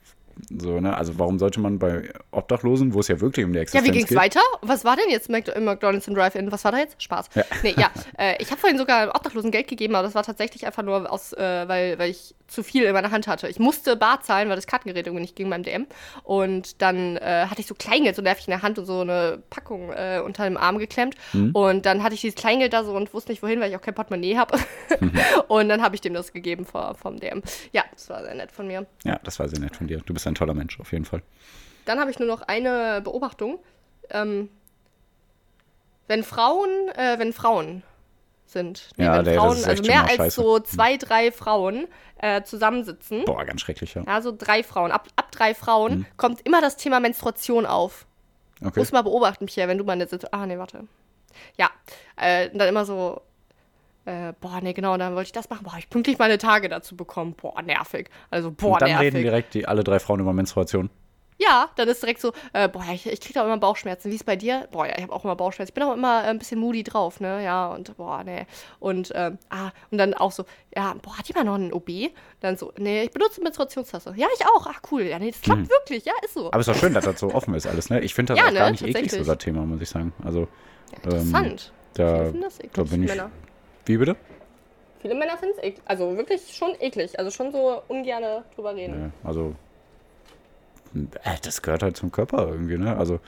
so, 0.49 0.81
ne? 0.81 0.97
Also 0.97 1.19
warum 1.19 1.39
sollte 1.39 1.61
man 1.61 1.79
bei 1.79 2.11
Obdachlosen, 2.31 2.95
wo 2.95 3.01
es 3.01 3.09
ja 3.09 3.21
wirklich 3.21 3.45
um 3.45 3.53
die 3.53 3.57
Ja, 3.57 3.63
Existenz 3.63 3.87
wie 3.87 3.91
ging's 3.93 4.09
geht, 4.09 4.19
weiter? 4.19 4.41
Was 4.63 4.85
war 4.85 4.97
denn 4.97 5.11
jetzt 5.11 5.29
im 5.29 5.65
McDonalds 5.65 6.09
im 6.09 6.15
Drive-In? 6.15 6.51
Was 6.53 6.65
war 6.65 6.73
da 6.73 6.79
jetzt? 6.79 7.03
Spaß. 7.03 7.31
Ja. 7.35 7.45
Nee, 7.63 7.75
ja. 7.77 7.91
Äh, 8.19 8.37
ich 8.41 8.51
habe 8.51 8.61
vorhin 8.61 8.79
sogar 8.79 9.15
Obdachlosen 9.15 9.51
Geld 9.51 9.69
gegeben, 9.69 9.95
aber 9.95 10.05
das 10.05 10.15
war 10.15 10.23
tatsächlich 10.23 10.67
einfach 10.67 10.83
nur 10.83 11.11
aus, 11.11 11.33
äh, 11.33 11.69
weil, 11.69 11.99
weil 11.99 12.11
ich 12.11 12.35
zu 12.51 12.63
viel 12.63 12.83
in 12.83 12.93
meiner 12.93 13.11
Hand 13.11 13.29
hatte. 13.29 13.49
Ich 13.49 13.59
musste 13.59 13.97
bar 13.97 14.21
zahlen, 14.23 14.49
weil 14.49 14.57
das 14.57 14.67
Kartengerät 14.67 15.07
irgendwie 15.07 15.23
nicht 15.23 15.37
ging 15.37 15.49
beim 15.49 15.63
DM. 15.63 15.87
Und 16.25 16.83
dann 16.83 17.17
äh, 17.17 17.47
hatte 17.49 17.61
ich 17.61 17.67
so 17.67 17.75
Kleingeld 17.75 18.17
so 18.17 18.23
nervig 18.23 18.47
in 18.49 18.51
der 18.51 18.63
Hand 18.63 18.79
und 18.79 18.87
so 18.87 19.01
eine 19.01 19.43
Packung 19.51 19.93
äh, 19.93 20.21
unter 20.25 20.45
dem 20.45 20.57
Arm 20.57 20.79
geklemmt. 20.79 21.15
Mhm. 21.33 21.53
Und 21.53 21.87
dann 21.87 22.03
hatte 22.03 22.15
ich 22.15 22.21
dieses 22.21 22.35
Kleingeld 22.35 22.73
da 22.73 22.85
so 22.85 22.93
und 22.93 23.15
wusste 23.15 23.31
nicht 23.31 23.43
wohin, 23.43 23.61
weil 23.61 23.71
ich 23.71 23.77
auch 23.77 23.81
kein 23.81 23.95
Portemonnaie 23.95 24.37
habe. 24.37 24.59
Mhm. 24.99 25.13
und 25.49 25.69
dann 25.69 25.83
habe 25.83 25.95
ich 25.95 26.01
dem 26.01 26.13
das 26.13 26.33
gegeben 26.33 26.67
vor, 26.67 26.95
vom 26.95 27.21
DM. 27.21 27.43
Ja, 27.73 27.85
das 27.93 28.09
war 28.11 28.23
sehr 28.25 28.35
nett 28.35 28.51
von 28.53 28.67
mir. 28.67 28.87
Ja, 29.05 29.21
das 29.23 29.39
war 29.39 29.49
sehr 29.49 29.61
nett 29.61 29.77
von 29.77 29.87
dir. 29.87 30.03
Du 30.05 30.13
bist 30.13 30.27
ein 30.27 30.30
toller 30.35 30.55
Mensch, 30.55 30.79
auf 30.81 30.93
jeden 30.93 31.05
Fall. 31.05 31.23
Dann 31.87 31.99
habe 32.01 32.11
ich 32.11 32.19
nur 32.19 32.29
noch 32.29 32.43
eine 32.43 33.01
Beobachtung. 33.03 33.59
Ähm, 34.11 34.49
wenn 36.09 36.25
Frauen, 36.25 36.69
äh, 36.97 37.19
wenn 37.19 37.33
Frauen 37.33 37.83
sind, 38.47 38.91
nee, 38.97 39.05
Ja, 39.05 39.25
wenn 39.25 39.35
Frauen, 39.39 39.65
also 39.65 39.83
mehr 39.85 40.03
als 40.05 40.17
scheiße. 40.17 40.41
so 40.41 40.59
zwei, 40.59 40.97
drei 40.97 41.31
Frauen 41.31 41.87
äh, 42.21 42.43
zusammensitzen, 42.43 43.25
Boah, 43.25 43.45
ganz 43.45 43.61
schrecklich, 43.61 43.95
ja. 43.95 44.03
ja, 44.05 44.21
so 44.21 44.35
drei 44.37 44.65
Frauen, 44.65 44.91
ab, 44.91 45.07
ab 45.17 45.31
drei 45.31 45.55
Frauen 45.55 45.99
Mhm. 46.01 46.07
kommt 46.17 46.41
immer 46.47 46.61
das 46.61 46.77
Thema 46.77 46.99
Menstruation 47.01 47.65
auf. 47.65 48.07
Okay. 48.63 48.79
Muss 48.81 48.93
mal 48.93 49.03
beobachten, 49.03 49.47
Pierre, 49.47 49.69
wenn 49.69 49.79
du 49.79 49.85
mal 49.85 49.93
eine 49.93 50.07
Situation. 50.09 50.41
Ah, 50.43 50.47
nee, 50.47 50.59
warte. 50.59 50.87
Ja, 51.57 51.71
äh, 52.17 52.51
dann 52.53 52.69
immer 52.69 52.85
so. 52.85 53.23
Äh, 54.11 54.33
boah, 54.41 54.61
nee, 54.61 54.73
genau, 54.73 54.97
dann 54.97 55.15
wollte 55.15 55.29
ich 55.29 55.33
das 55.33 55.49
machen. 55.51 55.63
Boah, 55.63 55.77
ich 55.79 55.89
pünktlich 55.89 56.19
meine 56.19 56.37
Tage 56.39 56.69
dazu 56.69 56.97
bekommen. 56.97 57.35
Boah, 57.41 57.63
nervig. 57.63 58.11
Also, 58.31 58.51
boah, 58.51 58.73
Und 58.75 58.83
dann 58.83 58.91
nervig. 58.91 59.07
reden 59.07 59.23
direkt 59.23 59.55
die 59.55 59.69
alle 59.69 59.85
drei 59.85 60.01
Frauen 60.01 60.19
über 60.19 60.33
Menstruation. 60.33 60.91
Ja, 61.39 61.71
dann 61.77 61.89
ist 61.89 62.03
direkt 62.03 62.21
so, 62.21 62.33
äh, 62.53 62.69
boah, 62.69 62.85
ich, 62.93 63.07
ich 63.07 63.21
kriege 63.21 63.41
auch 63.41 63.47
immer 63.47 63.57
Bauchschmerzen. 63.57 64.11
Wie 64.11 64.15
ist 64.17 64.27
bei 64.27 64.37
dir? 64.37 64.69
Boah, 64.73 64.87
ja, 64.87 64.95
ich 64.97 65.03
habe 65.05 65.13
auch 65.15 65.25
immer 65.25 65.37
Bauchschmerzen. 65.37 65.71
Ich 65.71 65.75
bin 65.75 65.85
auch 65.85 65.95
immer 65.95 66.25
äh, 66.25 66.27
ein 66.27 66.39
bisschen 66.39 66.59
moody 66.61 66.83
drauf, 66.83 67.19
ne? 67.21 67.43
Ja, 67.43 67.69
und 67.69 67.97
boah, 67.97 68.23
nee. 68.25 68.47
Und, 68.79 69.11
ähm, 69.15 69.39
ah, 69.49 69.71
und 69.91 69.97
dann 69.99 70.13
auch 70.13 70.33
so, 70.33 70.45
ja, 70.77 70.95
boah, 71.01 71.17
hat 71.17 71.29
jemand 71.29 71.47
noch 71.47 71.55
einen 71.55 71.73
OB? 71.73 72.11
Dann 72.41 72.59
so, 72.59 72.73
nee, 72.77 73.05
ich 73.05 73.11
benutze 73.11 73.41
Menstruationstasse. 73.43 74.13
Ja, 74.17 74.27
ich 74.37 74.45
auch. 74.45 74.67
Ach, 74.69 74.83
cool. 74.91 75.03
Ja, 75.05 75.19
nee, 75.19 75.31
das 75.31 75.41
klappt 75.41 75.71
wirklich. 75.71 76.05
Ja, 76.05 76.13
ist 76.23 76.35
so. 76.35 76.49
Aber 76.49 76.59
es 76.61 76.69
ist 76.69 76.75
doch 76.75 76.81
schön, 76.81 76.93
dass 76.93 77.07
das 77.07 77.19
so 77.21 77.33
offen 77.33 77.55
ist 77.55 77.67
alles, 77.67 77.89
ne? 77.89 78.01
Ich 78.01 78.13
finde 78.13 78.35
das 78.35 78.39
Ja, 78.41 78.49
auch 78.49 78.53
ne, 78.53 78.59
gar 78.59 78.71
nicht 78.73 78.83
eklig, 78.85 79.11
so 79.11 79.25
das 79.25 79.39
Thema, 79.39 79.65
muss 79.65 79.81
ich 79.81 79.89
sagen. 79.89 80.13
Also, 80.23 80.47
Interessant. 80.93 81.73
da, 81.95 82.07
Viele 82.17 82.25
finden 82.27 82.43
das 82.43 82.59
eklig, 82.59 82.73
da 82.75 82.83
bin 82.83 83.03
ich. 83.05 83.09
Männer. 83.09 83.31
Wie 83.91 83.97
bitte? 83.97 84.17
Viele 85.01 85.15
Männer 85.15 85.37
finden 85.37 85.55
es 85.59 85.65
eklig. 85.65 85.83
Also 85.87 86.17
wirklich 86.17 86.55
schon 86.55 86.71
eklig. 86.79 87.19
Also 87.19 87.31
schon 87.31 87.51
so 87.51 87.83
ungerne 87.89 88.45
drüber 88.55 88.75
reden. 88.75 89.07
Nee, 89.07 89.29
also, 89.29 89.55
äh, 90.95 91.37
das 91.43 91.61
gehört 91.63 91.83
halt 91.83 91.97
zum 91.97 92.13
Körper 92.13 92.49
irgendwie, 92.49 92.77
ne? 92.79 92.97
Also, 92.97 93.19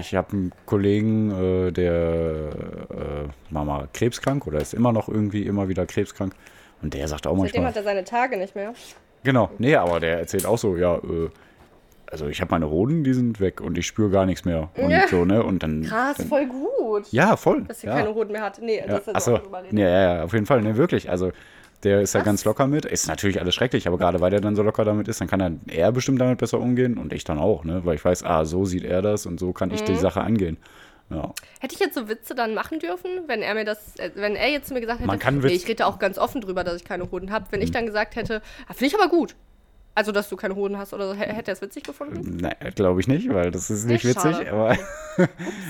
ich 0.00 0.14
habe 0.14 0.32
einen 0.32 0.52
Kollegen, 0.66 1.30
äh, 1.68 1.70
der 1.72 2.50
äh, 2.90 3.52
war 3.54 3.64
mal 3.64 3.88
krebskrank 3.92 4.46
oder 4.46 4.58
ist 4.58 4.72
immer 4.74 4.92
noch 4.92 5.08
irgendwie 5.08 5.42
immer 5.46 5.68
wieder 5.68 5.84
krebskrank. 5.86 6.34
Und 6.82 6.94
der 6.94 7.06
sagt 7.08 7.26
auch 7.26 7.36
Seitdem 7.38 7.62
manchmal. 7.62 7.66
hat 7.66 7.76
er 7.76 7.82
seine 7.82 8.04
Tage 8.04 8.36
nicht 8.38 8.54
mehr. 8.54 8.72
Genau, 9.22 9.50
nee, 9.58 9.76
aber 9.76 10.00
der 10.00 10.18
erzählt 10.20 10.46
auch 10.46 10.56
so, 10.56 10.76
ja, 10.76 10.96
äh, 10.96 11.28
also 12.10 12.26
ich 12.28 12.40
habe 12.40 12.50
meine 12.50 12.68
Hoden, 12.70 13.04
die 13.04 13.12
sind 13.14 13.40
weg 13.40 13.60
und 13.60 13.78
ich 13.78 13.86
spüre 13.86 14.10
gar 14.10 14.26
nichts 14.26 14.44
mehr. 14.44 14.68
Und 14.76 14.90
Ja. 14.90 15.06
so, 15.08 15.24
ne? 15.24 15.42
Und 15.42 15.62
dann. 15.62 15.82
Krass, 15.82 16.16
dann, 16.18 16.26
voll 16.26 16.46
gut. 16.46 17.06
Ja, 17.12 17.36
voll. 17.36 17.62
Dass 17.64 17.84
er 17.84 17.90
ja. 17.92 17.98
keine 18.00 18.14
Hoden 18.14 18.32
mehr 18.32 18.42
hat. 18.42 18.60
Nee, 18.60 18.78
Ja, 18.80 18.86
das 18.86 19.06
ist 19.08 19.14
achso, 19.14 19.38
ja, 19.70 19.78
ja, 19.78 20.14
ja, 20.16 20.24
auf 20.24 20.32
jeden 20.32 20.46
Fall, 20.46 20.62
ne, 20.62 20.76
wirklich. 20.76 21.08
Also, 21.10 21.32
der 21.82 22.02
ist 22.02 22.12
ja 22.12 22.20
Krass. 22.20 22.26
ganz 22.26 22.44
locker 22.44 22.66
mit. 22.66 22.84
Ist 22.84 23.08
natürlich 23.08 23.40
alles 23.40 23.54
schrecklich, 23.54 23.86
aber 23.88 23.96
gerade 23.96 24.20
weil 24.20 24.30
der 24.30 24.40
dann 24.40 24.54
so 24.54 24.62
locker 24.62 24.84
damit 24.84 25.08
ist, 25.08 25.20
dann 25.20 25.28
kann 25.28 25.40
er, 25.40 25.52
er 25.74 25.92
bestimmt 25.92 26.20
damit 26.20 26.38
besser 26.38 26.60
umgehen 26.60 26.98
und 26.98 27.12
ich 27.12 27.24
dann 27.24 27.38
auch, 27.38 27.64
ne? 27.64 27.80
Weil 27.84 27.94
ich 27.94 28.04
weiß, 28.04 28.22
ah, 28.24 28.44
so 28.44 28.64
sieht 28.66 28.84
er 28.84 29.00
das 29.02 29.24
und 29.26 29.40
so 29.40 29.52
kann 29.52 29.70
ich 29.70 29.80
Mhm. 29.82 29.86
die 29.86 29.96
Sache 29.96 30.20
angehen. 30.20 30.58
Ja. 31.08 31.32
Hätte 31.60 31.74
ich 31.74 31.80
jetzt 31.80 31.94
so 31.96 32.08
Witze 32.08 32.36
dann 32.36 32.54
machen 32.54 32.78
dürfen, 32.78 33.10
wenn 33.26 33.42
er 33.42 33.54
mir 33.54 33.64
das, 33.64 33.96
äh, 33.98 34.10
wenn 34.14 34.36
er 34.36 34.48
jetzt 34.50 34.68
zu 34.68 34.74
mir 34.74 34.80
gesagt 34.80 35.00
hätte, 35.00 35.08
Man 35.08 35.18
kann 35.18 35.42
Witz- 35.42 35.50
ich 35.52 35.66
rede 35.66 35.84
auch 35.86 35.98
ganz 35.98 36.18
offen 36.18 36.40
drüber, 36.40 36.62
dass 36.64 36.76
ich 36.76 36.84
keine 36.84 37.10
Hoden 37.10 37.32
habe. 37.32 37.46
Wenn 37.50 37.62
ich 37.62 37.72
dann 37.72 37.84
gesagt 37.86 38.14
hätte, 38.14 38.42
ah, 38.68 38.74
finde 38.74 38.94
ich 38.94 39.00
aber 39.00 39.08
gut. 39.10 39.34
Also, 39.94 40.12
dass 40.12 40.28
du 40.28 40.36
keine 40.36 40.54
Hoden 40.54 40.78
hast 40.78 40.94
oder 40.94 41.08
so, 41.08 41.14
hätte 41.14 41.50
er 41.50 41.54
es 41.54 41.60
witzig 41.62 41.82
gefunden? 41.82 42.36
Nein, 42.36 42.54
glaube 42.74 43.00
ich 43.00 43.08
nicht, 43.08 43.28
weil 43.32 43.50
das 43.50 43.70
ist 43.70 43.84
nicht 43.86 44.04
witzig. 44.04 44.50
Aber, 44.50 44.76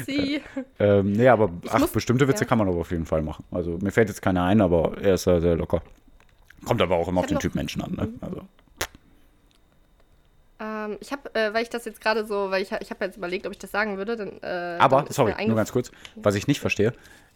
Sie. 0.07 0.43
ähm, 0.79 1.13
nee, 1.13 1.29
aber 1.29 1.51
ach, 1.69 1.81
muss- 1.81 1.91
bestimmte 1.91 2.29
Witze 2.29 2.45
ja. 2.45 2.49
kann 2.49 2.59
man 2.59 2.69
aber 2.69 2.79
auf 2.79 2.91
jeden 2.91 3.07
Fall 3.07 3.23
machen. 3.23 3.45
Also 3.51 3.79
mir 3.81 3.91
fällt 3.91 4.09
jetzt 4.09 4.21
keiner 4.23 4.45
ein, 4.45 4.61
aber 4.61 4.99
er 5.01 5.15
ist 5.15 5.25
ja 5.25 5.41
sehr 5.41 5.57
locker. 5.57 5.83
Kommt 6.67 6.83
aber 6.83 6.97
auch 6.97 7.09
immer 7.09 7.21
auf 7.21 7.27
den 7.27 7.39
Typ 7.39 7.55
Menschen 7.55 7.83
an. 7.83 7.93
Ne? 7.93 8.07
Mhm. 8.07 8.19
Also, 8.21 8.43
Ähm, 10.61 10.99
ich 11.01 11.11
habe, 11.11 11.35
äh, 11.35 11.55
weil 11.55 11.63
ich 11.63 11.71
das 11.71 11.87
jetzt 11.87 12.01
gerade 12.01 12.27
so, 12.27 12.51
weil 12.51 12.63
ich, 12.63 12.71
ich 12.71 12.91
habe 12.91 13.05
jetzt 13.07 13.17
überlegt, 13.17 13.47
ob 13.47 13.53
ich 13.53 13.59
das 13.59 13.71
sagen 13.71 13.97
würde, 13.97 14.17
dann. 14.17 14.33
Äh, 14.43 14.77
aber, 14.79 15.03
dann 15.03 15.13
sorry, 15.13 15.35
nur 15.47 15.57
ganz 15.57 15.73
kurz, 15.73 15.91
was 16.17 16.35
ich 16.35 16.47
nicht 16.47 16.61
verstehe, 16.61 16.93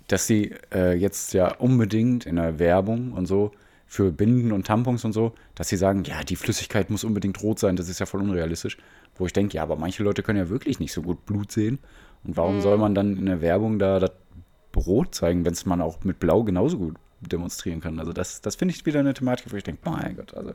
dass 0.08 0.26
sie 0.26 0.54
äh, 0.72 0.92
jetzt 0.92 1.32
ja 1.32 1.54
unbedingt 1.54 2.26
in 2.26 2.36
der 2.36 2.58
Werbung 2.58 3.12
und 3.12 3.24
so 3.26 3.52
für 3.86 4.10
Binden 4.12 4.52
und 4.52 4.66
Tampons 4.66 5.04
und 5.04 5.12
so, 5.12 5.32
dass 5.54 5.68
sie 5.68 5.76
sagen, 5.76 6.04
ja, 6.04 6.22
die 6.24 6.36
Flüssigkeit 6.36 6.90
muss 6.90 7.04
unbedingt 7.04 7.42
rot 7.42 7.58
sein, 7.58 7.76
das 7.76 7.88
ist 7.88 8.00
ja 8.00 8.06
voll 8.06 8.22
unrealistisch. 8.22 8.76
Wo 9.16 9.26
ich 9.26 9.32
denke, 9.32 9.56
ja, 9.56 9.62
aber 9.62 9.76
manche 9.76 10.02
Leute 10.02 10.22
können 10.22 10.38
ja 10.38 10.48
wirklich 10.48 10.80
nicht 10.80 10.92
so 10.92 11.02
gut 11.02 11.24
Blut 11.26 11.52
sehen. 11.52 11.78
Und 12.24 12.30
Mhm. 12.32 12.36
warum 12.36 12.60
soll 12.60 12.78
man 12.78 12.94
dann 12.94 13.16
in 13.16 13.26
der 13.26 13.40
Werbung 13.40 13.78
da 13.78 14.00
das 14.00 14.10
Rot 14.76 15.14
zeigen, 15.14 15.44
wenn 15.44 15.52
es 15.52 15.66
man 15.66 15.80
auch 15.80 16.02
mit 16.02 16.18
Blau 16.18 16.42
genauso 16.42 16.78
gut 16.78 16.96
demonstrieren 17.20 17.80
kann? 17.80 18.00
Also 18.00 18.12
das, 18.12 18.40
das 18.40 18.56
finde 18.56 18.74
ich 18.74 18.84
wieder 18.86 19.00
eine 19.00 19.14
Thematik, 19.14 19.52
wo 19.52 19.56
ich 19.56 19.62
denke, 19.62 19.80
mein 19.88 20.16
Gott, 20.16 20.34
also 20.34 20.52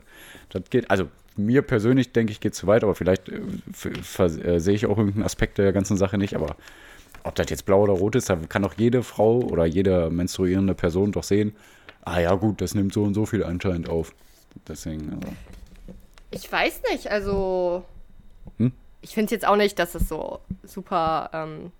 das 0.50 0.62
geht, 0.68 0.90
also 0.90 1.08
mir 1.36 1.62
persönlich 1.62 2.12
denke 2.12 2.32
ich, 2.32 2.40
geht 2.40 2.54
zu 2.54 2.66
weit, 2.66 2.84
aber 2.84 2.94
vielleicht 2.94 3.30
äh, 3.30 3.38
äh, 4.18 4.58
sehe 4.60 4.74
ich 4.74 4.84
auch 4.84 4.98
irgendeinen 4.98 5.24
Aspekt 5.24 5.56
der 5.56 5.72
ganzen 5.72 5.96
Sache 5.96 6.18
nicht, 6.18 6.34
aber 6.34 6.56
ob 7.22 7.34
das 7.34 7.48
jetzt 7.50 7.64
blau 7.66 7.82
oder 7.82 7.92
rot 7.94 8.14
ist, 8.14 8.28
da 8.30 8.36
kann 8.36 8.62
doch 8.62 8.74
jede 8.76 9.02
Frau 9.02 9.40
oder 9.40 9.64
jede 9.64 10.10
menstruierende 10.10 10.74
Person 10.74 11.12
doch 11.12 11.22
sehen, 11.22 11.54
ah 12.02 12.20
ja 12.20 12.34
gut, 12.34 12.60
das 12.60 12.74
nimmt 12.74 12.92
so 12.92 13.02
und 13.02 13.14
so 13.14 13.26
viel 13.26 13.44
anscheinend 13.44 13.88
auf. 13.88 14.12
Deswegen, 14.66 15.12
also, 15.14 15.28
Ich 16.30 16.50
weiß 16.50 16.82
nicht, 16.90 17.10
also. 17.10 17.84
Hm? 18.58 18.72
Ich 19.02 19.14
finde 19.14 19.26
es 19.26 19.30
jetzt 19.30 19.46
auch 19.46 19.56
nicht, 19.56 19.78
dass 19.78 19.94
es 19.94 20.08
so 20.08 20.40
super 20.62 21.30
ähm, 21.32 21.72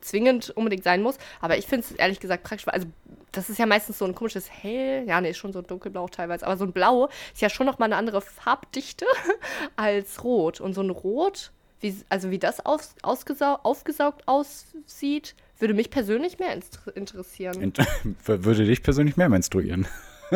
zwingend 0.00 0.50
unbedingt 0.50 0.84
sein 0.84 1.02
muss, 1.02 1.18
aber 1.40 1.58
ich 1.58 1.66
finde 1.66 1.86
es 1.86 1.92
ehrlich 1.92 2.20
gesagt 2.20 2.44
praktisch, 2.44 2.66
also 2.68 2.86
das 3.32 3.50
ist 3.50 3.58
ja 3.58 3.66
meistens 3.66 3.98
so 3.98 4.04
ein 4.04 4.14
komisches 4.14 4.50
Hell, 4.50 5.04
ja, 5.06 5.20
nee, 5.20 5.30
ist 5.30 5.38
schon 5.38 5.52
so 5.52 5.60
dunkelblau 5.60 6.08
teilweise, 6.08 6.46
aber 6.46 6.56
so 6.56 6.64
ein 6.64 6.72
Blau 6.72 7.08
ist 7.32 7.42
ja 7.42 7.50
schon 7.50 7.66
nochmal 7.66 7.88
eine 7.88 7.96
andere 7.96 8.20
Farbdichte 8.20 9.06
als 9.76 10.22
Rot. 10.24 10.60
Und 10.60 10.74
so 10.74 10.82
ein 10.82 10.90
Rot, 10.90 11.50
wie, 11.80 11.96
also 12.08 12.30
wie 12.30 12.38
das 12.38 12.64
ausgesau 12.64 13.58
aufgesaugt 13.62 14.26
aussieht, 14.26 15.34
würde 15.64 15.74
mich 15.74 15.88
persönlich 15.90 16.38
mehr 16.38 16.52
inter- 16.52 16.94
interessieren. 16.94 17.60
int- 17.62 17.78
würde 18.26 18.66
dich 18.66 18.82
persönlich 18.82 19.16
mehr 19.16 19.30
menstruieren. 19.30 19.86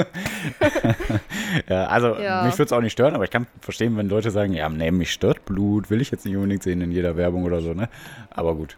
ja, 1.69 1.87
also 1.87 2.15
Ja. 2.17 2.45
mich 2.45 2.55
würde 2.55 2.65
es 2.65 2.73
auch 2.73 2.81
nicht 2.81 2.93
stören, 2.93 3.15
aber 3.15 3.25
ich 3.25 3.31
kann 3.31 3.47
verstehen, 3.61 3.97
wenn 3.97 4.09
Leute 4.09 4.31
sagen, 4.31 4.53
ja, 4.55 4.69
nee, 4.69 4.91
mich 4.91 5.13
stört 5.13 5.45
Blut, 5.45 5.91
will 5.91 6.01
ich 6.01 6.11
jetzt 6.11 6.25
nicht 6.25 6.37
unbedingt 6.37 6.63
sehen 6.63 6.81
in 6.81 6.93
jeder 6.93 7.17
Werbung 7.17 7.45
oder 7.45 7.61
so, 7.61 7.75
ne? 7.75 7.89
Aber 8.31 8.55
gut. 8.55 8.77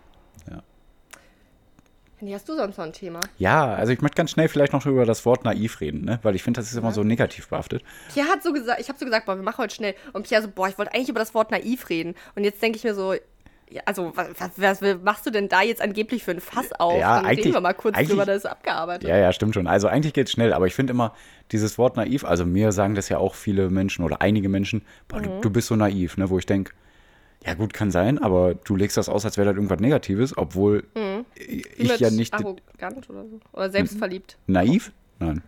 Handy, 2.18 2.34
hast 2.34 2.46
du 2.50 2.54
sonst 2.54 2.76
noch 2.76 2.84
ein 2.84 2.92
Thema? 2.92 3.20
Ja, 3.38 3.72
also 3.72 3.94
ich 3.94 4.02
möchte 4.02 4.16
ganz 4.16 4.30
schnell 4.32 4.46
vielleicht 4.48 4.74
noch 4.74 4.84
über 4.84 5.06
das 5.06 5.24
Wort 5.24 5.44
naiv 5.46 5.80
reden, 5.80 6.04
ne? 6.04 6.18
Weil 6.22 6.34
ich 6.34 6.42
finde, 6.42 6.60
das 6.60 6.70
ist 6.70 6.76
immer 6.76 6.92
so 6.92 7.02
negativ 7.02 7.48
behaftet. 7.48 7.82
Pierre 8.12 8.28
hat 8.28 8.42
so 8.42 8.52
gesagt, 8.52 8.78
ich 8.78 8.90
habe 8.90 8.98
so 8.98 9.06
gesagt, 9.06 9.24
boah, 9.24 9.36
wir 9.36 9.42
machen 9.42 9.56
heute 9.56 9.74
schnell. 9.74 9.94
Und 10.12 10.28
Pierre 10.28 10.42
so, 10.42 10.50
boah, 10.50 10.68
ich 10.68 10.76
wollte 10.76 10.92
eigentlich 10.92 11.08
über 11.08 11.18
das 11.20 11.32
Wort 11.32 11.50
naiv 11.50 11.88
reden. 11.88 12.14
Und 12.34 12.44
jetzt 12.44 12.60
denke 12.60 12.76
ich 12.76 12.84
mir 12.84 12.94
so, 12.94 13.14
ja, 13.14 13.20
also 13.84 14.12
was, 14.14 14.28
was, 14.56 14.80
was 14.82 14.98
machst 15.02 15.26
du 15.26 15.30
denn 15.30 15.48
da 15.48 15.62
jetzt 15.62 15.80
angeblich 15.82 16.24
für 16.24 16.32
ein 16.32 16.40
Fass 16.40 16.72
auf? 16.78 16.98
Ja, 16.98 17.16
Dann 17.16 17.26
eigentlich- 17.26 17.46
reden 17.46 17.54
wir 17.54 17.60
mal 17.60 17.72
kurz 17.74 17.96
drüber, 17.98 18.26
das 18.26 18.38
ist 18.38 18.46
abgearbeitet. 18.46 19.08
Ja, 19.08 19.16
ja, 19.16 19.32
stimmt 19.32 19.54
schon. 19.54 19.66
Also 19.66 19.86
eigentlich 19.88 20.12
geht 20.12 20.26
es 20.26 20.32
schnell, 20.32 20.52
aber 20.52 20.66
ich 20.66 20.74
finde 20.74 20.92
immer 20.92 21.14
dieses 21.52 21.78
Wort 21.78 21.96
naiv, 21.96 22.24
also 22.24 22.44
mir 22.46 22.72
sagen 22.72 22.94
das 22.94 23.08
ja 23.08 23.18
auch 23.18 23.34
viele 23.34 23.70
Menschen 23.70 24.04
oder 24.04 24.20
einige 24.20 24.48
Menschen, 24.48 24.82
boah, 25.08 25.18
Mhm. 25.20 25.24
du, 25.24 25.40
du 25.42 25.50
bist 25.50 25.68
so 25.68 25.76
naiv, 25.76 26.16
ne? 26.16 26.30
Wo 26.30 26.38
ich 26.38 26.46
denke, 26.46 26.72
ja 27.46 27.54
gut, 27.54 27.72
kann 27.72 27.90
sein, 27.90 28.18
aber 28.18 28.54
du 28.54 28.76
legst 28.76 28.96
das 28.96 29.08
aus, 29.08 29.24
als 29.24 29.38
wäre 29.38 29.46
das 29.46 29.54
irgendwas 29.56 29.80
Negatives, 29.80 30.36
obwohl 30.36 30.84
ich 30.94 31.00
Mhm. 31.00 31.24
Mit 31.88 32.00
ja 32.00 32.10
nicht 32.10 32.34
arrogant 32.34 33.08
oder 33.08 33.24
so. 33.24 33.40
Oder 33.52 33.70
selbstverliebt. 33.70 34.36
naiv? 34.46 34.92
Nein. 35.18 35.42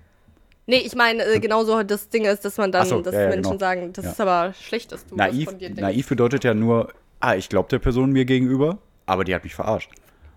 Nee, 0.67 0.79
ich 0.87 0.95
meine, 0.95 1.25
äh, 1.25 1.41
genauso 1.41 1.83
das 1.83 2.09
Ding 2.09 2.25
ist, 2.25 2.45
dass 2.45 2.57
man 2.57 2.71
dann, 2.71 2.87
so, 2.87 3.03
dass 3.03 3.15
ja, 3.15 3.23
ja, 3.23 3.29
Menschen 3.31 3.43
genau. 3.51 3.59
sagen, 3.59 3.93
das 3.93 4.05
Ja. 4.05 4.11
ist 4.13 4.21
aber 4.21 4.53
schlecht, 4.55 4.93
dass 4.93 5.05
du 5.07 5.17
Naiv, 5.17 5.45
das 5.45 5.53
von 5.53 5.59
dir 5.59 5.69
denkst. 5.69 5.83
naiv 5.83 6.09
bedeutet 6.09 6.45
ja 6.45 6.55
nur, 6.55 6.93
ah, 7.23 7.37
ich 7.37 7.49
glaube 7.49 7.69
der 7.71 7.79
Person 7.79 8.13
mir 8.13 8.25
gegenüber, 8.25 8.79
aber 9.07 9.25
die 9.25 9.35
hat 9.35 9.45
mich 9.45 9.55
verarscht. 9.55 9.91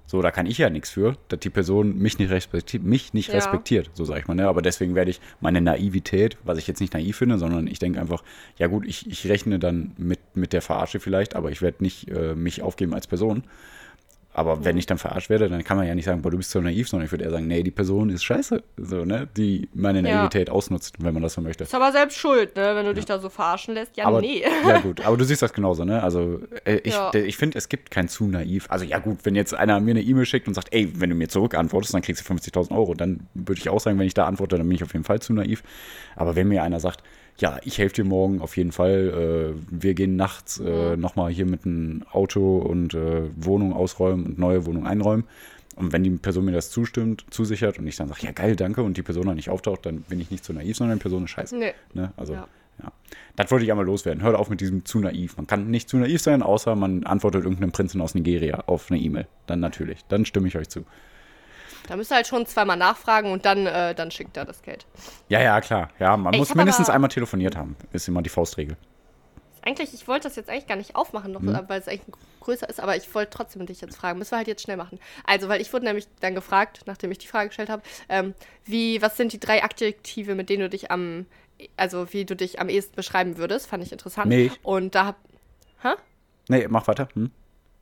So, 0.08 0.22
da 0.22 0.30
kann 0.30 0.46
ich 0.46 0.60
ja 0.60 0.70
nichts 0.70 0.92
für, 0.92 1.18
dass 1.30 1.40
die 1.40 1.50
Person 1.50 1.98
mich 1.98 2.20
nicht 2.20 2.30
respektiert, 2.30 2.84
mich 2.84 3.14
nicht 3.16 3.30
Ja. 3.30 3.36
respektiert, 3.36 3.90
so 3.96 4.06
sage 4.06 4.20
ich 4.20 4.28
mal. 4.28 4.36
Ne? 4.36 4.48
Aber 4.48 4.62
deswegen 4.62 4.94
werde 4.94 5.10
ich 5.10 5.20
meine 5.42 5.62
Naivität, 5.62 6.38
was 6.44 6.60
ich 6.60 6.68
jetzt 6.68 6.80
nicht 6.80 6.94
naiv 6.94 7.18
finde, 7.18 7.40
sondern 7.40 7.66
ich 7.66 7.80
denke 7.80 8.00
einfach, 8.00 8.24
ja 8.60 8.68
gut, 8.68 8.86
ich, 8.86 9.10
ich 9.10 9.28
rechne 9.28 9.58
dann 9.58 9.94
mit, 9.98 10.20
mit 10.36 10.54
der 10.54 10.62
Verarsche 10.62 11.00
vielleicht, 11.00 11.36
aber 11.36 11.50
ich 11.50 11.64
werde 11.64 11.84
nicht 11.84 12.08
äh, 12.12 12.36
mich 12.36 12.62
aufgeben 12.62 12.94
als 12.94 13.08
Person. 13.08 13.46
Aber 14.38 14.66
wenn 14.66 14.78
ich 14.78 14.86
dann 14.86 14.98
verarscht 14.98 15.30
werde, 15.30 15.48
dann 15.48 15.64
kann 15.64 15.78
man 15.78 15.88
ja 15.88 15.96
nicht 15.96 16.04
sagen, 16.04 16.22
boah, 16.22 16.30
du 16.30 16.36
bist 16.36 16.52
so 16.52 16.60
naiv, 16.60 16.90
sondern 16.90 17.06
ich 17.06 17.12
würde 17.14 17.24
eher 17.24 17.32
sagen, 17.32 17.48
nee, 17.48 17.64
die 17.64 17.72
Person 17.72 18.10
ist 18.10 18.24
scheiße, 18.26 18.62
so, 18.76 19.06
ne? 19.06 19.30
die 19.38 19.70
meine 19.74 20.08
Ja. 20.08 20.18
Naivität 20.18 20.50
ausnutzt, 20.50 20.96
wenn 21.00 21.14
man 21.14 21.24
das 21.24 21.34
so 21.36 21.42
möchte. 21.42 21.64
ist 21.64 21.74
aber 21.74 21.94
selbst 21.94 22.18
schuld, 22.18 22.54
ne, 22.58 22.76
wenn 22.76 22.86
du 22.86 22.94
dich 22.94 23.06
da 23.06 23.18
so 23.20 23.30
verarschen 23.30 23.76
lässt. 23.76 23.96
Ja, 23.96 24.06
Aber, 24.08 24.20
nee. 24.20 24.44
Ja, 24.68 24.80
gut, 24.80 25.06
aber 25.06 25.16
du 25.16 25.24
siehst 25.24 25.42
das 25.42 25.54
genauso, 25.54 25.86
ne? 25.86 26.04
Also, 26.04 26.42
äh, 26.66 26.80
ich, 26.84 26.94
Ja. 26.94 27.14
ich 27.14 27.38
finde, 27.38 27.58
es 27.58 27.70
gibt 27.70 27.92
kein 27.92 28.10
zu 28.10 28.26
naiv. 28.28 28.66
Also, 28.70 28.84
ja, 28.84 29.00
gut, 29.00 29.20
wenn 29.24 29.36
jetzt 29.36 29.54
einer 29.54 29.80
mir 29.80 29.92
eine 29.92 30.02
E-Mail 30.02 30.26
schickt 30.26 30.50
und 30.50 30.54
sagt, 30.54 30.68
ey, 30.74 30.92
wenn 31.00 31.10
du 31.10 31.16
mir 31.16 31.30
zurückantwortest, 31.30 31.94
dann 31.94 32.02
kriegst 32.02 32.28
du 32.30 32.34
50.000 32.34 32.76
Euro, 32.76 32.94
dann 32.94 33.22
würde 33.36 33.60
ich 33.62 33.70
auch 33.70 33.80
sagen, 33.80 33.98
wenn 34.00 34.08
ich 34.08 34.14
da 34.14 34.26
antworte, 34.26 34.58
dann 34.58 34.68
bin 34.68 34.76
ich 34.76 34.84
auf 34.84 34.92
jeden 34.92 35.06
Fall 35.06 35.22
zu 35.22 35.32
naiv. 35.32 35.64
Aber 36.18 36.36
wenn 36.36 36.50
mir 36.50 36.62
einer 36.62 36.82
sagt, 36.82 37.04
ja, 37.38 37.60
ich 37.64 37.78
helfe 37.78 37.96
dir 37.96 38.06
morgen 38.06 38.42
auf 38.42 38.56
jeden 38.58 38.72
Fall, 38.72 39.56
äh, 39.56 39.62
wir 39.70 39.94
gehen 39.94 40.16
nachts 40.16 40.60
äh, 40.60 40.96
nochmal 40.96 41.32
hier 41.32 41.46
mit 41.46 41.66
einem 41.66 42.04
Auto 42.12 42.58
und 42.58 42.94
äh, 42.94 43.24
Wohnung 43.36 43.74
ausräumen 43.74 44.26
und 44.26 44.40
neue 44.40 44.66
Wohnung 44.66 44.88
einräumen. 44.88 45.26
Und 45.76 45.92
wenn 45.92 46.04
die 46.04 46.12
Person 46.12 46.46
mir 46.46 46.54
das 46.54 46.72
zustimmt, 46.72 47.26
zusichert 47.30 47.78
und 47.80 47.88
ich 47.88 47.98
dann 47.98 48.08
sage, 48.08 48.22
ja 48.24 48.32
geil, 48.32 48.56
danke, 48.56 48.82
und 48.82 48.96
die 48.96 49.02
Person 49.02 49.26
dann 49.26 49.36
nicht 49.36 49.50
auftaucht, 49.50 49.86
dann 49.86 50.02
bin 50.02 50.22
ich 50.22 50.32
nicht 50.32 50.46
zu 50.46 50.54
naiv, 50.54 50.78
sondern 50.78 50.98
die 50.98 51.02
Person 51.02 51.26
ist 51.26 51.32
scheiße. 51.32 51.58
Nee. 51.58 51.74
Ne? 51.94 52.14
Also, 52.16 52.34
ja. 52.34 52.48
Ja. 52.82 52.92
Das 53.36 53.52
wollte 53.52 53.66
ich 53.66 53.72
einmal 53.72 53.86
loswerden. 53.86 54.22
Hört 54.24 54.36
auf 54.36 54.50
mit 54.50 54.62
diesem 54.62 54.86
zu 54.86 55.00
naiv. 55.00 55.38
Man 55.38 55.48
kann 55.48 55.70
nicht 55.70 55.90
zu 55.90 55.98
naiv 55.98 56.22
sein, 56.22 56.42
außer 56.42 56.76
man 56.76 57.06
antwortet 57.06 57.44
irgendeinem 57.44 57.72
Prinzen 57.72 58.02
aus 58.02 58.16
Nigeria 58.16 58.64
auf 58.68 58.92
eine 58.92 59.00
E-Mail. 59.00 59.28
Dann 59.48 59.60
natürlich. 59.60 60.04
Dann 60.10 60.26
stimme 60.26 60.48
ich 60.48 60.58
euch 60.58 60.70
zu. 60.70 60.86
Da 61.88 61.96
müsst 61.96 62.12
ihr 62.12 62.16
halt 62.16 62.28
schon 62.28 62.46
zweimal 62.46 62.78
nachfragen 62.78 63.32
und 63.32 63.46
dann, 63.46 63.66
äh, 63.68 63.94
dann 63.94 64.12
schickt 64.12 64.38
er 64.38 64.46
das 64.46 64.62
Geld. 64.62 64.86
Ja, 65.30 65.42
ja, 65.42 65.62
klar. 65.62 65.90
Ja, 66.00 66.18
man 66.18 66.34
Ey, 66.34 66.40
muss 66.40 66.56
mindestens 66.56 66.90
einmal 66.90 67.10
telefoniert 67.10 67.56
haben. 67.56 67.76
Ist 67.94 68.08
immer 68.08 68.22
die 68.22 68.30
Faustregel. 68.30 68.76
Eigentlich, 69.62 69.94
ich 69.94 70.08
wollte 70.08 70.28
das 70.28 70.36
jetzt 70.36 70.50
eigentlich 70.50 70.68
gar 70.68 70.76
nicht 70.76 70.96
aufmachen, 70.96 71.32
noch, 71.32 71.42
Hm. 71.42 71.60
weil 71.68 71.80
es 71.80 71.88
eigentlich 71.88 72.16
größer 72.40 72.70
ist, 72.70 72.80
aber 72.80 72.96
ich 72.96 73.14
wollte 73.16 73.32
trotzdem 73.32 73.66
dich 73.66 73.82
jetzt 73.82 73.98
fragen. 73.98 74.20
Müssen 74.20 74.32
wir 74.32 74.38
halt 74.38 74.48
jetzt 74.48 74.62
schnell 74.62 74.78
machen. 74.78 75.00
Also, 75.26 75.50
weil 75.50 75.60
ich 75.60 75.74
wurde 75.74 75.86
nämlich 75.86 76.08
dann 76.20 76.36
gefragt, 76.36 76.82
nachdem 76.86 77.12
ich 77.12 77.18
die 77.18 77.28
Frage 77.28 77.48
gestellt 77.50 77.70
habe, 77.70 77.82
ähm, 78.08 78.36
wie, 78.64 79.02
was 79.02 79.18
sind 79.18 79.34
die 79.34 79.40
drei 79.40 79.64
Adjektive, 79.64 80.36
mit 80.36 80.50
denen 80.50 80.62
du 80.62 80.70
dich 80.70 80.92
am, 80.92 81.26
also 81.78 82.14
wie 82.14 82.26
du 82.26 82.36
dich 82.36 82.60
am 82.60 82.70
ehesten 82.70 82.96
beschreiben 82.96 83.38
würdest? 83.38 83.68
Fand 83.68 83.84
ich 83.84 83.92
interessant. 83.92 84.28
Milch. 84.28 84.54
Und 84.62 84.94
da 84.94 85.06
hab, 85.08 85.16
hä? 85.82 85.94
Nee, 86.48 86.68
mach 86.70 86.88
weiter. 86.88 87.08
Hm? 87.16 87.32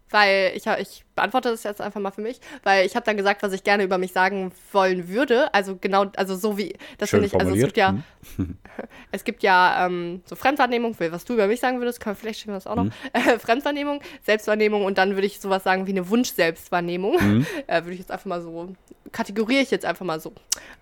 Weil 0.10 0.54
ich, 0.56 0.66
ich 0.68 1.06
beantworte 1.16 1.50
das 1.50 1.64
jetzt 1.64 1.82
einfach 1.82 2.00
mal 2.00 2.12
für 2.12 2.22
mich, 2.22 2.40
weil 2.64 2.86
ich 2.86 2.96
habe 2.96 3.06
dann 3.06 3.18
gesagt, 3.18 3.42
was 3.42 3.54
ich 3.54 3.64
gerne 3.64 3.84
über 3.84 3.98
mich 3.98 4.14
sagen 4.14 4.52
wollen 4.72 5.08
würde. 5.08 5.54
Also 5.54 5.76
genau, 5.76 6.06
also 6.16 6.36
so 6.36 6.58
wie, 6.58 6.76
das 6.98 7.10
finde 7.10 7.26
ich, 7.28 7.34
also 7.36 7.54
es 7.54 7.62
gibt 7.62 7.78
ja, 7.78 7.98
Hm. 8.38 8.58
es 9.12 9.24
gibt 9.24 9.44
ja 9.44 9.86
ähm, 9.86 10.22
so 10.26 10.36
Fremdwahrnehmung, 10.36 10.96
was 11.00 11.26
du 11.26 11.34
über 11.34 11.48
mich 11.48 11.60
sagen 11.60 11.80
würdest, 11.80 12.00
kann, 12.00 12.16
vielleicht 12.16 12.40
stimmt 12.40 12.56
das 12.56 12.68
auch 12.68 12.76
noch. 12.76 12.86
Hm. 12.86 12.92
Äh, 13.14 13.40
Fremdwahrnehmung, 13.40 14.02
Selbstwahrnehmung 14.24 14.86
und 14.86 14.98
dann 14.98 15.12
würde 15.14 15.28
ich 15.28 15.40
sowas 15.40 15.64
sagen 15.64 15.86
wie 15.88 15.92
eine 15.92 16.10
Wunsch-Selbstwahrnehmung. 16.10 17.20
Hm. 17.20 17.48
Äh, 17.68 17.84
würde 17.84 17.94
ich 17.94 18.00
jetzt 18.00 18.12
einfach 18.12 18.26
mal 18.26 18.42
so, 18.42 18.74
kategoriere 19.12 19.62
ich 19.62 19.72
jetzt 19.72 19.86
einfach 19.86 20.06
mal 20.06 20.20
so. 20.20 20.34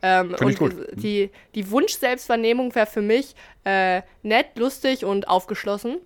Ähm, 0.01 0.35
und. 0.39 0.73
Die, 0.93 1.29
die 1.53 1.69
Wunsch-Selbstwahrnehmung 1.69 2.73
wäre 2.73 2.87
für 2.87 3.01
mich 3.01 3.35
äh, 3.65 4.01
nett, 4.23 4.57
lustig 4.57 5.05
und 5.05 5.27
aufgeschlossen. 5.27 5.97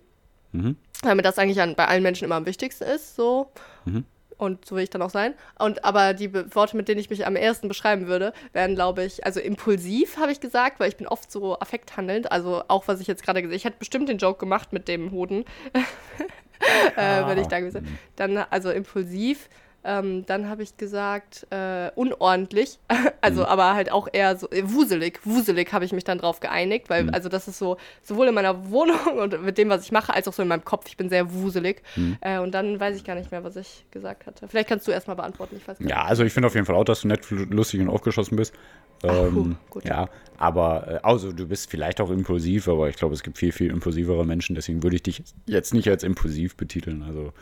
Mhm. 0.56 0.76
Weil 1.02 1.14
mir 1.14 1.22
das 1.22 1.38
eigentlich 1.38 1.60
an, 1.60 1.74
bei 1.74 1.86
allen 1.86 2.02
Menschen 2.02 2.24
immer 2.24 2.36
am 2.36 2.46
wichtigsten 2.46 2.84
ist, 2.84 3.16
so. 3.16 3.50
Mhm. 3.84 4.04
Und 4.38 4.66
so 4.66 4.76
will 4.76 4.82
ich 4.82 4.90
dann 4.90 5.00
auch 5.02 5.10
sein. 5.10 5.34
Und 5.58 5.84
aber 5.84 6.12
die 6.12 6.28
Be 6.28 6.54
Worte, 6.54 6.76
mit 6.76 6.88
denen 6.88 7.00
ich 7.00 7.08
mich 7.08 7.26
am 7.26 7.36
ersten 7.36 7.68
beschreiben 7.68 8.06
würde, 8.06 8.34
wären, 8.52 8.74
glaube 8.74 9.02
ich, 9.02 9.24
also 9.24 9.40
impulsiv, 9.40 10.18
habe 10.18 10.30
ich 10.30 10.40
gesagt, 10.40 10.78
weil 10.78 10.88
ich 10.88 10.96
bin 10.96 11.06
oft 11.06 11.30
so 11.32 11.58
affekthandelnd. 11.58 12.30
Also 12.30 12.62
auch, 12.68 12.86
was 12.86 13.00
ich 13.00 13.06
jetzt 13.06 13.22
gerade 13.22 13.40
gesehen 13.40 13.56
Ich 13.56 13.64
hätte 13.64 13.78
bestimmt 13.78 14.08
den 14.08 14.18
Joke 14.18 14.38
gemacht 14.38 14.74
mit 14.74 14.88
dem 14.88 15.10
Hoden. 15.10 15.44
äh, 16.96 17.26
wenn 17.26 17.38
ich 17.38 17.46
da 17.46 17.60
gewesen 17.60 17.98
Dann, 18.16 18.36
also 18.36 18.70
impulsiv, 18.70 19.48
Ähm, 19.86 20.26
dann 20.26 20.48
habe 20.48 20.64
ich 20.64 20.76
gesagt, 20.76 21.46
äh, 21.50 21.90
unordentlich. 21.94 22.80
also, 23.20 23.46
aber 23.46 23.74
halt 23.74 23.92
auch 23.92 24.08
eher 24.12 24.36
so 24.36 24.50
äh, 24.50 24.62
wuselig. 24.64 25.20
Wuselig 25.24 25.72
habe 25.72 25.84
ich 25.84 25.92
mich 25.92 26.02
dann 26.02 26.18
drauf 26.18 26.40
geeinigt, 26.40 26.90
weil, 26.90 27.08
also, 27.10 27.28
das 27.28 27.46
ist 27.46 27.58
so, 27.58 27.76
sowohl 28.02 28.26
in 28.26 28.34
meiner 28.34 28.70
Wohnung 28.70 28.98
und 29.22 29.42
mit 29.44 29.58
dem, 29.58 29.68
was 29.68 29.84
ich 29.84 29.92
mache, 29.92 30.12
als 30.12 30.26
auch 30.26 30.32
so 30.32 30.42
in 30.42 30.48
meinem 30.48 30.64
Kopf. 30.64 30.86
Ich 30.88 30.96
bin 30.96 31.08
sehr 31.08 31.32
wuselig. 31.32 31.82
Äh, 32.20 32.40
und 32.40 32.52
dann 32.52 32.80
weiß 32.80 32.96
ich 32.96 33.04
gar 33.04 33.14
nicht 33.14 33.30
mehr, 33.30 33.44
was 33.44 33.54
ich 33.54 33.86
gesagt 33.92 34.26
hatte. 34.26 34.48
Vielleicht 34.48 34.68
kannst 34.68 34.88
du 34.88 34.90
erstmal 34.90 35.16
beantworten. 35.16 35.56
Ich 35.56 35.68
weiß 35.68 35.78
Ja, 35.80 36.04
also 36.04 36.24
ich 36.24 36.32
finde 36.32 36.48
auf 36.48 36.54
jeden 36.54 36.66
Fall 36.66 36.74
auch, 36.74 36.84
dass 36.84 37.02
du 37.02 37.08
nett, 37.08 37.30
lustig 37.30 37.80
und 37.80 37.88
aufgeschossen 37.88 38.36
bist. 38.36 38.54
Ähm, 39.02 39.56
gut. 39.70 39.84
Ja, 39.84 40.08
aber 40.38 41.00
also 41.02 41.32
du 41.32 41.46
bist 41.46 41.70
vielleicht 41.70 42.00
auch 42.00 42.10
impulsiv, 42.10 42.68
aber 42.68 42.88
ich 42.88 42.96
glaube, 42.96 43.14
es 43.14 43.22
gibt 43.22 43.38
viel, 43.38 43.52
viel 43.52 43.70
impulsivere 43.70 44.24
Menschen, 44.24 44.54
deswegen 44.54 44.82
würde 44.82 44.96
ich 44.96 45.02
dich 45.02 45.22
jetzt 45.46 45.74
nicht 45.74 45.88
als 45.88 46.02
impulsiv 46.02 46.56
betiteln. 46.56 47.02
Also 47.02 47.32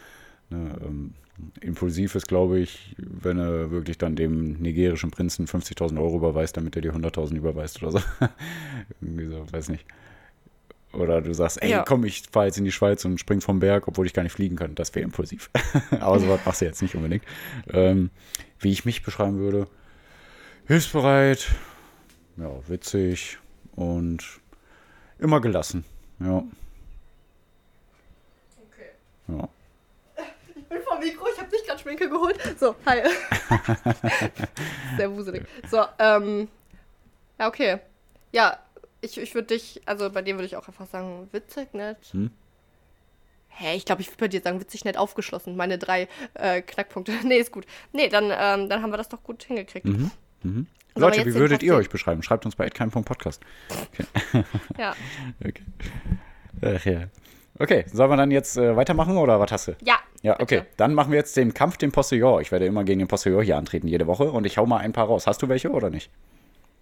ne, 0.51 0.77
ähm, 0.85 1.15
impulsiv 1.61 2.15
ist, 2.15 2.29
glaube 2.29 2.61
ich, 2.61 2.95
wenn 2.99 3.39
er 3.39 3.71
wirklich 3.71 3.99
dann 3.99 4.15
dem 4.17 4.55
nigerischen 4.55 5.11
Prinzen 5.11 5.47
50.000 5.47 6.01
Euro 6.01 6.17
überweist, 6.17 6.57
damit 6.57 6.77
er 6.77 6.83
dir 6.83 6.95
100.000 6.95 7.35
überweist 7.37 7.83
oder 7.83 7.93
so. 7.93 8.01
Irgendwie 9.01 9.27
so, 9.27 9.45
weiß 9.53 9.69
nicht. 9.71 9.85
Oder 10.93 11.21
du 11.23 11.35
sagst, 11.35 11.61
ey, 11.61 11.71
Ja. 11.71 11.83
komm, 11.83 12.05
ich 12.05 12.23
fahre 12.31 12.47
jetzt 12.47 12.59
in 12.59 12.65
die 12.65 12.71
Schweiz 12.71 13.05
und 13.05 13.19
spring 13.19 13.41
vom 13.41 13.59
Berg, 13.59 13.89
obwohl 13.89 14.07
ich 14.07 14.13
gar 14.15 14.23
nicht 14.23 14.33
fliegen 14.33 14.55
kann. 14.55 14.77
Das 14.77 14.95
wäre 14.95 15.03
impulsiv. 15.05 15.51
Aber 16.01 16.21
sowas 16.21 16.41
machst 16.45 16.61
du 16.61 16.67
jetzt 16.67 16.83
nicht 16.83 16.95
unbedingt. 16.95 17.25
Ähm, 17.69 18.11
wie 18.61 18.71
ich 18.71 18.85
mich 18.85 19.03
beschreiben 19.03 19.39
würde, 19.39 19.67
hilfsbereit, 20.67 21.49
ja, 22.37 22.51
witzig 22.69 23.39
und 23.73 24.25
immer 25.19 25.41
gelassen. 25.41 25.85
Ja, 26.21 26.45
Okay. 28.59 28.91
ja. 29.29 29.49
Mikro, 31.05 31.27
ich 31.33 31.41
habe 31.41 31.51
nicht 31.51 31.67
gerade 31.67 31.81
Schminke 31.81 32.09
geholt. 32.09 32.39
So, 32.59 32.75
hi. 32.87 33.03
Sehr 34.97 35.15
wuselig. 35.15 35.45
So, 35.71 35.85
ähm. 35.99 36.49
Ja, 37.39 37.49
okay. 37.49 37.79
Ja, 38.33 38.59
ich, 39.01 39.19
ich 39.19 39.35
würde 39.35 39.49
dich, 39.49 39.83
also 39.87 40.11
bei 40.11 40.23
dir 40.23 40.35
würde 40.35 40.47
ich 40.47 40.57
auch 40.57 40.67
einfach 40.67 40.87
sagen, 40.87 41.29
witzig, 41.33 41.75
nett. 41.75 41.99
Hm? 42.13 42.31
Hä, 43.49 43.77
ich 43.77 43.85
glaube, 43.85 44.03
ich 44.03 44.09
würde 44.09 44.19
bei 44.19 44.29
dir 44.29 44.41
sagen, 44.41 44.61
witzig, 44.61 44.85
nett, 44.85 44.97
aufgeschlossen. 44.97 45.57
Meine 45.57 45.79
drei 45.79 46.09
äh, 46.35 46.63
Knackpunkte. 46.63 47.13
nee, 47.25 47.39
ist 47.39 47.53
gut. 47.53 47.67
Nee, 47.93 48.09
dann, 48.09 48.25
ähm, 48.25 48.69
dann 48.69 48.83
haben 48.83 48.93
wir 48.93 48.97
das 48.97 49.09
doch 49.09 49.23
gut 49.23 49.45
hingekriegt. 49.45 49.87
Mhm. 49.87 50.11
Mhm. 50.43 50.67
Wir 50.95 51.01
Leute, 51.01 51.27
wie 51.27 51.35
würdet 51.35 51.63
ihr 51.63 51.73
10? 51.73 51.81
euch 51.81 51.91
beschreiben? 51.91 52.23
Schreibt 52.23 52.45
uns 52.47 52.57
bei 52.57 52.69
@kein.podcast. 52.71 53.43
Ja. 54.79 54.95
Okay. 55.41 55.63
Ach 56.63 56.85
ja. 56.85 57.09
Okay, 57.59 57.85
sollen 57.93 58.11
wir 58.11 58.17
dann 58.17 58.31
jetzt 58.31 58.57
äh, 58.57 58.75
weitermachen 58.75 59.17
oder 59.17 59.39
was 59.39 59.53
hast 59.53 59.69
du? 59.69 59.77
Ja. 59.83 59.99
Ja, 60.25 60.41
okay. 60.41 60.63
Dann 60.79 60.95
machen 60.95 61.13
wir 61.13 61.19
jetzt 61.19 61.37
den 61.37 61.53
Kampf 61.53 61.77
dem 61.77 61.93
Postillon. 61.93 62.41
Ich 62.41 62.51
werde 62.51 62.65
immer 62.65 62.83
gegen 62.83 62.99
den 62.99 63.09
Postillon 63.09 63.43
hier 63.43 63.59
antreten 63.59 63.87
jede 63.89 64.07
Woche 64.07 64.33
und 64.33 64.47
ich 64.47 64.57
hau 64.57 64.65
mal 64.65 64.79
ein 64.79 64.93
paar 64.93 65.07
raus. 65.07 65.27
Hast 65.27 65.43
du 65.43 65.51
welche 65.51 65.71
oder 65.71 65.91
nicht? 65.91 66.11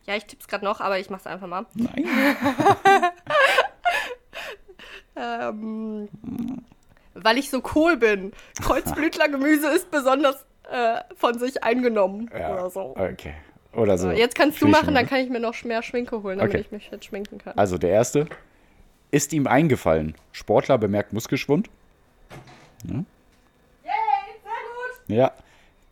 Ja, 0.07 0.15
ich 0.15 0.27
tipp's 0.27 0.47
gerade 0.47 0.65
noch, 0.65 0.81
aber 0.81 1.01
ich 1.01 1.11
mach's 1.11 1.27
einfach 1.27 1.49
mal. 1.49 1.67
Nein. 1.75 2.07
Ähm, 5.15 6.09
weil 7.13 7.37
ich 7.37 7.51
so 7.51 7.63
cool 7.75 7.99
bin. 7.99 8.33
Kreuzblütlergemüse 8.63 9.69
ist 9.69 9.91
besonders 9.91 10.47
äh, 10.71 11.01
von 11.17 11.39
sich 11.39 11.63
eingenommen. 11.63 12.31
Ja, 12.33 12.55
Oder 12.55 12.71
so. 12.71 12.97
Okay. 12.97 13.35
Oder 13.75 13.99
so. 13.99 14.11
Jetzt 14.11 14.35
kannst 14.35 14.63
du 14.63 14.69
machen, 14.69 14.95
dann 14.95 15.05
schon, 15.05 15.11
kann 15.11 15.21
ich 15.21 15.29
mir 15.29 15.39
noch 15.39 15.63
mehr 15.65 15.83
Schminke 15.83 16.23
holen, 16.23 16.39
damit 16.39 16.55
Okay. 16.55 16.63
ich 16.63 16.73
mich 16.73 16.89
jetzt 16.91 17.05
schminken 17.05 17.37
kann. 17.37 17.59
Also 17.59 17.77
der 17.77 17.91
erste. 17.91 18.27
Ist 19.11 19.35
ihm 19.35 19.47
eingefallen. 19.47 20.15
Sportler 20.33 20.79
bemerkt 20.79 21.13
Muskelschwund. 21.13 21.69
Sehr 22.87 22.97
gut. 22.97 23.07
Ja. 25.13 25.33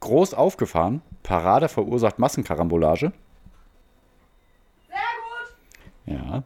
Groß 0.01 0.35
aufgefahren. 0.35 1.03
Parade 1.23 1.69
verursacht 1.69 2.19
Massenkarambolage. 2.19 3.13
Sehr 4.89 4.97
gut. 4.97 6.19
Ja. 6.19 6.43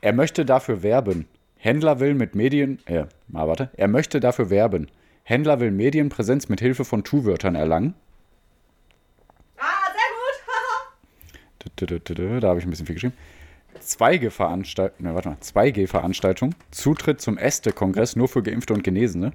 Er 0.00 0.12
möchte 0.12 0.44
dafür 0.44 0.82
werben. 0.82 1.28
Händler 1.56 1.98
will 1.98 2.14
mit 2.14 2.34
Medien. 2.34 2.78
Äh, 2.86 3.06
mal 3.28 3.48
warte. 3.48 3.70
Er 3.76 3.88
möchte 3.88 4.20
dafür 4.20 4.50
werben. 4.50 4.88
Händler 5.24 5.60
will 5.60 5.70
Medienpräsenz 5.70 6.48
mit 6.48 6.60
Hilfe 6.60 6.84
von 6.84 7.02
Tu-Wörtern 7.02 7.54
erlangen. 7.54 7.94
Ah, 9.58 9.64
sehr 9.86 10.10
gut. 11.76 12.40
Da 12.40 12.48
habe 12.48 12.58
ich 12.60 12.66
ein 12.66 12.70
bisschen 12.70 12.86
viel 12.86 12.94
geschrieben. 12.94 13.16
2G-Veranstaltung, 13.80 15.06
ne, 15.06 15.14
warte 15.14 15.30
mal, 15.30 15.38
2G-Veranstaltung, 15.40 16.54
Zutritt 16.70 17.20
zum 17.20 17.38
Äste-Kongress 17.38 18.16
nur 18.16 18.28
für 18.28 18.42
Geimpfte 18.42 18.74
und 18.74 18.84
Genesene. 18.84 19.32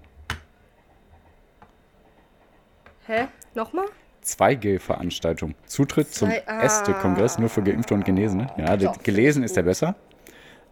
Hä? 3.07 3.27
Nochmal? 3.55 3.85
2G-Veranstaltung, 4.23 5.55
Zutritt 5.65 6.13
zum 6.13 6.29
ah. 6.45 6.62
Äste-Kongress 6.62 7.39
nur 7.39 7.49
für 7.49 7.63
Geimpfte 7.63 7.93
und 7.93 8.05
Genesene. 8.05 8.47
Ja, 8.57 8.77
der, 8.77 8.91
Doch, 8.91 9.01
gelesen 9.03 9.43
ist 9.43 9.55
der 9.55 9.63
besser, 9.63 9.95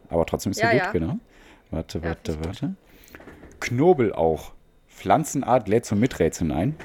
aber 0.10 0.26
trotzdem 0.26 0.52
ist 0.52 0.60
er 0.60 0.74
Ja, 0.74 0.86
gut, 0.86 0.86
ja. 0.86 0.92
genau. 0.92 1.20
Warte, 1.72 2.00
Ja, 2.00 2.06
warte, 2.06 2.32
ich 2.34 2.46
warte. 2.46 2.76
Knoblauch, 3.60 4.54
Pflanzenart 4.90 5.68
lädt 5.68 5.86
zum 5.86 6.00
Miträtseln 6.00 6.52
ein. 6.52 6.76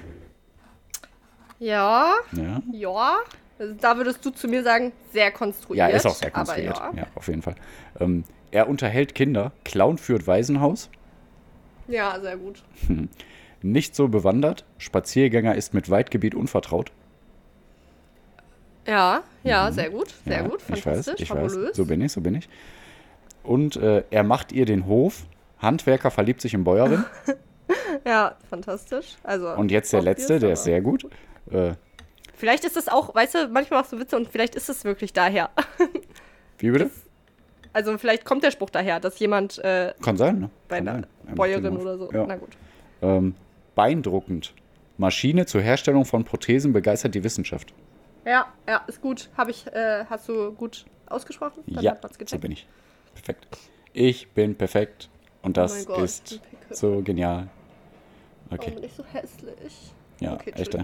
Ja, 1.59 2.15
Ja, 2.33 2.63
ja. 2.73 3.17
Also, 3.59 3.75
da 3.81 3.97
würdest 3.97 4.25
du 4.25 4.31
zu 4.31 4.49
mir 4.49 4.65
sagen, 4.65 4.93
sehr 5.13 5.31
konstruiert. 5.31 5.91
ja 5.91 5.95
ist 5.97 6.07
auch 6.07 6.15
sehr 6.15 6.31
konstruiert. 6.31 6.81
Aber 6.81 6.97
Ja. 6.97 7.07
auf 7.15 7.29
jeden 7.29 7.43
Fall. 7.43 7.55
Ähm, 8.01 8.25
er 8.51 8.69
unterhält 8.69 9.15
Kinder, 9.15 9.53
Clown 9.65 9.99
führt 9.99 10.27
Waisenhaus. 10.27 10.91
ja. 11.87 12.15
ja, 12.15 12.21
sehr 12.21 12.37
gut. 12.37 12.63
Nicht 13.63 13.95
so 13.95 14.09
bewandert. 14.09 14.65
Spaziergänger 14.79 15.55
ist 15.55 15.73
mit 15.75 15.89
Weitgebiet 15.91 16.35
unvertraut. 16.35 16.91
Ja, 18.87 19.23
ja, 19.45 19.71
sehr 19.71 19.91
gut. 19.91 20.13
Sehr 20.25 20.39
Mhm. 20.43 20.45
Ja, 20.45 20.51
gut. 20.51 20.61
Ich 20.69 20.71
weiß, 20.71 20.83
Fantastisch. 20.83 21.21
ich 21.21 21.29
fabulös. 21.29 21.57
weiß. 21.69 21.77
So 21.77 21.85
bin 21.85 22.01
ich, 22.01 22.13
so 22.13 22.21
bin 22.21 22.35
ich. 22.35 22.49
Und 23.45 23.77
äh, 23.77 24.03
er 24.11 24.23
macht 24.25 24.53
ihr 24.53 24.67
den 24.67 24.87
Hof. 24.87 25.25
Handwerker 25.59 26.11
verliebt 26.11 26.41
sich 26.41 26.55
in 26.55 26.65
Bäuerin. 26.65 27.05
Ja, 28.05 28.37
fantastisch. 28.51 29.17
Also, 29.23 29.49
Und 29.51 29.71
jetzt 29.71 29.93
der 29.93 30.03
letzte, 30.03 30.39
der 30.39 30.55
ist 30.55 30.65
sehr 30.65 30.81
gut. 30.81 31.07
Äh, 31.51 31.73
Vielleicht 32.35 32.65
ist 32.65 32.77
es 32.77 32.89
auch, 32.89 33.15
weißt 33.15 33.35
du, 33.35 33.49
manchmal 33.49 33.81
machst 33.81 33.93
du 33.93 33.99
Witze 33.99 34.17
und 34.17 34.29
vielleicht 34.29 34.55
ist 34.57 34.69
es 34.69 34.85
wirklich 34.85 35.13
daher. 35.13 35.51
wie 36.59 36.71
bitte? 36.71 36.91
Also 37.73 37.97
vielleicht 37.99 38.25
kommt 38.25 38.43
der 38.45 38.51
Spruch 38.51 38.69
daher, 38.71 38.99
dass 39.01 39.19
jemand 39.21 39.59
äh, 39.59 39.95
Kann 40.03 40.17
sein, 40.17 40.41
ne? 40.41 40.51
bei 40.69 40.79
Kann 40.79 40.89
einer 40.89 40.99
sein. 41.01 41.07
Er 41.29 41.35
Bäuerin 41.35 41.77
oder 41.77 41.97
so. 41.97 42.11
Ja. 42.13 42.25
Na 42.27 42.37
gut. 42.37 42.51
Ähm, 43.01 43.35
beeindruckend. 43.75 44.55
Maschine 44.99 45.47
zur 45.47 45.61
Herstellung 45.63 46.05
von 46.05 46.25
Prothesen 46.25 46.73
begeistert 46.73 47.15
die 47.15 47.25
Wissenschaft. 47.25 47.73
Ja, 48.25 48.47
ja, 48.69 48.83
ist 48.87 49.01
gut. 49.01 49.31
Habe 49.37 49.51
ich, 49.51 49.67
äh, 49.69 50.05
hast 50.09 50.29
du 50.29 50.53
gut 50.53 50.85
ausgesprochen? 51.07 51.63
Dann 51.67 51.83
ja, 51.83 51.97
so 52.27 52.39
bin 52.39 52.53
ich. 52.53 52.67
Perfekt. 53.15 53.47
Ich 53.93 54.31
bin 54.31 54.55
perfekt. 54.57 55.09
Und 55.43 55.57
das 55.57 55.87
Oh 55.87 55.95
Gott, 55.95 56.05
ist 56.05 56.41
so 56.71 57.03
genial. 57.03 57.49
Warum 58.49 58.65
Okay. 58.65 58.75
bin 58.75 58.85
ich 58.85 58.93
so 58.93 59.05
hässlich? 59.05 59.93
Ja, 60.21 60.35
okay, 60.35 60.53
echt. 60.55 60.77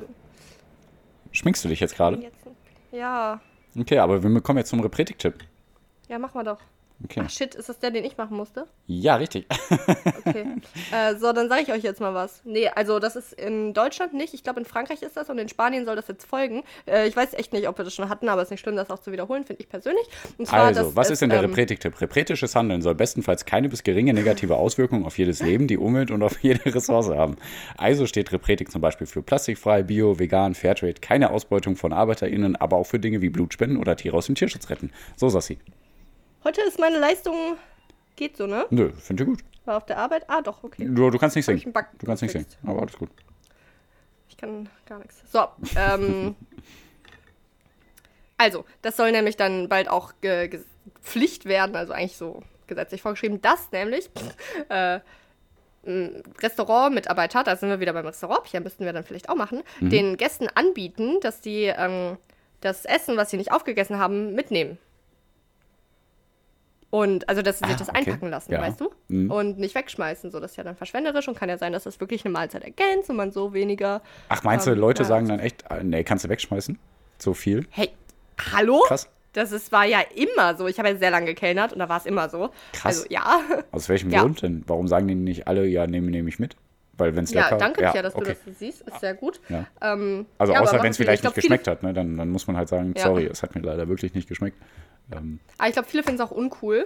Schminkst 1.31 1.65
du 1.65 1.69
dich 1.69 1.81
jetzt 1.81 1.95
gerade? 1.95 2.31
Ja, 2.91 3.41
Okay, 3.79 3.99
aber 3.99 4.23
wir 4.23 4.41
kommen 4.41 4.59
jetzt 4.59 4.71
zum 4.71 4.81
Repretik-Tipp. 4.81 5.45
ja, 6.09 6.19
mach 6.19 6.35
mal 6.35 6.43
doch. 6.43 6.59
Okay. 7.05 7.23
Ach 7.25 7.31
shit, 7.31 7.55
ist 7.55 7.69
das 7.69 7.79
der, 7.79 7.93
den 7.93 8.05
ich 8.05 8.17
machen 8.17 8.37
musste? 8.37 8.67
Ja, 8.87 9.17
richtig. 9.17 9.47
Okay. 10.29 10.45
äh, 10.93 11.15
so, 11.17 11.33
dann 11.33 11.49
sage 11.49 11.63
ich 11.63 11.73
euch 11.73 11.83
jetzt 11.83 12.01
mal 12.01 12.13
was. 12.13 12.43
Nee, 12.45 12.69
also 12.69 12.99
das 12.99 13.17
ist 13.17 13.33
in 13.33 13.73
Deutschland 13.73 14.13
nicht. 14.13 14.35
Ich 14.35 14.43
glaube, 14.43 14.61
in 14.61 14.67
Frankreich 14.67 15.01
ist 15.01 15.17
das 15.17 15.31
und 15.31 15.39
in 15.39 15.49
Spanien 15.49 15.87
soll 15.87 15.97
das 15.97 16.07
jetzt 16.09 16.27
folgen. 16.27 16.65
Äh, 16.87 17.09
ich 17.09 17.17
weiß 17.17 17.33
echt 17.35 17.55
nicht, 17.55 17.67
ob 17.67 17.79
wir 17.79 17.85
das 17.85 17.95
schon 17.95 18.11
hatten, 18.11 18.29
aber 18.29 18.43
es 18.43 18.49
ist 18.49 18.51
nicht 18.51 18.61
schlimm, 18.61 18.77
das 18.77 18.91
auch 18.91 18.99
zu 18.99 19.11
wiederholen, 19.11 19.45
finde 19.45 19.63
ich 19.63 19.69
persönlich. 19.71 20.07
Zwar, 20.45 20.67
Also, 20.67 20.95
was 20.95 21.09
ist 21.09 21.23
denn 21.23 21.31
der 21.31 21.39
ähm, 21.39 21.47
Repretik-Tipp? 21.47 21.99
Repretisches 22.01 22.55
Handeln 22.55 22.83
soll 22.83 22.95
bestenfalls 22.95 23.47
keine 23.47 23.71
bis 23.71 23.85
geringe 23.85 24.13
negative 24.13 24.57
Auswirkungen 24.57 25.07
auf 25.07 25.17
jedes 25.17 25.41
Leben, 25.41 25.67
die 25.67 25.79
Umwelt 25.79 26.11
und 26.11 26.23
auf 26.23 26.39
jede 26.43 26.75
Ressource 26.75 27.09
haben. 27.09 27.37
Also 27.79 28.07
steht 28.07 28.31
Repretik 28.33 28.71
zum 28.71 28.83
Beispiel 28.83 29.07
für 29.07 29.23
plastikfrei, 29.23 29.83
bio, 29.83 30.19
vegan, 30.19 30.55
Fairtrade, 30.55 31.01
keine 31.01 31.31
Ausbeutung 31.31 31.77
von 31.77 31.95
ArbeiterInnen, 31.95 32.57
aber 32.57 32.77
auch 32.77 32.87
für 32.87 32.99
Dinge 32.99 33.23
wie 33.23 33.31
Blutspenden 33.31 33.79
oder 33.79 33.97
Tiere 33.97 34.17
aus 34.17 34.27
dem 34.27 34.35
Tierschutz 34.35 34.69
retten. 34.69 34.91
So, 35.17 35.31
Sassi. 35.31 35.59
Heute 36.45 36.61
ist 36.63 36.79
meine 36.79 36.99
Leistung. 36.99 37.57
Geht 38.17 38.37
so, 38.37 38.47
ne? 38.47 38.67
Nö, 38.71 38.93
finde 38.93 39.25
ich 39.25 39.29
gut. 39.29 39.41
War 39.65 39.77
auf 39.77 39.87
der 39.87 39.99
Arbeit. 39.99 40.25
Ah, 40.29 40.41
doch, 40.41 40.65
okay. 40.65 40.87
Du, 40.89 41.11
du 41.11 41.19
kannst 41.19 41.37
nicht 41.37 41.45
singen. 41.45 41.73
Du 41.99 42.07
kannst 42.07 42.23
nicht 42.23 42.33
singen, 42.33 42.47
aber 42.67 42.81
alles 42.83 42.97
gut. 42.97 43.11
Ich 44.29 44.37
kann 44.37 44.69
gar 44.87 44.99
nichts. 44.99 45.23
So, 45.31 45.47
ähm. 45.77 46.35
also, 48.39 48.65
das 48.83 48.97
soll 48.97 49.13
nämlich 49.13 49.37
dann 49.37 49.69
bald 49.69 49.89
auch 49.89 50.13
ge 50.21 50.61
Pflicht 51.03 51.45
werden, 51.45 51.77
also 51.77 51.93
eigentlich 51.93 52.17
so 52.17 52.43
gesetzlich 52.67 53.03
vorgeschrieben, 53.03 53.41
dass 53.43 53.71
nämlich 53.73 54.11
äh, 54.69 55.01
Restaurantmitarbeiter, 56.43 57.45
da 57.45 57.57
sind 57.57 57.69
wir 57.69 57.81
wieder 57.81 57.93
beim 57.93 58.07
Restaurant, 58.07 58.47
hier 58.47 58.61
müssten 58.61 58.85
wir 58.85 58.93
dann 58.93 59.05
vielleicht 59.05 59.29
auch 59.29 59.37
machen, 59.37 59.63
Mhm. 59.81 59.91
den 59.91 60.17
Gästen 60.17 60.49
anbieten, 60.55 61.19
dass 61.21 61.41
die 61.41 61.65
ähm, 61.65 62.19
das 62.61 62.85
Essen, 62.85 63.17
was 63.17 63.31
sie 63.31 63.37
nicht 63.37 63.53
aufgegessen 63.53 63.99
haben, 63.99 64.35
mitnehmen. 64.35 64.79
Und 66.91 67.29
also, 67.29 67.43
dass 67.43 67.59
sie 67.59 67.67
sich 67.67 67.75
Ah, 67.75 67.79
das 67.79 67.89
okay. 67.91 67.99
einpacken 67.99 68.31
lassen, 68.31 68.53
Ja. 68.53 68.61
weißt 68.63 68.81
du? 68.81 68.91
Mhm. 69.09 69.31
Und 69.31 69.59
nicht 69.59 69.75
wegschmeißen. 69.75 70.31
So, 70.31 70.41
das 70.41 70.53
ist 70.53 70.57
ja 70.57 70.65
dann 70.65 70.75
verschwenderisch 70.77 71.29
und 71.29 71.39
kann 71.39 71.49
ja 71.51 71.59
sein, 71.59 71.73
dass 71.73 71.85
das 71.85 72.01
wirklich 72.01 72.25
eine 72.25 72.33
Mahlzeit 72.33 72.65
ergänzt 72.65 73.11
und 73.11 73.17
man 73.17 73.31
so 73.31 73.53
weniger. 73.53 74.01
Ach, 74.31 74.43
meinst 74.43 74.67
du, 74.67 74.71
Ähm, 74.71 74.79
Leute 74.79 75.03
ja, 75.03 75.09
sagen 75.09 75.29
dann 75.29 75.39
echt, 75.41 75.65
äh, 75.71 75.85
nee, 75.85 76.03
kannst 76.05 76.25
du 76.25 76.29
wegschmeißen? 76.31 76.79
So 77.19 77.35
viel? 77.35 77.67
Hey, 77.71 77.91
hallo? 78.53 78.83
Krass. 78.87 79.09
Das 79.35 79.53
ist, 79.53 79.71
war 79.71 79.85
ja 79.85 80.01
immer 80.15 80.57
so. 80.57 80.67
Ich 80.67 80.79
habe 80.79 80.89
ja 80.89 80.97
sehr 80.97 81.11
lange 81.11 81.27
gekellnert 81.27 81.75
und 81.75 81.79
da 81.81 81.89
war 81.91 81.99
es 81.99 82.07
immer 82.07 82.31
so. 82.31 82.49
Krass. 82.73 83.03
Also 83.03 83.07
ja. 83.11 83.41
Aus 83.73 83.89
welchem 83.91 84.11
Ja. 84.11 84.23
Grund 84.23 84.41
denn? 84.43 84.65
Warum 84.67 84.89
sagen 84.89 85.07
die 85.07 85.15
nicht 85.15 85.47
alle, 85.47 85.67
ja, 85.67 85.87
nehme 85.87 86.11
nehm 86.11 86.27
ich 86.27 86.39
mit? 86.39 86.57
Weil 86.97 87.15
wenn 87.15 87.25
es 87.25 87.33
Ja, 87.33 87.45
lecker 87.45 87.59
danke, 87.59 87.83
ja, 87.83 88.03
dass 88.03 88.15
okay. 88.17 88.35
du 88.45 88.51
das 88.51 88.59
siehst. 88.59 88.81
Ist 88.89 88.99
sehr 89.01 89.15
gut. 89.15 89.41
Ja. 89.51 89.67
Ähm, 89.83 90.27
Also 90.39 90.55
ja, 90.55 90.61
außer 90.61 90.83
wenn 90.83 90.91
es 90.91 90.97
vielleicht 90.97 91.23
nicht 91.23 91.35
geschmeckt 91.35 91.69
hat, 91.69 91.83
ne? 91.85 91.93
dann, 91.93 92.17
dann 92.17 92.29
muss 92.31 92.47
man 92.49 92.57
halt 92.57 92.69
sagen, 92.69 92.95
Ja. 92.97 93.05
sorry, 93.05 93.27
es 93.27 93.43
hat 93.43 93.55
mir 93.55 93.61
leider 93.61 93.89
wirklich 93.89 94.15
nicht 94.15 94.29
geschmeckt. 94.29 94.57
Ähm, 95.13 95.41
Aber 95.57 95.65
Ah, 95.65 95.69
ich 95.69 95.73
glaube, 95.75 95.89
viele 95.89 96.03
finden 96.03 96.21
es 96.21 96.27
auch 96.27 96.31
uncool. 96.33 96.85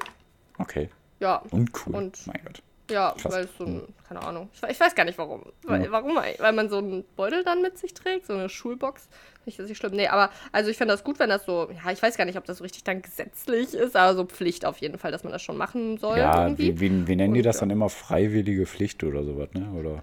okay, 0.58 0.88
Ja. 1.20 1.42
uncool. 1.50 1.94
Und- 1.94 2.26
mein 2.26 2.40
Gott. 2.44 2.62
Ja, 2.90 3.14
Krass. 3.16 3.32
weil 3.32 3.44
es 3.44 3.50
so 3.56 3.64
ein, 3.64 3.82
keine 4.06 4.20
Ahnung. 4.22 4.50
Ich, 4.52 4.62
ich 4.68 4.78
weiß 4.78 4.94
gar 4.94 5.04
nicht 5.04 5.16
warum. 5.16 5.44
Weil, 5.62 5.90
warum? 5.90 6.18
eigentlich? 6.18 6.40
Weil 6.40 6.52
man 6.52 6.68
so 6.68 6.78
einen 6.78 7.04
Beutel 7.16 7.42
dann 7.42 7.62
mit 7.62 7.78
sich 7.78 7.94
trägt, 7.94 8.26
so 8.26 8.34
eine 8.34 8.48
Schulbox. 8.50 9.08
Nicht, 9.46 9.58
dass 9.58 9.70
ich 9.70 9.78
schlimm. 9.78 9.92
Nee, 9.92 10.08
aber 10.08 10.30
also 10.50 10.68
ich 10.68 10.76
finde 10.76 10.92
das 10.92 11.02
gut, 11.02 11.18
wenn 11.18 11.30
das 11.30 11.46
so, 11.46 11.70
ja, 11.70 11.90
ich 11.90 12.02
weiß 12.02 12.16
gar 12.18 12.26
nicht, 12.26 12.36
ob 12.36 12.44
das 12.44 12.58
so 12.58 12.64
richtig 12.64 12.84
dann 12.84 13.00
gesetzlich 13.00 13.72
ist, 13.72 13.96
aber 13.96 14.14
so 14.14 14.24
Pflicht 14.26 14.66
auf 14.66 14.78
jeden 14.78 14.98
Fall, 14.98 15.10
dass 15.10 15.22
man 15.24 15.32
das 15.32 15.40
schon 15.40 15.56
machen 15.56 15.96
soll. 15.98 16.18
Ja, 16.18 16.44
irgendwie. 16.44 16.78
wie, 16.78 16.90
wie, 16.90 17.06
wie 17.06 17.16
nennen 17.16 17.32
die 17.34 17.40
Und, 17.40 17.46
das 17.46 17.56
ja. 17.56 17.60
dann 17.60 17.70
immer? 17.70 17.88
Freiwillige 17.88 18.66
Pflicht 18.66 19.02
oder 19.04 19.24
sowas, 19.24 19.48
ne? 19.54 19.70
Oder 19.78 20.02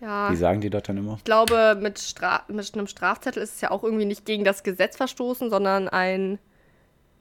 ja. 0.00 0.32
wie 0.32 0.36
sagen 0.36 0.60
die 0.62 0.70
das 0.70 0.82
dann 0.84 0.96
immer? 0.96 1.14
Ich 1.18 1.24
glaube, 1.24 1.78
mit, 1.80 1.98
Stra 2.00 2.42
mit 2.48 2.74
einem 2.74 2.86
Strafzettel 2.88 3.42
ist 3.42 3.54
es 3.56 3.60
ja 3.60 3.70
auch 3.70 3.84
irgendwie 3.84 4.04
nicht 4.06 4.24
gegen 4.24 4.42
das 4.42 4.64
Gesetz 4.64 4.96
verstoßen, 4.96 5.48
sondern 5.48 5.88
ein 5.88 6.38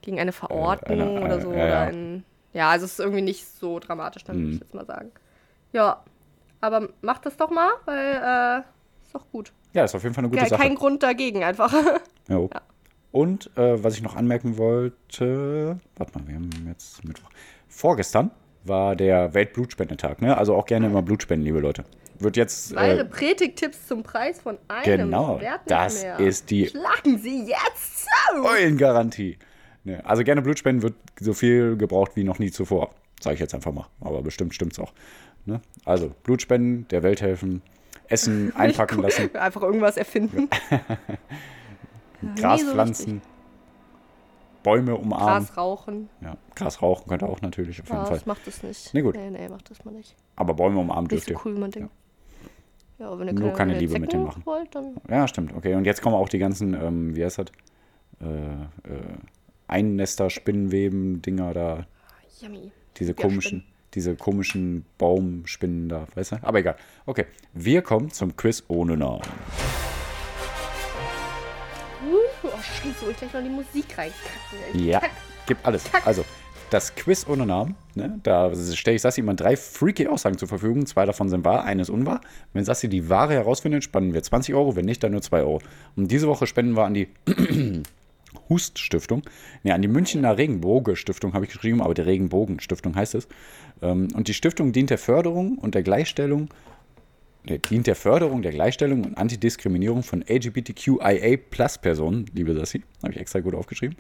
gegen 0.06 0.20
eine 0.20 0.32
Verordnung 0.32 1.02
eine- 1.02 1.22
oder 1.22 1.34
eine- 1.34 1.42
so. 1.42 1.50
ja, 1.52 1.56
oder 1.56 1.68
ja. 1.68 1.82
ein, 1.88 2.24
ja, 2.54 2.70
also 2.70 2.86
es 2.86 2.94
ist 2.94 3.00
irgendwie 3.00 3.22
nicht 3.22 3.46
so 3.46 3.80
dramatisch, 3.80 4.24
dann 4.24 4.38
würde 4.38 4.48
Mhm. 4.48 4.54
ich 4.54 4.60
jetzt 4.62 4.74
mal 4.74 4.86
sagen. 4.86 5.12
Ja, 5.74 6.02
aber 6.62 6.88
macht 7.02 7.26
das 7.26 7.36
doch 7.36 7.50
mal, 7.52 7.70
weil 7.84 8.00
äh, 8.16 8.60
ist 9.06 9.14
doch 9.14 9.26
gut. 9.32 9.52
Ja, 9.74 9.84
ist 9.84 9.94
auf 9.94 10.04
jeden 10.04 10.16
Fall 10.16 10.24
eine 10.24 10.30
gute 10.30 10.44
Ja, 10.44 10.48
Sache. 10.48 10.62
kein 10.62 10.76
Grund 10.76 11.04
dagegen 11.04 11.44
einfach. 11.44 11.74
Jo. 12.30 12.50
Und 13.12 13.52
äh, 13.56 13.84
was 13.84 13.94
ich 13.96 14.02
noch 14.02 14.16
anmerken 14.16 14.58
wollte, 14.58 15.78
warte 15.96 16.18
mal, 16.18 16.28
wir 16.28 16.36
haben 16.36 16.50
jetzt 16.68 17.04
Mittwoch. 17.06 17.30
Vorgestern 17.68 18.32
war 18.64 18.96
der 18.96 19.34
Weltblutspendetag, 19.36 20.22
ne? 20.22 20.36
Also 20.38 20.56
auch 20.56 20.66
gerne 20.66 20.88
immer 20.88 21.02
Blutspenden, 21.04 21.46
liebe 21.46 21.60
Leute. 21.60 21.86
Wird 22.18 22.36
jetzt. 22.38 22.76
Eure 22.76 23.02
Äh, 23.02 23.06
Predigtipps 23.06 23.88
zum 23.88 24.02
Preis 24.02 24.40
von 24.42 24.58
einem 24.70 24.84
genau, 25.10 25.40
das 25.68 26.02
mehr. 26.02 26.20
ist 26.20 26.50
die 26.50 26.68
Schlagen 26.68 27.18
Sie 27.20 27.46
jetzt 27.46 28.06
zu! 28.06 28.44
Eulengarantie. 28.44 29.38
Ne, 29.86 30.04
also 30.06 30.24
gerne 30.24 30.42
Blutspenden 30.42 30.82
wird 30.84 30.96
so 31.20 31.34
viel 31.34 31.78
gebraucht 31.78 32.12
wie 32.16 32.24
noch 32.24 32.40
nie 32.40 32.52
zuvor. 32.52 32.90
Sage 33.22 33.36
ich 33.36 33.40
jetzt 33.40 33.56
einfach 33.56 33.72
mal. 33.72 33.86
Aber 34.02 34.22
bestimmt 34.22 34.54
stimmt's 34.54 34.80
auch. 34.80 34.92
Ne? 35.46 35.62
Also 35.86 36.12
Blutspenden, 36.24 36.88
der 36.90 37.04
Welt 37.04 37.22
helfen, 37.22 37.62
Essen 38.08 38.54
einpacken 38.58 39.02
lassen, 39.02 39.34
Einfach 39.36 39.62
irgendwas 39.62 39.96
erfinden. 39.98 40.50
Gras 42.36 42.60
nie 42.62 42.66
so 42.68 42.74
pflanzen, 42.74 43.22
Bäume 44.64 44.96
umarmen. 44.96 45.28
Gras 45.46 45.58
rauchen. 45.58 46.10
Ja, 46.22 46.36
Gras 46.56 46.82
rauchen 46.82 47.08
könnte 47.08 47.28
auch 47.28 47.42
natürlich 47.42 47.80
auf 47.82 47.88
jeden 47.88 48.00
Ja, 48.00 48.06
Fall. 48.06 48.16
das 48.18 48.26
macht 48.26 48.48
es 48.48 48.64
nicht. 48.64 48.94
Nee, 48.94 49.02
gut. 49.02 49.16
Nee, 49.16 49.30
nee, 49.30 49.48
macht 49.48 49.70
das 49.70 49.86
mal 49.86 49.92
nicht. 49.94 50.16
Aber 50.36 50.56
Bäume 50.56 50.80
umarmen 50.80 51.08
dürft 51.08 51.28
so 51.28 51.34
ihr. 51.34 51.40
cool, 51.46 51.56
wie 51.56 51.60
man 51.60 51.70
denkt. 51.72 51.92
Ja, 52.98 53.08
aber 53.08 53.20
wenn 53.20 53.28
ihr 53.28 53.34
Nur 53.34 53.54
keine 53.54 53.74
ihr 53.74 53.80
Liebe 53.80 54.00
mit 54.00 54.14
denen 54.14 54.24
machen. 54.24 54.42
Wollt, 54.46 54.70
Ja, 55.10 55.28
stimmt. 55.28 55.54
Okay, 55.54 55.76
und 55.76 55.86
jetzt 55.86 56.02
kommen 56.02 56.16
auch 56.16 56.30
die 56.30 56.40
ganzen, 56.40 56.74
ähm, 56.74 57.16
wie 57.16 57.24
heißt 57.24 57.38
das? 57.40 57.48
Äh, 58.22 58.26
äh, 58.26 58.66
Einnester-Spinnenweben-Dinger 59.68 61.54
da. 61.54 61.86
yummy. 62.42 62.72
Diese 62.98 63.14
komischen, 63.14 63.64
diese 63.94 64.16
komischen 64.16 64.86
Baumspinnen 64.98 65.90
da, 65.90 66.08
weißt 66.16 66.34
du? 66.34 66.36
Aber 66.42 66.60
egal. 66.60 66.76
Okay, 67.06 67.26
wir 67.54 67.82
kommen 67.82 68.12
zum 68.12 68.36
Quiz 68.36 68.64
ohne 68.68 68.96
Namen. 68.98 69.22
Uh, 72.08 72.18
oh, 72.44 72.50
scheiße, 72.62 73.06
wo 73.06 73.10
ich 73.10 73.18
gleich 73.18 73.34
noch 73.34 73.42
die 73.44 73.50
Musik 73.50 73.98
reinkacken. 73.98 74.86
Ja, 74.86 75.00
Kack. 75.00 75.12
gibt 75.46 75.66
alles. 75.66 75.84
Kack. 75.92 76.06
Also, 76.08 76.24
das 76.70 76.96
Quiz 76.96 77.26
ohne 77.28 77.46
Namen, 77.46 77.76
ne? 77.94 78.20
da 78.24 78.54
stelle 78.56 78.96
ich 78.96 79.02
Sassi 79.02 79.22
immer 79.22 79.36
drei 79.36 79.56
freaky 79.56 80.08
Aussagen 80.08 80.38
zur 80.38 80.48
Verfügung. 80.48 80.86
Zwei 80.86 81.06
davon 81.06 81.30
sind 81.30 81.46
wahr, 81.46 81.64
eine 81.64 81.82
ist 81.82 81.90
unwahr. 81.90 82.22
Wenn 82.54 82.66
Sassi 82.66 82.90
die 82.90 83.10
wahre 83.10 83.34
herausfindet, 83.34 83.84
spenden 83.84 84.14
wir 84.14 84.24
20 84.24 84.56
Euro, 84.56 84.76
wenn 84.76 84.86
nicht, 84.86 85.04
dann 85.04 85.12
nur 85.12 85.22
2 85.22 85.42
Euro. 85.42 85.62
Und 85.96 86.10
diese 86.10 86.28
Woche 86.28 86.48
spenden 86.48 86.76
wir 86.76 86.86
an 86.86 86.94
die 86.94 87.08
Hust-Stiftung. 88.50 89.24
Ne, 89.64 89.74
an 89.74 89.82
die 89.82 89.88
Münchner 89.88 90.38
Regenbogen-Stiftung 90.38 91.34
habe 91.34 91.46
ich 91.46 91.52
geschrieben, 91.52 91.82
aber 91.82 91.94
die 91.94 92.02
Regenbogen-Stiftung 92.02 92.96
heißt 92.96 93.16
es. 93.16 93.28
Ähm, 93.82 94.08
Und 94.14 94.28
die 94.28 94.34
Stiftung 94.34 94.72
dient 94.72 94.90
der 94.90 94.98
Förderung 94.98 95.58
und 95.58 95.76
der 95.76 95.84
Gleichstellung 95.84 96.50
Nee, 97.48 97.60
dient 97.60 97.86
der 97.86 97.96
Förderung 97.96 98.42
der 98.42 98.52
Gleichstellung 98.52 99.04
und 99.04 99.18
Antidiskriminierung 99.20 100.02
von 100.02 100.24
LGBTQIA-Plus-Personen, 100.28 102.26
liebe 102.34 102.56
Sassi, 102.56 102.82
habe 103.04 103.14
ich 103.14 103.20
extra 103.20 103.40
gut 103.40 103.54
aufgeschrieben, 103.54 103.96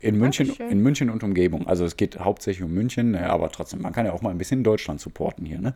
in 0.00 0.18
München, 0.18 0.48
Dankeschön. 0.48 0.72
in 0.72 0.82
München 0.82 1.08
und 1.10 1.22
Umgebung. 1.22 1.68
Also 1.68 1.84
es 1.84 1.96
geht 1.96 2.18
hauptsächlich 2.18 2.64
um 2.64 2.72
München, 2.74 3.12
naja, 3.12 3.28
aber 3.28 3.50
trotzdem, 3.50 3.80
man 3.82 3.92
kann 3.92 4.06
ja 4.06 4.12
auch 4.12 4.22
mal 4.22 4.30
ein 4.30 4.38
bisschen 4.38 4.64
Deutschland 4.64 5.00
supporten 5.00 5.46
hier. 5.46 5.60
Ne? 5.60 5.74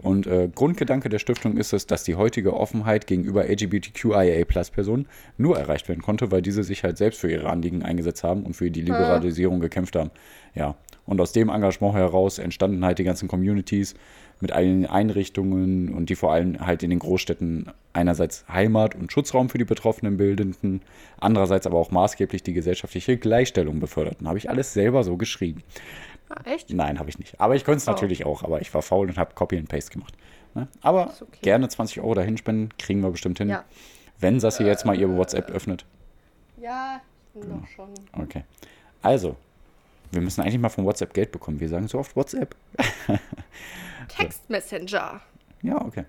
Und 0.00 0.26
äh, 0.26 0.48
Grundgedanke 0.54 1.08
der 1.08 1.18
Stiftung 1.18 1.56
ist 1.56 1.72
es, 1.72 1.86
dass 1.86 2.04
die 2.04 2.14
heutige 2.14 2.54
Offenheit 2.54 3.06
gegenüber 3.06 3.48
LGBTQIA-Plus-Personen 3.48 5.08
nur 5.36 5.58
erreicht 5.58 5.88
werden 5.88 6.02
konnte, 6.02 6.30
weil 6.30 6.42
diese 6.42 6.62
sich 6.62 6.84
halt 6.84 6.98
selbst 6.98 7.20
für 7.20 7.30
ihre 7.30 7.50
Anliegen 7.50 7.82
eingesetzt 7.82 8.22
haben 8.22 8.44
und 8.44 8.54
für 8.54 8.70
die 8.70 8.82
Liberalisierung 8.82 9.58
gekämpft 9.60 9.96
haben. 9.96 10.10
Ja, 10.54 10.76
und 11.04 11.20
aus 11.20 11.32
dem 11.32 11.48
Engagement 11.48 11.94
heraus 11.94 12.38
entstanden 12.38 12.84
halt 12.84 12.98
die 12.98 13.04
ganzen 13.04 13.28
Communities 13.28 13.94
mit 14.40 14.52
allen 14.52 14.86
Einrichtungen 14.86 15.92
und 15.92 16.10
die 16.10 16.14
vor 16.14 16.32
allem 16.32 16.64
halt 16.64 16.82
in 16.82 16.90
den 16.90 16.98
Großstädten 16.98 17.70
einerseits 17.92 18.44
Heimat 18.48 18.94
und 18.94 19.10
Schutzraum 19.10 19.48
für 19.48 19.58
die 19.58 19.64
Betroffenen 19.64 20.16
bildenden, 20.16 20.82
andererseits 21.18 21.66
aber 21.66 21.78
auch 21.78 21.90
maßgeblich 21.90 22.42
die 22.42 22.52
gesellschaftliche 22.52 23.16
Gleichstellung 23.16 23.80
beförderten. 23.80 24.28
Habe 24.28 24.38
ich 24.38 24.48
alles 24.50 24.72
selber 24.72 25.02
so 25.02 25.16
geschrieben. 25.16 25.62
Ah, 26.30 26.40
echt? 26.44 26.70
Nein, 26.70 26.98
habe 26.98 27.08
ich 27.08 27.18
nicht. 27.18 27.40
Aber 27.40 27.54
ich 27.54 27.64
konnte 27.64 27.78
es 27.78 27.88
Oh. 27.88 27.92
natürlich 27.92 28.26
auch, 28.26 28.42
aber 28.42 28.60
ich 28.60 28.72
war 28.74 28.82
faul 28.82 29.08
und 29.08 29.16
habe 29.16 29.34
Copy 29.34 29.56
and 29.56 29.68
Paste 29.68 29.92
gemacht. 29.92 30.14
Ne? 30.54 30.68
Aber 30.82 31.12
okay. 31.20 31.38
gerne 31.42 31.68
20 31.68 32.00
Euro 32.00 32.14
dahin 32.14 32.36
spenden, 32.36 32.70
kriegen 32.78 33.00
wir 33.02 33.10
bestimmt 33.10 33.38
hin. 33.38 33.48
Ja. 33.48 33.64
Wenn 34.18 34.40
Sassi 34.40 34.64
jetzt 34.64 34.84
mal 34.84 34.98
ihr 34.98 35.08
WhatsApp 35.16 35.50
öffnet. 35.50 35.84
Ja, 36.60 37.00
noch 37.34 37.66
schon. 37.68 37.88
Okay. 38.20 38.42
Also, 39.00 39.36
wir 40.10 40.20
müssen 40.20 40.40
eigentlich 40.40 40.58
mal 40.58 40.68
von 40.70 40.84
WhatsApp 40.84 41.14
Geld 41.14 41.30
bekommen. 41.32 41.60
Wir 41.60 41.68
sagen 41.68 41.86
so 41.86 41.98
oft 41.98 42.16
WhatsApp. 42.16 42.54
Text 44.08 44.48
Messenger. 44.50 45.20
Ja, 45.62 45.80
okay. 45.80 46.04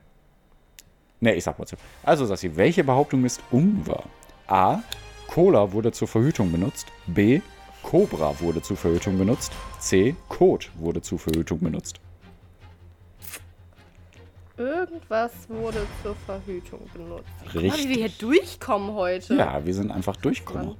Ne, 1.19 1.35
ich 1.35 1.43
sag 1.43 1.59
WhatsApp. 1.59 1.79
Also, 2.03 2.25
Sassi, 2.25 2.55
welche 2.55 2.83
Behauptung 2.83 3.25
ist 3.25 3.41
unwahr? 3.51 4.03
A. 4.47 4.79
Cola 5.27 5.71
wurde 5.71 5.91
zur 5.91 6.07
Verhütung 6.07 6.51
benutzt. 6.51 6.87
B. 7.05 7.41
Cobra 7.89 8.39
wurde 8.39 8.61
zur 8.61 8.77
Verhütung 8.77 9.17
benutzt. 9.17 9.51
C. 9.79 10.15
Kot 10.27 10.69
wurde 10.75 11.01
zur 11.01 11.17
Verhütung 11.17 11.59
benutzt. 11.59 11.99
Irgendwas 14.57 15.31
wurde 15.49 15.87
zur 16.03 16.15
Verhütung 16.15 16.87
benutzt. 16.93 17.25
Guck 17.45 17.55
mal, 17.55 17.61
Richtig. 17.61 17.85
wie 17.85 17.89
wir 17.89 17.95
hier 18.07 18.09
durchkommen 18.19 18.93
heute. 18.93 19.35
Ja, 19.35 19.65
wir 19.65 19.73
sind 19.73 19.89
einfach 19.89 20.15
durchgekommen. 20.17 20.75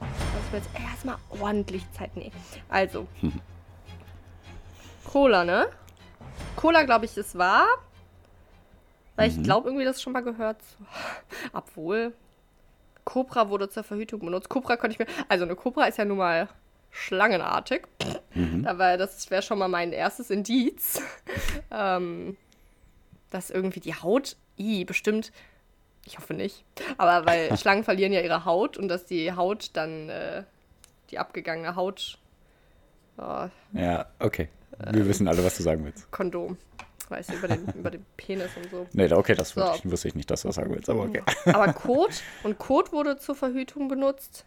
Lass 0.00 0.50
mir 0.50 0.58
jetzt 0.58 0.70
erstmal 0.90 1.18
ordentlich 1.40 1.84
Zeit 1.92 2.16
nehmen. 2.16 2.34
Also. 2.68 3.06
Cola, 5.04 5.44
ne? 5.44 5.68
Cola, 6.56 6.82
glaube 6.82 7.04
ich, 7.04 7.16
ist 7.16 7.38
wahr. 7.38 7.66
Weil 9.14 9.30
Mhm. 9.30 9.36
ich 9.36 9.42
glaube 9.44 9.68
irgendwie 9.68 9.84
das 9.84 10.02
schon 10.02 10.12
mal 10.14 10.22
gehört. 10.24 10.58
Obwohl. 11.52 12.12
Cobra 13.08 13.48
wurde 13.48 13.70
zur 13.70 13.84
Verhütung 13.84 14.20
benutzt. 14.20 14.50
Cobra 14.50 14.76
könnte 14.76 14.92
ich 14.92 14.98
mir. 14.98 15.06
Also 15.28 15.46
eine 15.46 15.56
Cobra 15.56 15.86
ist 15.86 15.96
ja 15.96 16.04
nun 16.04 16.18
mal 16.18 16.46
schlangenartig. 16.90 17.86
Mhm. 18.34 18.66
Aber 18.66 18.98
das 18.98 19.30
wäre 19.30 19.40
schon 19.40 19.58
mal 19.58 19.68
mein 19.68 19.92
erstes 19.92 20.28
Indiz. 20.28 21.00
ähm, 21.70 22.36
dass 23.30 23.48
irgendwie 23.48 23.80
die 23.80 23.94
Haut. 23.94 24.36
I, 24.58 24.84
bestimmt. 24.84 25.32
Ich 26.04 26.18
hoffe 26.18 26.34
nicht. 26.34 26.64
Aber 26.98 27.24
weil 27.24 27.56
Schlangen 27.58 27.82
verlieren 27.82 28.12
ja 28.12 28.20
ihre 28.20 28.44
Haut 28.44 28.76
und 28.76 28.88
dass 28.88 29.06
die 29.06 29.32
Haut 29.32 29.70
dann. 29.72 30.10
Äh, 30.10 30.42
die 31.10 31.18
abgegangene 31.18 31.74
Haut. 31.74 32.18
Oh, 33.16 33.48
Ja, 33.72 34.04
okay. 34.18 34.50
Wir 34.92 35.08
wissen 35.08 35.26
alle, 35.26 35.42
was 35.42 35.56
du 35.56 35.62
sagen 35.62 35.82
willst. 35.86 36.10
Kondom. 36.10 36.58
Weißt 37.08 37.30
du, 37.30 37.34
über 37.36 37.48
den, 37.48 37.66
über 37.74 37.90
den 37.90 38.04
Penis 38.16 38.50
und 38.56 38.70
so. 38.70 38.86
Nee, 38.92 39.10
okay, 39.12 39.34
das 39.34 39.50
So. 39.50 39.60
wusste 39.62 39.78
ich, 39.86 39.90
wusste 39.90 40.08
ich 40.08 40.14
nicht, 40.14 40.30
dass 40.30 40.42
du 40.42 40.48
das 40.48 40.56
sagen 40.56 40.74
willst, 40.74 40.90
aber 40.90 41.04
okay. 41.04 41.22
Aber 41.46 41.72
Kot 41.72 42.22
und 42.42 42.58
Kot 42.58 42.92
wurde 42.92 43.16
zur 43.16 43.34
Verhütung 43.34 43.88
benutzt. 43.88 44.44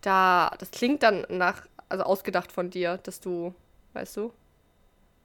Da, 0.00 0.54
das 0.58 0.70
klingt 0.70 1.02
dann 1.02 1.26
nach, 1.28 1.66
also 1.88 2.04
ausgedacht 2.04 2.52
von 2.52 2.70
dir, 2.70 2.98
dass 2.98 3.20
du, 3.20 3.54
weißt 3.92 4.16
du? 4.16 4.32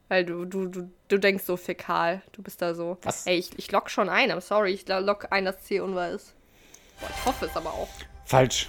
Weil 0.10 0.26
du, 0.26 0.44
du, 0.46 0.68
du, 0.68 0.90
du 1.08 1.18
denkst 1.18 1.44
so 1.44 1.56
fäkal. 1.56 2.22
Du 2.32 2.42
bist 2.42 2.62
da 2.62 2.74
so. 2.74 2.98
Was? 3.04 3.28
Ey, 3.28 3.38
ich, 3.38 3.58
ich 3.58 3.72
lock 3.72 3.90
schon 3.90 4.10
ein, 4.10 4.32
I'm 4.32 4.42
sorry. 4.42 4.72
Ich 4.74 4.88
lock 4.88 5.28
ein, 5.32 5.46
dass 5.46 5.62
C 5.64 5.80
unwahr 5.80 6.10
ist. 6.10 6.34
Boah, 7.00 7.10
ich 7.10 7.26
hoffe 7.26 7.46
es 7.46 7.56
aber 7.56 7.70
auch. 7.70 7.88
Falsch. 8.26 8.68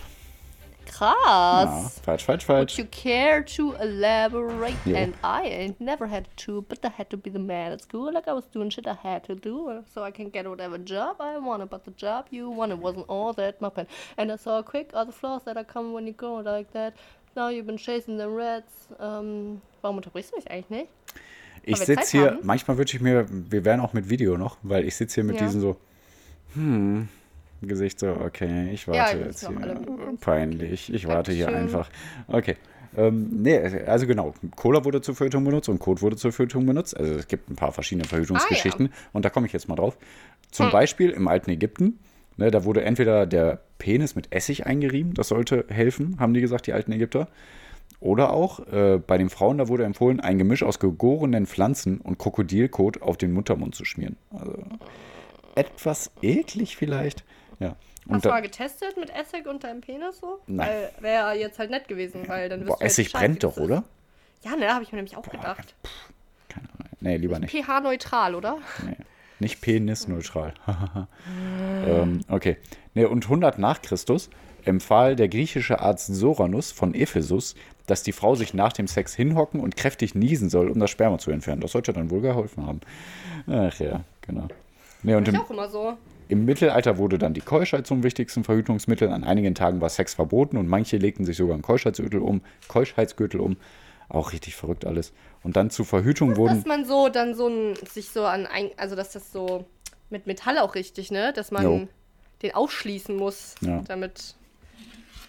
Ja, 0.98 1.64
krass. 1.66 2.00
falsch, 2.04 2.24
falsch, 2.24 2.48
Would 2.48 2.56
falsch. 2.70 2.78
you 2.78 2.84
care 2.90 3.42
to 3.44 3.74
elaborate? 3.80 4.74
Jo. 4.84 4.96
And 4.96 5.14
I 5.22 5.42
ain't 5.48 5.80
never 5.80 6.06
had 6.08 6.24
to, 6.46 6.62
but 6.68 6.84
I 6.84 6.88
had 6.96 7.08
to 7.10 7.16
be 7.16 7.30
the 7.30 7.38
man 7.38 7.72
at 7.72 7.82
school. 7.82 8.12
Like 8.12 8.28
I 8.28 8.32
was 8.32 8.44
doing 8.50 8.70
shit 8.70 8.86
I 8.86 8.96
had 9.02 9.24
to 9.26 9.34
do, 9.34 9.82
so 9.94 10.02
I 10.02 10.10
can 10.10 10.30
get 10.30 10.46
whatever 10.46 10.78
job 10.78 11.16
I 11.20 11.38
wanted. 11.38 11.70
But 11.70 11.84
the 11.84 11.92
job 11.92 12.26
you 12.30 12.50
wanted 12.50 12.80
wasn't 12.80 13.06
all 13.08 13.32
that 13.34 13.60
my 13.60 13.70
pen. 13.70 13.86
And 14.18 14.30
I 14.32 14.36
saw 14.36 14.62
quick 14.62 14.90
all 14.94 15.06
the 15.06 15.12
flaws 15.12 15.42
that 15.44 15.56
are 15.56 15.64
coming 15.64 15.92
when 15.92 16.06
you 16.06 16.12
go 16.12 16.34
like 16.42 16.72
that. 16.72 16.94
Now 17.36 17.48
you've 17.48 17.66
been 17.66 17.78
chasing 17.78 18.18
the 18.18 18.28
rats. 18.28 18.88
Ähm, 18.98 19.60
warum 19.82 19.96
unterbrichst 19.98 20.32
du 20.32 20.36
mich 20.36 20.50
eigentlich 20.50 20.70
nicht? 20.70 20.88
Ich 21.62 21.76
sitze 21.78 22.10
hier, 22.18 22.30
haben? 22.32 22.40
manchmal 22.42 22.78
wünsche 22.78 22.96
ich 22.96 23.02
mir, 23.02 23.26
wir 23.28 23.64
wären 23.64 23.80
auch 23.80 23.92
mit 23.92 24.08
Video 24.08 24.36
noch, 24.38 24.56
weil 24.62 24.84
ich 24.86 24.96
sitze 24.96 25.16
hier 25.16 25.24
mit 25.24 25.38
Ja. 25.40 25.46
diesem 25.46 25.60
so, 25.60 25.76
hm, 26.54 27.08
Gesicht 27.62 27.98
so, 27.98 28.08
okay, 28.08 28.70
ich 28.72 28.86
Ja, 28.86 28.94
warte 28.94 29.18
wir 29.18 29.26
jetzt 29.26 29.46
hier. 29.46 29.80
Peinlich, 30.20 30.92
ich 30.92 31.06
warte 31.06 31.32
hier 31.32 31.48
einfach. 31.48 31.90
Okay. 32.28 32.56
Ähm, 32.96 33.42
nee, 33.42 33.56
also 33.86 34.06
genau, 34.06 34.34
Cola 34.56 34.84
wurde 34.84 35.00
zur 35.00 35.14
Verhütung 35.14 35.44
benutzt 35.44 35.68
und 35.68 35.78
Kot 35.78 36.02
wurde 36.02 36.16
zur 36.16 36.32
Verhütung 36.32 36.66
benutzt. 36.66 36.96
Also 36.96 37.14
es 37.14 37.28
gibt 37.28 37.48
ein 37.48 37.54
paar 37.54 37.70
verschiedene 37.72 38.06
Verhütungsgeschichten 38.08 38.90
und 39.12 39.24
da 39.24 39.30
komme 39.30 39.46
ich 39.46 39.52
jetzt 39.52 39.68
mal 39.68 39.76
drauf. 39.76 39.96
Zum 40.50 40.66
Hm. 40.66 40.72
Beispiel 40.72 41.10
im 41.10 41.28
alten 41.28 41.50
Ägypten, 41.50 42.00
ne, 42.36 42.50
da 42.50 42.64
wurde 42.64 42.82
entweder 42.82 43.26
der 43.26 43.60
Penis 43.78 44.16
mit 44.16 44.32
Essig 44.34 44.66
eingerieben, 44.66 45.14
das 45.14 45.28
sollte 45.28 45.66
helfen, 45.68 46.16
haben 46.18 46.34
die 46.34 46.40
gesagt, 46.40 46.66
die 46.66 46.72
alten 46.72 46.90
Ägypter. 46.90 47.28
Oder 48.00 48.32
auch 48.32 48.66
äh, 48.72 48.98
bei 48.98 49.18
den 49.18 49.28
Frauen, 49.28 49.58
da 49.58 49.68
wurde 49.68 49.84
empfohlen, 49.84 50.20
ein 50.20 50.38
Gemisch 50.38 50.62
aus 50.62 50.78
gegorenen 50.78 51.46
Pflanzen 51.46 51.98
und 51.98 52.18
Krokodilkot 52.18 53.02
auf 53.02 53.18
den 53.18 53.32
Muttermund 53.32 53.74
zu 53.74 53.84
schmieren. 53.84 54.16
Also 54.32 54.58
etwas 55.54 56.10
eklig 56.22 56.76
vielleicht. 56.76 57.24
Ja. 57.60 57.76
Und 58.06 58.16
Hast 58.16 58.24
du 58.24 58.28
mal 58.30 58.42
getestet 58.42 58.96
mit 58.96 59.10
Essig 59.10 59.46
und 59.46 59.62
deinem 59.62 59.82
Penis 59.82 60.18
so? 60.18 60.40
Nein. 60.46 60.68
Wäre 61.00 61.34
jetzt 61.38 61.58
halt 61.58 61.70
nett 61.70 61.86
gewesen, 61.86 62.26
weil 62.26 62.48
dann 62.48 62.64
boah, 62.64 62.80
Essig 62.82 63.06
Bescheid, 63.12 63.20
brennt 63.20 63.44
doch, 63.44 63.56
oder? 63.58 63.84
Ja, 64.42 64.56
ne, 64.56 64.72
habe 64.72 64.82
ich 64.82 64.90
mir 64.90 64.96
nämlich 64.96 65.16
auch 65.16 65.28
gedacht. 65.28 65.74
Keine 66.48 66.68
Ahnung. 66.70 66.88
Nee, 67.00 67.16
lieber 67.18 67.38
nicht. 67.38 67.52
pH-neutral, 67.52 68.34
oder? 68.34 68.58
Nee. 68.84 68.96
Nicht 69.38 69.60
penisneutral. 69.60 70.54
ähm, 71.86 72.20
okay. 72.28 72.56
Nee, 72.94 73.04
und 73.04 73.24
100 73.24 73.58
nach 73.58 73.80
Christus 73.80 74.28
empfahl 74.64 75.16
der 75.16 75.28
griechische 75.28 75.80
Arzt 75.80 76.14
Soranus 76.14 76.72
von 76.72 76.94
Ephesus, 76.94 77.54
dass 77.86 78.02
die 78.02 78.12
Frau 78.12 78.34
sich 78.34 78.52
nach 78.52 78.72
dem 78.72 78.86
Sex 78.86 79.14
hinhocken 79.14 79.60
und 79.60 79.76
kräftig 79.76 80.14
niesen 80.14 80.50
soll, 80.50 80.68
um 80.68 80.78
das 80.78 80.90
Sperma 80.90 81.18
zu 81.18 81.30
entfernen. 81.30 81.62
Das 81.62 81.72
sollte 81.72 81.92
dann 81.92 82.10
wohl 82.10 82.20
geholfen 82.20 82.66
haben. 82.66 82.80
Ach 83.46 83.78
ja, 83.80 84.04
genau. 84.20 84.48
Nee, 85.02 85.14
und 85.14 85.26
Ich 85.26 85.34
im, 85.34 85.40
auch 85.40 85.50
immer 85.50 85.68
so. 85.68 85.96
Im 86.30 86.44
Mittelalter 86.44 86.96
wurde 86.98 87.18
dann 87.18 87.34
die 87.34 87.40
Keuschheit 87.40 87.86
zum 87.86 88.02
wichtigsten 88.02 88.44
Verhütungsmittel. 88.44 89.08
An 89.10 89.24
einigen 89.24 89.54
Tagen 89.54 89.80
war 89.80 89.88
Sex 89.90 90.14
verboten 90.14 90.56
und 90.56 90.68
manche 90.68 90.96
legten 90.96 91.24
sich 91.24 91.36
sogar 91.36 91.54
einen 91.54 91.62
Keuschheitsgürtel 91.62 92.20
um. 92.20 92.40
Keuschheitsgürtel 92.68 93.40
um. 93.40 93.56
Auch 94.08 94.32
richtig 94.32 94.56
verrückt 94.56 94.84
alles. 94.84 95.12
Und 95.42 95.56
dann 95.56 95.70
zur 95.70 95.84
Verhütung 95.86 96.36
wurden. 96.36 96.56
Dass 96.56 96.66
man 96.66 96.84
so 96.84 97.08
dann 97.08 97.34
so 97.34 97.48
ein, 97.48 97.74
sich 97.88 98.10
so 98.10 98.24
an 98.24 98.46
ein, 98.46 98.70
also 98.76 98.96
dass 98.96 99.12
das 99.12 99.32
so 99.32 99.66
mit 100.10 100.26
Metall 100.26 100.58
auch 100.58 100.74
richtig, 100.74 101.10
ne? 101.10 101.32
Dass 101.32 101.50
man 101.52 101.62
Jo. 101.62 101.88
den 102.42 102.54
ausschließen 102.54 103.14
muss, 103.16 103.54
Ja. 103.60 103.82
damit. 103.86 104.34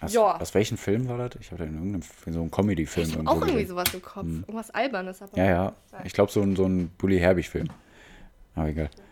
Aus, 0.02 0.14
Ja. 0.14 0.38
aus 0.42 0.54
welchem 0.56 0.78
Film 0.78 1.08
war 1.08 1.18
das? 1.20 1.40
Ich 1.40 1.52
habe 1.52 1.60
da 1.64 1.70
in 1.70 1.76
irgendeinem 1.76 2.02
in 2.26 2.34
so 2.34 2.42
einem 2.42 2.50
Comedy-Film 2.50 3.06
Ich 3.08 3.12
hab 3.14 3.20
irgendwo 3.20 3.32
auch 3.34 3.42
irgendwie 3.42 3.54
gesehen. 3.62 3.68
sowas 3.70 3.94
im 3.94 4.02
Kopf. 4.02 4.26
Irgendwas 4.26 4.72
Albernes, 4.72 5.22
aber. 5.22 5.38
Ja, 5.38 5.46
ja. 5.46 5.74
Ich 6.04 6.14
glaube, 6.14 6.32
so 6.32 6.42
ein, 6.42 6.56
so 6.56 6.66
ein 6.66 6.90
Bully 6.98 7.20
Herbig-Film. 7.20 7.68
Aber 8.56 8.68
egal. 8.70 8.90
Ja. 8.98 9.04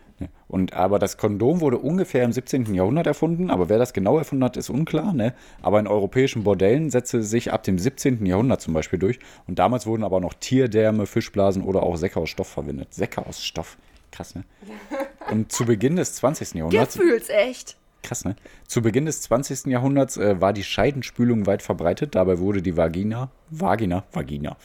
Und, 0.48 0.72
aber 0.72 0.98
das 0.98 1.16
Kondom 1.16 1.60
wurde 1.60 1.78
ungefähr 1.78 2.24
im 2.24 2.32
17. 2.32 2.74
Jahrhundert 2.74 3.06
erfunden, 3.06 3.50
aber 3.50 3.68
wer 3.68 3.78
das 3.78 3.92
genau 3.92 4.18
erfunden 4.18 4.44
hat, 4.44 4.56
ist 4.56 4.70
unklar. 4.70 5.12
Ne? 5.12 5.34
Aber 5.62 5.78
in 5.80 5.86
europäischen 5.86 6.44
Bordellen 6.44 6.90
setzte 6.90 7.22
sich 7.22 7.52
ab 7.52 7.62
dem 7.62 7.78
17. 7.78 8.24
Jahrhundert 8.26 8.60
zum 8.60 8.74
Beispiel 8.74 8.98
durch. 8.98 9.18
Und 9.46 9.58
damals 9.58 9.86
wurden 9.86 10.04
aber 10.04 10.20
noch 10.20 10.34
Tierdärme, 10.34 11.06
Fischblasen 11.06 11.62
oder 11.62 11.82
auch 11.82 11.96
Säcke 11.96 12.20
aus 12.20 12.30
Stoff 12.30 12.48
verwendet. 12.48 12.92
Säcke 12.94 13.24
aus 13.26 13.44
Stoff. 13.44 13.76
Krass, 14.10 14.34
ne? 14.34 14.44
Und 15.30 15.52
zu 15.52 15.64
Beginn 15.64 15.96
des 15.96 16.14
20. 16.16 16.54
Jahrhunderts. 16.54 16.98
Gefühlsecht. 16.98 17.76
Krass, 18.02 18.24
ne? 18.24 18.34
Zu 18.66 18.82
Beginn 18.82 19.04
des 19.04 19.22
20. 19.22 19.66
Jahrhunderts 19.66 20.16
äh, 20.16 20.40
war 20.40 20.52
die 20.52 20.64
Scheidenspülung 20.64 21.46
weit 21.46 21.62
verbreitet. 21.62 22.14
Dabei 22.14 22.38
wurde 22.38 22.62
die 22.62 22.76
Vagina, 22.76 23.30
Vagina, 23.50 24.04
Vagina. 24.12 24.56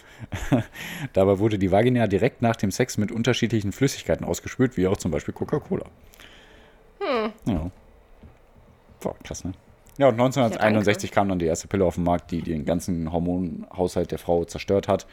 Dabei 1.13 1.39
wurde 1.39 1.59
die 1.59 1.71
Vagina 1.71 2.07
direkt 2.07 2.41
nach 2.41 2.55
dem 2.55 2.71
Sex 2.71 2.97
mit 2.97 3.11
unterschiedlichen 3.11 3.71
Flüssigkeiten 3.71 4.25
ausgespült, 4.25 4.77
wie 4.77 4.87
auch 4.87 4.97
zum 4.97 5.11
Beispiel 5.11 5.33
Coca-Cola. 5.33 5.85
Hm. 6.99 7.33
Ja. 7.45 7.71
Boah, 9.01 9.15
krass, 9.23 9.43
ne? 9.43 9.51
Ja, 9.97 10.07
und 10.07 10.15
1961 10.15 11.11
kam 11.11 11.29
dann 11.29 11.39
die 11.39 11.45
erste 11.45 11.67
Pille 11.67 11.85
auf 11.85 11.95
den 11.95 12.03
Markt, 12.03 12.31
die 12.31 12.41
den 12.41 12.65
ganzen 12.65 13.13
Hormonhaushalt 13.13 14.11
der 14.11 14.19
Frau 14.19 14.43
zerstört 14.43 14.89
hat. 14.89 15.07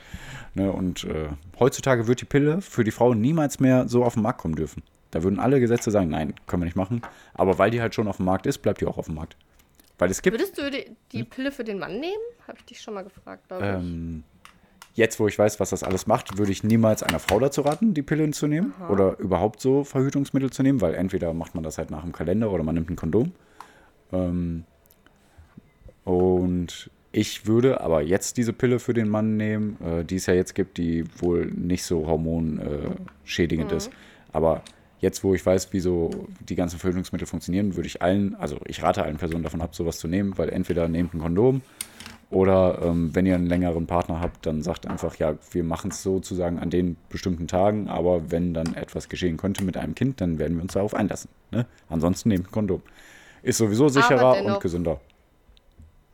Ne? 0.54 0.72
Und 0.72 1.04
äh, 1.04 1.28
heutzutage 1.60 2.08
wird 2.08 2.20
die 2.20 2.24
Pille 2.24 2.60
für 2.60 2.82
die 2.82 2.90
Frau 2.90 3.14
niemals 3.14 3.60
mehr 3.60 3.88
so 3.88 4.04
auf 4.04 4.14
den 4.14 4.24
Markt 4.24 4.40
kommen 4.40 4.56
dürfen. 4.56 4.82
Da 5.12 5.22
würden 5.22 5.38
alle 5.38 5.60
Gesetze 5.60 5.90
sagen, 5.90 6.08
nein, 6.08 6.34
können 6.46 6.62
wir 6.62 6.64
nicht 6.64 6.76
machen. 6.76 7.02
Aber 7.34 7.58
weil 7.58 7.70
die 7.70 7.80
halt 7.80 7.94
schon 7.94 8.08
auf 8.08 8.16
dem 8.16 8.26
Markt 8.26 8.46
ist, 8.46 8.58
bleibt 8.58 8.80
die 8.80 8.86
auch 8.86 8.98
auf 8.98 9.06
dem 9.06 9.14
Markt. 9.14 9.36
Weil 9.98 10.10
es 10.10 10.22
gibt, 10.22 10.36
Würdest 10.36 10.58
du 10.58 10.70
die, 10.70 10.96
die 11.12 11.22
Pille 11.22 11.52
für 11.52 11.64
den 11.64 11.78
Mann 11.78 12.00
nehmen? 12.00 12.22
Habe 12.48 12.58
ich 12.58 12.64
dich 12.64 12.80
schon 12.80 12.94
mal 12.94 13.04
gefragt, 13.04 13.46
glaube 13.46 13.62
ich. 13.64 13.70
ähm, 13.70 14.24
jetzt 14.94 15.20
wo 15.20 15.28
ich 15.28 15.38
weiß, 15.38 15.60
was 15.60 15.70
das 15.70 15.82
alles 15.82 16.06
macht, 16.06 16.38
würde 16.38 16.50
ich 16.50 16.64
niemals 16.64 17.02
einer 17.02 17.18
Frau 17.18 17.38
dazu 17.38 17.60
raten, 17.60 17.94
die 17.94 18.02
Pille 18.02 18.28
zu 18.30 18.46
nehmen. 18.46 18.74
Oder 18.88 19.18
überhaupt 19.18 19.60
so 19.60 19.84
Verhütungsmittel 19.84 20.50
zu 20.50 20.62
nehmen, 20.62 20.80
weil 20.80 20.94
entweder 20.94 21.32
macht 21.34 21.54
man 21.54 21.62
das 21.62 21.78
halt 21.78 21.90
nach 21.90 22.02
dem 22.02 22.12
Kalender 22.12 22.50
oder 22.50 22.64
man 22.64 22.74
nimmt 22.74 22.90
ein 22.90 22.96
Kondom. 22.96 23.32
Ähm, 24.12 24.64
und 26.04 26.90
ich 27.12 27.46
würde 27.46 27.82
aber 27.82 28.00
jetzt 28.00 28.38
diese 28.38 28.54
Pille 28.54 28.78
für 28.78 28.94
den 28.94 29.08
Mann 29.08 29.36
nehmen, 29.36 29.76
äh, 29.84 30.04
die 30.04 30.16
es 30.16 30.26
ja 30.26 30.32
jetzt 30.32 30.54
gibt, 30.54 30.78
die 30.78 31.04
wohl 31.20 31.46
nicht 31.46 31.84
so 31.84 32.06
hormonschädigend 32.06 33.70
ist. 33.72 33.90
Aber 34.32 34.62
jetzt, 35.02 35.22
wo 35.24 35.34
ich 35.34 35.44
weiß, 35.44 35.72
wie 35.72 35.80
so 35.80 36.10
die 36.40 36.54
ganzen 36.54 36.78
Verhütungsmittel 36.78 37.26
funktionieren, 37.26 37.76
würde 37.76 37.88
ich 37.88 38.00
allen, 38.00 38.34
also 38.36 38.58
ich 38.64 38.82
rate 38.82 39.02
allen 39.02 39.18
Personen 39.18 39.42
davon 39.42 39.60
ab, 39.60 39.74
sowas 39.74 39.98
zu 39.98 40.08
nehmen, 40.08 40.38
weil 40.38 40.48
entweder 40.48 40.88
nehmt 40.88 41.12
ein 41.12 41.20
Kondom 41.20 41.60
oder 42.30 42.80
ähm, 42.82 43.14
wenn 43.14 43.26
ihr 43.26 43.34
einen 43.34 43.46
längeren 43.46 43.86
Partner 43.86 44.20
habt, 44.20 44.46
dann 44.46 44.62
sagt 44.62 44.86
einfach, 44.86 45.16
ja, 45.16 45.34
wir 45.50 45.64
machen 45.64 45.90
es 45.90 46.02
sozusagen 46.02 46.58
an 46.58 46.70
den 46.70 46.96
bestimmten 47.10 47.48
Tagen, 47.48 47.88
aber 47.88 48.30
wenn 48.30 48.54
dann 48.54 48.74
etwas 48.74 49.08
geschehen 49.08 49.36
könnte 49.36 49.64
mit 49.64 49.76
einem 49.76 49.94
Kind, 49.94 50.20
dann 50.20 50.38
werden 50.38 50.56
wir 50.56 50.62
uns 50.62 50.72
darauf 50.72 50.94
einlassen. 50.94 51.28
Ne? 51.50 51.66
Ansonsten 51.90 52.30
nehmt 52.30 52.46
ein 52.46 52.50
Kondom. 52.52 52.82
Ist 53.42 53.58
sowieso 53.58 53.88
sicherer 53.88 54.34
dennoch- 54.34 54.54
und 54.54 54.62
gesünder. 54.62 55.00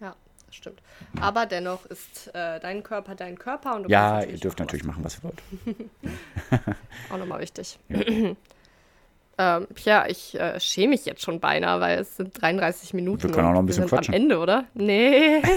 Ja, 0.00 0.16
das 0.46 0.56
stimmt. 0.56 0.80
Aber 1.20 1.44
dennoch 1.44 1.84
ist 1.86 2.28
äh, 2.34 2.58
dein 2.58 2.82
Körper 2.82 3.14
dein 3.14 3.38
Körper 3.38 3.76
und 3.76 3.84
du 3.84 3.90
Ja, 3.90 4.22
ihr 4.22 4.38
dürft 4.38 4.58
natürlich 4.58 4.84
machen, 4.84 5.04
was 5.04 5.18
ihr 5.18 5.24
wollt. 5.24 5.42
Auch 7.10 7.18
nochmal 7.18 7.40
wichtig. 7.40 7.78
Ähm, 9.38 9.66
ja, 9.84 10.06
ich 10.08 10.38
äh, 10.38 10.58
schäme 10.58 10.88
mich 10.90 11.04
jetzt 11.06 11.22
schon 11.22 11.38
beinahe, 11.40 11.80
weil 11.80 12.00
es 12.00 12.16
sind 12.16 12.40
33 12.42 12.92
Minuten. 12.94 13.22
Wir 13.24 13.30
können 13.30 13.46
auch 13.48 13.52
noch 13.52 13.60
ein 13.60 13.66
bisschen 13.66 13.84
wir 13.84 13.88
sind 13.88 13.96
quatschen. 13.98 14.14
am 14.14 14.20
Ende, 14.20 14.38
oder? 14.38 14.64
Nee. 14.74 15.40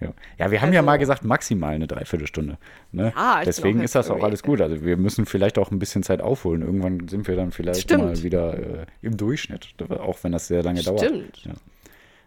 Ja, 0.00 0.12
ja 0.38 0.50
wir 0.50 0.62
haben 0.62 0.72
ja 0.72 0.80
Also- 0.80 0.86
mal 0.86 0.96
gesagt, 0.98 1.24
maximal 1.24 1.74
eine 1.74 1.86
Dreiviertelstunde. 1.86 2.56
Ne? 2.92 3.12
Ja, 3.14 3.36
bin 3.36 3.44
Deswegen 3.44 3.80
ist 3.82 3.94
das 3.94 4.10
auch 4.10 4.22
alles 4.22 4.42
gut. 4.42 4.60
Also 4.60 4.82
wir 4.82 4.96
müssen 4.96 5.26
vielleicht 5.26 5.58
auch 5.58 5.70
ein 5.70 5.78
bisschen 5.78 6.02
Zeit 6.02 6.20
aufholen. 6.22 6.62
Irgendwann 6.62 7.08
sind 7.08 7.28
wir 7.28 7.36
dann 7.36 7.52
vielleicht 7.52 7.82
Stimmt. 7.82 8.04
mal 8.04 8.22
wieder 8.22 8.54
äh, 8.58 8.86
im 9.02 9.16
Durchschnitt, 9.16 9.68
auch 9.90 10.18
wenn 10.22 10.32
das 10.32 10.46
sehr 10.48 10.62
lange 10.62 10.82
dauert. 10.82 11.00
Stimmt. 11.00 11.44
Ja. 11.44 11.52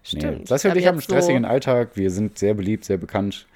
Stimmt. 0.04 0.24
Nee. 0.24 0.30
Und 0.40 0.50
Wir 0.50 0.56
ich 0.56 0.64
haben 0.66 0.72
einen 0.72 0.84
jetzt 1.00 1.10
so- 1.10 1.16
stressigen 1.16 1.46
Alltag. 1.46 1.92
Wir 1.96 2.12
sind 2.12 2.38
sehr 2.38 2.54
beliebt, 2.54 2.86
sehr 2.86 2.98
bekannt. 2.98 3.48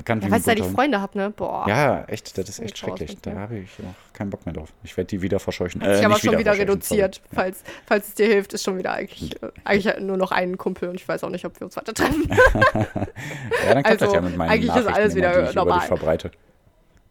Bekannt 0.00 0.24
Ja, 0.24 0.30
weil 0.30 0.38
ich 0.38 0.44
da 0.46 0.54
die. 0.54 0.62
Freunde 0.62 1.00
habe, 1.00 1.18
ne? 1.18 1.30
Boah. 1.30 1.66
Ja, 1.68 2.04
echt, 2.06 2.38
das 2.38 2.48
ist 2.48 2.58
echt 2.60 2.78
schrecklich. 2.78 3.18
Da 3.20 3.34
habe 3.34 3.58
ich 3.58 3.68
auch 3.80 4.12
keinen 4.14 4.30
Bock 4.30 4.46
mehr 4.46 4.54
drauf. 4.54 4.72
Ich 4.82 4.96
werde 4.96 5.08
die 5.08 5.20
wieder 5.20 5.38
verscheuchen. 5.40 5.82
Hat 5.82 5.88
Äh, 6.00 6.04
aber 6.04 6.14
nicht 6.14 6.24
schon 6.24 6.38
wieder 6.38 6.56
reduziert. 6.56 7.16
sorry. 7.16 7.28
Falls, 7.34 7.62
falls 7.86 8.08
es 8.08 8.14
dir 8.14 8.26
hilft, 8.26 8.52
ist 8.54 8.62
schon 8.64 8.78
wieder 8.78 8.92
eigentlich, 8.92 9.42
äh, 9.42 9.48
eigentlich 9.64 10.00
nur 10.00 10.16
noch 10.16 10.32
einen 10.32 10.56
Kumpel 10.58 10.88
und 10.88 10.94
ich 10.94 11.06
weiß 11.08 11.22
auch 11.24 11.28
nicht, 11.30 11.44
ob 11.44 11.58
wir 11.60 11.66
uns 11.66 11.76
weiter 11.76 11.92
treffen. 11.94 12.28
Ja, 12.74 13.74
dann 13.74 13.82
klappt 13.82 14.00
das 14.00 14.08
Also, 14.08 14.14
ja 14.14 14.20
mit 14.22 14.36
meinen 14.36 14.50
eigentlich 14.50 14.74
ist 14.74 14.86
alles 14.86 15.14
immer, 15.14 15.28
wieder 15.28 15.38
die 15.42 15.44
ich 15.44 15.50
über 15.52 15.60
normal. 15.64 15.78
dich 15.80 15.88
verbreite. 15.88 16.30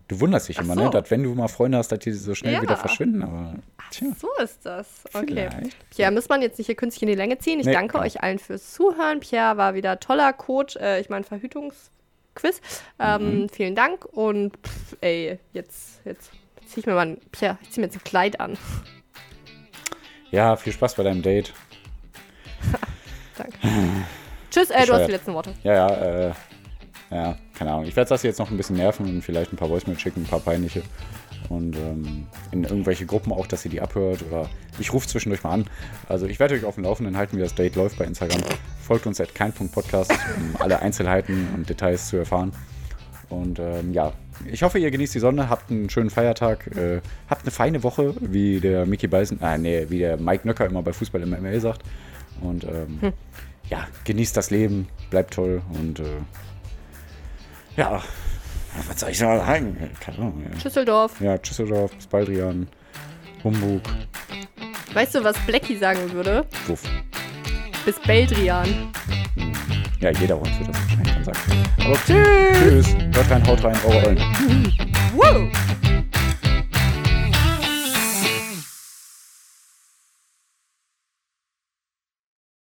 Du 0.08 0.20
wunderst 0.20 0.50
dich 0.50 0.58
Ach 0.58 0.64
immer, 0.64 0.74
so. 0.74 0.84
ne? 0.86 0.90
Dass 0.90 1.12
wenn 1.12 1.22
du 1.22 1.36
mal 1.36 1.48
Freunde 1.48 1.78
hast, 1.78 1.92
dass 1.92 2.00
die 2.00 2.12
so 2.14 2.34
schnell 2.34 2.54
Ja. 2.54 2.62
wieder 2.64 2.78
verschwinden. 2.78 3.22
Aber 3.22 3.54
tja, 3.92 4.08
So 4.20 4.28
ist 4.44 4.66
das. 4.66 4.88
Okay. 5.14 5.26
Vielleicht. 5.28 5.90
Pierre, 5.92 6.12
muss 6.12 6.28
man 6.30 6.42
jetzt 6.42 6.58
nicht 6.58 6.66
hier 6.66 6.76
künstlich 6.76 7.04
in 7.04 7.10
die 7.10 7.16
Länge 7.16 7.38
ziehen. 7.38 7.60
Ich 7.60 7.68
Nee, 7.68 7.74
danke 7.74 7.94
genau. 7.94 8.04
euch 8.06 8.24
allen 8.24 8.40
fürs 8.40 8.74
Zuhören. 8.74 9.20
Pierre 9.20 9.58
war 9.58 9.76
wieder 9.76 10.00
toller 10.00 10.34
Coach. 10.34 10.78
Äh, 10.78 11.00
ich 11.02 11.10
meine, 11.10 11.26
Verhütungsquiz. 12.40 12.62
Ähm, 13.00 13.42
Mhm. 13.42 13.50
Vielen 13.50 13.76
Dank. 13.76 14.06
Und 14.06 14.54
pff, 14.58 14.98
ey, 15.02 15.40
jetzt, 15.54 16.02
jetzt 16.06 16.32
zieh 16.68 16.80
ich 16.82 16.86
mir 16.86 16.94
mal 16.94 17.08
ein, 17.08 17.18
Pierre, 17.32 17.58
ich 17.62 17.72
zieh 17.72 17.80
mir 17.80 17.88
jetzt 17.88 17.96
ein 17.98 18.04
Kleid 18.04 18.40
an. 18.40 18.58
ja, 20.32 20.56
viel 20.56 20.74
Spaß 20.74 20.96
bei 20.96 21.04
deinem 21.04 21.22
Date. 21.22 21.54
Danke. 23.38 23.58
Tschüss, 24.52 24.70
äh, 24.70 24.86
du 24.86 24.94
hast 24.94 25.06
die 25.08 25.12
letzten 25.12 25.34
Worte. 25.34 25.54
Ja, 25.64 25.74
ja, 25.74 25.88
äh, 26.28 26.34
ja, 27.12 27.38
keine 27.58 27.72
Ahnung. 27.72 27.86
Ich 27.86 27.96
werde 27.96 28.10
das 28.10 28.24
jetzt 28.24 28.40
noch 28.40 28.52
ein 28.52 28.58
bisschen 28.58 28.76
nerven 28.76 29.06
und 29.08 29.22
vielleicht 29.22 29.54
ein 29.54 29.58
paar 29.58 29.70
Voicemails 29.70 30.02
schicken, 30.02 30.22
ein 30.24 30.28
paar 30.28 30.40
peinliche. 30.40 30.82
Und 31.48 31.76
ähm, 31.78 32.28
in 32.52 32.64
irgendwelche 32.64 33.06
Gruppen 33.06 33.32
auch, 33.32 33.48
dass 33.48 33.66
ihr 33.66 33.72
die 33.72 33.82
abhört 33.82 34.24
oder 34.28 34.50
ich 34.78 34.94
rufe 34.94 35.08
zwischendurch 35.08 35.44
mal 35.44 35.52
an. 35.52 35.66
Also 36.08 36.28
ich 36.28 36.40
werde 36.40 36.56
euch 36.56 36.66
auf 36.66 36.76
dem 36.76 36.84
Laufenden 36.84 37.18
halten, 37.18 37.38
wie 37.38 37.42
das 37.42 37.56
Date 37.56 37.76
läuft 37.76 37.98
bei 37.98 38.06
Instagram. 38.06 38.42
Folgt 38.82 39.08
uns 39.08 39.20
at 39.20 39.34
kein.podcast, 39.34 40.12
um 40.12 40.62
alle 40.62 40.80
Einzelheiten 40.82 41.48
und 41.56 41.70
Details 41.70 42.08
zu 42.08 42.18
erfahren. 42.18 42.52
Und 43.30 43.60
ähm, 43.60 43.94
ja, 43.94 44.14
ich 44.52 44.64
hoffe, 44.64 44.80
ihr 44.80 44.92
genießt 44.92 45.14
die 45.14 45.20
Sonne, 45.20 45.50
habt 45.50 45.70
einen 45.70 45.90
schönen 45.90 46.10
Feiertag, 46.10 46.68
äh, 46.76 47.02
habt 47.30 47.44
eine 47.44 47.52
feine 47.52 47.84
Woche, 47.84 48.16
wie 48.20 48.60
der 48.60 48.86
Mickey 48.86 49.08
Beisen, 49.08 49.42
äh, 49.42 49.58
nee, 49.58 49.86
wie 49.90 50.00
der 50.00 50.18
Mike 50.18 50.48
Nöcker 50.48 50.66
immer 50.66 50.82
bei 50.82 50.94
Fußball 50.94 51.22
im 51.22 51.30
ML 51.30 51.60
sagt. 51.60 51.84
Und 52.42 52.64
ähm, 52.64 52.98
hm. 53.02 53.14
ja, 53.70 53.88
genießt 54.06 54.36
das 54.36 54.50
Leben, 54.50 54.88
bleibt 55.10 55.34
toll 55.36 55.62
und 55.74 56.00
äh, 56.00 56.04
ja, 57.78 58.02
was 58.88 59.00
soll 59.00 59.10
ich 59.10 59.18
sagen? 59.18 59.78
Keine 60.00 60.18
Ahnung. 60.18 60.44
Ja. 60.44 60.58
Düsseldorf. 60.58 61.20
Ja, 61.22 61.38
Düsseldorf, 61.38 61.96
bis 61.96 62.08
Baldrian, 62.08 62.68
Humbug. 63.44 63.82
Weißt 64.94 65.16
du, 65.16 65.24
was 65.24 65.38
Blackie 65.46 65.78
sagen 65.78 66.12
würde? 66.12 66.46
Wuff. 66.68 66.84
Bis 67.86 68.00
Beldrian. 68.00 68.66
Hm. 69.36 69.54
Ja, 70.00 70.12
jeder 70.12 70.40
Hund 70.40 70.60
wird 70.60 70.70
das 70.70 70.78
wahrscheinlich 70.82 71.14
dann 71.14 71.24
sagen. 71.24 71.40
Aber 71.86 71.96
tschüss. 72.06 72.88
Tschüss. 72.88 72.96
Hört 73.14 73.32
rein, 73.32 73.48
haut 73.48 73.64
rein, 73.64 73.78
eure 73.86 74.08
Eulen. 74.08 74.74
Woo! 75.14 75.69